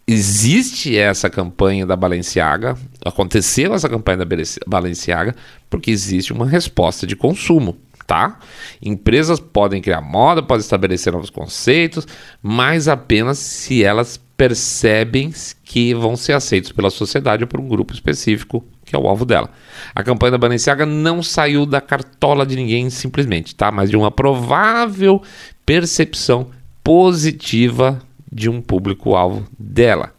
existe 0.07 0.95
essa 0.95 1.29
campanha 1.29 1.85
da 1.85 1.95
Balenciaga, 1.95 2.77
aconteceu 3.03 3.73
essa 3.73 3.89
campanha 3.89 4.19
da 4.19 4.27
Balenciaga, 4.67 5.35
porque 5.69 5.89
existe 5.89 6.31
uma 6.31 6.47
resposta 6.47 7.07
de 7.07 7.15
consumo, 7.15 7.75
tá? 8.05 8.37
Empresas 8.81 9.39
podem 9.39 9.81
criar 9.81 10.01
moda, 10.01 10.43
podem 10.43 10.61
estabelecer 10.61 11.11
novos 11.11 11.31
conceitos, 11.31 12.07
mas 12.41 12.87
apenas 12.87 13.39
se 13.39 13.83
elas 13.83 14.19
percebem 14.37 15.33
que 15.63 15.93
vão 15.93 16.15
ser 16.15 16.33
aceitos 16.33 16.71
pela 16.71 16.89
sociedade 16.89 17.43
ou 17.43 17.47
por 17.47 17.59
um 17.59 17.67
grupo 17.67 17.93
específico 17.93 18.63
que 18.85 18.95
é 18.95 18.99
o 18.99 19.07
alvo 19.07 19.25
dela. 19.25 19.49
A 19.93 20.03
campanha 20.03 20.31
da 20.31 20.37
Balenciaga 20.37 20.85
não 20.85 21.23
saiu 21.23 21.65
da 21.65 21.81
cartola 21.81 22.45
de 22.45 22.55
ninguém 22.55 22.89
simplesmente, 22.89 23.55
tá? 23.55 23.71
Mas 23.71 23.89
de 23.89 23.97
uma 23.97 24.11
provável 24.11 25.21
percepção 25.65 26.51
positiva 26.83 27.99
de 28.31 28.47
um 28.47 28.61
público-alvo 28.61 29.47
dela, 29.57 30.13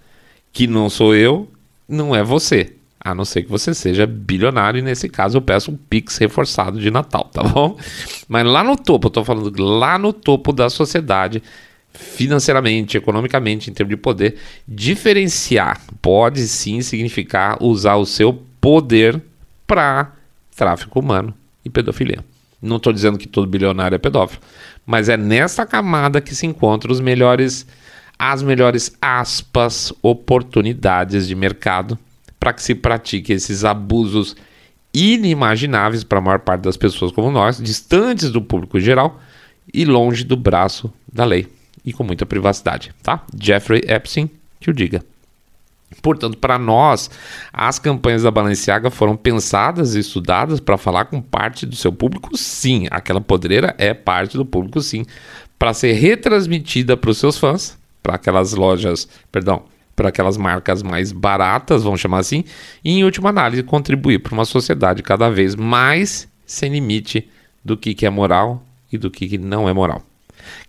que 0.52 0.66
não 0.66 0.90
sou 0.90 1.14
eu, 1.14 1.48
não 1.88 2.14
é 2.14 2.24
você. 2.24 2.72
A 2.98 3.14
não 3.14 3.24
ser 3.24 3.44
que 3.44 3.50
você 3.50 3.72
seja 3.72 4.04
bilionário, 4.04 4.80
e 4.80 4.82
nesse 4.82 5.08
caso 5.08 5.38
eu 5.38 5.42
peço 5.42 5.70
um 5.70 5.76
Pix 5.76 6.18
reforçado 6.18 6.80
de 6.80 6.90
Natal, 6.90 7.30
tá 7.32 7.44
bom? 7.44 7.76
Mas 8.28 8.44
lá 8.44 8.64
no 8.64 8.76
topo, 8.76 9.06
eu 9.06 9.10
tô 9.10 9.24
falando 9.24 9.62
lá 9.62 9.96
no 9.96 10.12
topo 10.12 10.52
da 10.52 10.68
sociedade, 10.68 11.40
financeiramente, 11.96 12.96
economicamente, 12.96 13.70
em 13.70 13.72
termos 13.72 13.90
de 13.90 13.96
poder, 13.96 14.36
diferenciar 14.66 15.80
pode 16.00 16.46
sim 16.46 16.82
significar 16.82 17.62
usar 17.62 17.96
o 17.96 18.06
seu 18.06 18.42
poder 18.60 19.20
para 19.66 20.12
tráfico 20.54 21.00
humano 21.00 21.34
e 21.64 21.70
pedofilia. 21.70 22.24
Não 22.60 22.76
estou 22.76 22.92
dizendo 22.92 23.18
que 23.18 23.28
todo 23.28 23.46
bilionário 23.46 23.96
é 23.96 23.98
pedófilo, 23.98 24.42
mas 24.84 25.08
é 25.08 25.16
nessa 25.16 25.66
camada 25.66 26.20
que 26.20 26.34
se 26.34 26.46
encontram 26.46 26.92
os 26.92 27.00
melhores 27.00 27.66
as 28.18 28.42
melhores 28.42 28.96
aspas, 29.00 29.92
oportunidades 30.00 31.28
de 31.28 31.34
mercado 31.34 31.98
para 32.40 32.54
que 32.54 32.62
se 32.62 32.74
pratique 32.74 33.30
esses 33.30 33.62
abusos 33.62 34.34
inimagináveis 34.94 36.02
para 36.02 36.16
a 36.16 36.22
maior 36.22 36.38
parte 36.38 36.62
das 36.62 36.78
pessoas 36.78 37.12
como 37.12 37.30
nós, 37.30 37.60
distantes 37.60 38.30
do 38.30 38.40
público 38.40 38.80
geral 38.80 39.20
e 39.72 39.84
longe 39.84 40.24
do 40.24 40.34
braço 40.34 40.90
da 41.12 41.26
lei 41.26 41.46
e 41.86 41.92
com 41.92 42.04
muita 42.04 42.26
privacidade, 42.26 42.92
tá? 43.02 43.24
Jeffrey 43.40 43.82
Epstein, 43.86 44.28
que 44.60 44.68
o 44.68 44.74
diga. 44.74 45.02
Portanto, 46.02 46.36
para 46.36 46.58
nós, 46.58 47.08
as 47.52 47.78
campanhas 47.78 48.24
da 48.24 48.30
Balenciaga 48.30 48.90
foram 48.90 49.16
pensadas 49.16 49.94
e 49.94 50.00
estudadas 50.00 50.58
para 50.58 50.76
falar 50.76 51.04
com 51.04 51.22
parte 51.22 51.64
do 51.64 51.76
seu 51.76 51.92
público, 51.92 52.36
sim. 52.36 52.88
Aquela 52.90 53.20
podreira 53.20 53.74
é 53.78 53.94
parte 53.94 54.36
do 54.36 54.44
público, 54.44 54.82
sim. 54.82 55.06
Para 55.56 55.72
ser 55.72 55.92
retransmitida 55.92 56.96
para 56.96 57.10
os 57.10 57.18
seus 57.18 57.38
fãs 57.38 57.78
para 58.06 58.14
aquelas 58.14 58.52
lojas, 58.52 59.08
perdão, 59.32 59.64
para 59.96 60.10
aquelas 60.10 60.36
marcas 60.36 60.80
mais 60.80 61.10
baratas, 61.10 61.82
vamos 61.82 62.00
chamar 62.00 62.18
assim, 62.18 62.44
e 62.84 62.92
em 62.92 63.04
última 63.04 63.30
análise 63.30 63.64
contribuir 63.64 64.20
para 64.20 64.32
uma 64.32 64.44
sociedade 64.44 65.02
cada 65.02 65.28
vez 65.28 65.56
mais 65.56 66.28
sem 66.46 66.70
limite 66.70 67.28
do 67.64 67.76
que, 67.76 67.94
que 67.94 68.06
é 68.06 68.10
moral 68.10 68.62
e 68.92 68.96
do 68.96 69.10
que, 69.10 69.26
que 69.26 69.38
não 69.38 69.68
é 69.68 69.72
moral. 69.72 70.05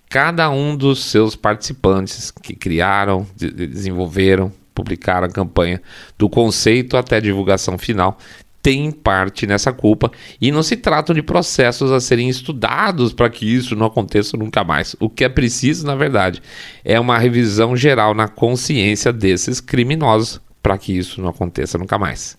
Cada 0.10 0.50
um 0.50 0.76
dos 0.76 1.04
seus 1.06 1.36
participantes 1.36 2.32
que 2.32 2.56
criaram, 2.56 3.28
desenvolveram, 3.36 4.52
publicaram 4.74 5.28
a 5.28 5.30
campanha, 5.30 5.82
do 6.18 6.30
conceito 6.30 6.96
até 6.96 7.18
a 7.18 7.22
divulgação 7.22 7.78
final, 7.78 8.18
tem 8.62 8.92
parte 8.92 9.48
nessa 9.48 9.72
culpa 9.72 10.12
e 10.42 10.52
não 10.52 10.62
se 10.62 10.76
tratam 10.76 11.16
de 11.16 11.22
processos 11.22 11.92
a 11.92 12.00
serem 12.00 12.28
estudados 12.30 13.14
para 13.14 13.30
que 13.30 13.46
isso 13.46 13.76
não 13.76 13.86
aconteça 13.86 14.36
nunca 14.36 14.64
mais. 14.64 14.96
O 15.00 15.10
que 15.10 15.24
é 15.24 15.30
preciso, 15.30 15.86
na 15.86 15.96
verdade, 15.96 16.42
é 16.84 17.00
uma 17.00 17.18
revisão 17.18 17.76
geral 17.76 18.14
na 18.14 18.28
consciência 18.28 19.14
desses 19.14 19.62
criminosos 19.62 20.42
para 20.62 20.78
que 20.78 20.98
isso 20.98 21.22
não 21.22 21.30
aconteça 21.30 21.78
nunca 21.78 21.98
mais. 21.98 22.38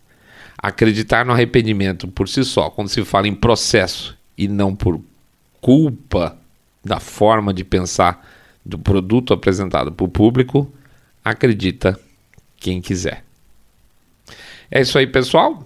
Acreditar 0.59 1.25
no 1.25 1.33
arrependimento 1.33 2.07
por 2.09 2.29
si 2.29 2.45
só, 2.45 2.69
quando 2.69 2.89
se 2.89 3.05
fala 3.05 3.27
em 3.27 3.35
processo 3.35 4.17
e 4.37 4.49
não 4.49 4.75
por 4.77 5.01
culpa 5.61 6.38
da 6.85 7.01
forma 7.01 7.53
de 7.53 7.65
pensar 7.65 8.27
do 8.65 8.79
produto 8.79 9.33
apresentado 9.33 9.93
para 9.93 10.05
o 10.05 10.09
público, 10.09 10.73
acredita 11.25 11.99
quem 12.57 12.81
quiser. 12.81 13.25
É 14.71 14.81
isso 14.81 14.99
aí, 14.99 15.07
pessoal 15.07 15.65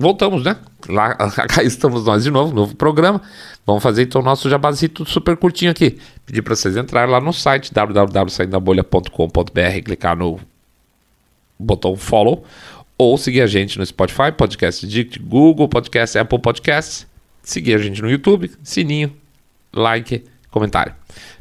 voltamos, 0.00 0.42
né? 0.42 0.56
Lá, 0.88 1.14
cá 1.46 1.62
estamos 1.62 2.06
nós 2.06 2.24
de 2.24 2.30
novo, 2.30 2.54
novo 2.54 2.74
programa. 2.74 3.20
Vamos 3.66 3.82
fazer 3.82 4.04
então 4.04 4.22
o 4.22 4.24
nosso 4.24 4.48
jabazito 4.48 5.04
super 5.04 5.36
curtinho 5.36 5.70
aqui. 5.70 5.98
Pedir 6.24 6.40
para 6.42 6.56
vocês 6.56 6.74
entrarem 6.76 7.12
lá 7.12 7.20
no 7.20 7.32
site 7.32 7.72
www.saindabolha.com.br, 7.72 9.82
clicar 9.84 10.16
no 10.16 10.40
botão 11.58 11.96
follow 11.96 12.44
ou 12.96 13.18
seguir 13.18 13.42
a 13.42 13.46
gente 13.46 13.78
no 13.78 13.86
Spotify, 13.86 14.32
Podcast 14.36 14.84
Dict, 14.86 15.18
Google 15.20 15.68
Podcast, 15.68 16.18
Apple 16.18 16.38
Podcasts, 16.38 17.06
seguir 17.42 17.74
a 17.74 17.78
gente 17.78 18.02
no 18.02 18.10
YouTube, 18.10 18.50
sininho, 18.62 19.14
like, 19.72 20.24
comentário. 20.50 20.94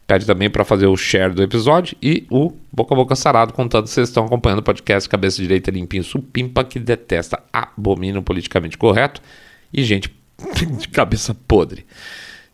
Pede 0.05 0.25
também 0.25 0.49
para 0.49 0.65
fazer 0.65 0.87
o 0.87 0.97
share 0.97 1.33
do 1.33 1.43
episódio 1.43 1.95
e 2.01 2.25
o 2.31 2.51
boca 2.71 2.93
a 2.93 2.97
boca 2.97 3.15
sarado, 3.15 3.53
contando 3.53 3.83
que 3.83 3.91
vocês 3.91 4.09
estão 4.09 4.25
acompanhando 4.25 4.59
o 4.59 4.63
podcast 4.63 5.07
Cabeça 5.07 5.41
Direita 5.41 5.69
Limpinho 5.69 6.03
Supimpa, 6.03 6.63
que 6.63 6.79
detesta, 6.79 7.41
abomina 7.53 8.17
o 8.17 8.23
politicamente 8.23 8.77
correto 8.77 9.21
e 9.71 9.83
gente 9.83 10.11
de 10.79 10.87
cabeça 10.87 11.35
podre. 11.47 11.85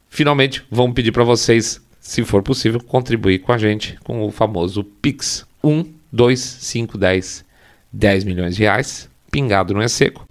Finalmente, 0.10 0.64
vamos 0.70 0.94
pedir 0.94 1.12
para 1.12 1.24
vocês, 1.24 1.82
se 2.00 2.24
for 2.24 2.42
possível, 2.42 2.82
contribuir 2.82 3.40
com 3.40 3.52
a 3.52 3.58
gente 3.58 3.98
com 4.04 4.26
o 4.26 4.32
famoso 4.32 4.84
Pix 4.84 5.46
1, 5.64 5.86
2, 6.12 6.40
5, 6.40 6.98
10, 6.98 7.46
10 7.92 8.24
milhões 8.24 8.56
de 8.56 8.64
reais, 8.64 9.10
pingado 9.32 9.74
não 9.74 9.82
é 9.82 9.88
seco, 9.88 10.28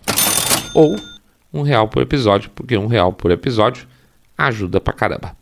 ou 0.74 0.97
um 1.53 1.62
real 1.62 1.88
por 1.88 2.03
episódio, 2.03 2.51
porque 2.55 2.76
um 2.76 2.86
real 2.86 3.12
por 3.12 3.30
episódio 3.30 3.86
ajuda 4.37 4.80
pra 4.80 4.93
caramba. 4.93 5.37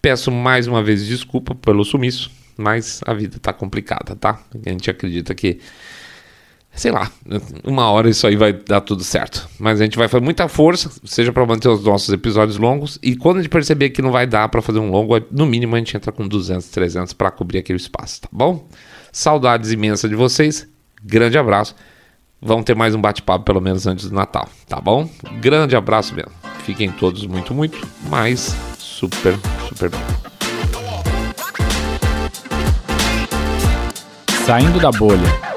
Peço 0.00 0.30
mais 0.30 0.66
uma 0.66 0.82
vez 0.82 1.04
desculpa 1.04 1.54
pelo 1.54 1.84
sumiço, 1.84 2.30
mas 2.56 3.00
a 3.04 3.12
vida 3.12 3.38
tá 3.40 3.52
complicada, 3.52 4.14
tá? 4.14 4.40
A 4.64 4.70
gente 4.70 4.90
acredita 4.90 5.34
que, 5.34 5.58
sei 6.72 6.92
lá, 6.92 7.10
uma 7.64 7.90
hora 7.90 8.08
isso 8.08 8.26
aí 8.26 8.36
vai 8.36 8.52
dar 8.52 8.80
tudo 8.80 9.02
certo. 9.02 9.48
Mas 9.58 9.80
a 9.80 9.84
gente 9.84 9.98
vai 9.98 10.08
fazer 10.08 10.24
muita 10.24 10.48
força, 10.48 10.90
seja 11.04 11.32
para 11.32 11.44
manter 11.44 11.68
os 11.68 11.84
nossos 11.84 12.08
episódios 12.12 12.56
longos, 12.56 12.98
e 13.02 13.16
quando 13.16 13.38
a 13.38 13.42
gente 13.42 13.50
perceber 13.50 13.90
que 13.90 14.00
não 14.00 14.12
vai 14.12 14.26
dar 14.26 14.48
para 14.48 14.62
fazer 14.62 14.78
um 14.78 14.90
longo, 14.90 15.14
no 15.30 15.44
mínimo 15.44 15.74
a 15.74 15.78
gente 15.78 15.96
entra 15.96 16.12
com 16.12 16.26
200, 16.26 16.68
300 16.68 17.12
para 17.12 17.30
cobrir 17.30 17.58
aquele 17.58 17.78
espaço, 17.78 18.22
tá 18.22 18.28
bom? 18.30 18.68
Saudades 19.12 19.72
imensas 19.72 20.08
de 20.08 20.16
vocês, 20.16 20.68
grande 21.02 21.36
abraço. 21.36 21.74
Vamos 22.40 22.64
ter 22.64 22.76
mais 22.76 22.94
um 22.94 23.00
bate-papo 23.00 23.44
pelo 23.44 23.60
menos 23.60 23.86
antes 23.86 24.08
do 24.08 24.14
Natal, 24.14 24.48
tá 24.68 24.80
bom? 24.80 25.10
Grande 25.40 25.74
abraço 25.74 26.14
mesmo. 26.14 26.45
Fiquem 26.66 26.90
todos 26.90 27.24
muito, 27.24 27.54
muito 27.54 27.86
mais 28.10 28.52
super, 28.76 29.38
super 29.68 29.88
bem. 29.88 30.00
Saindo 34.44 34.80
da 34.80 34.90
bolha. 34.90 35.55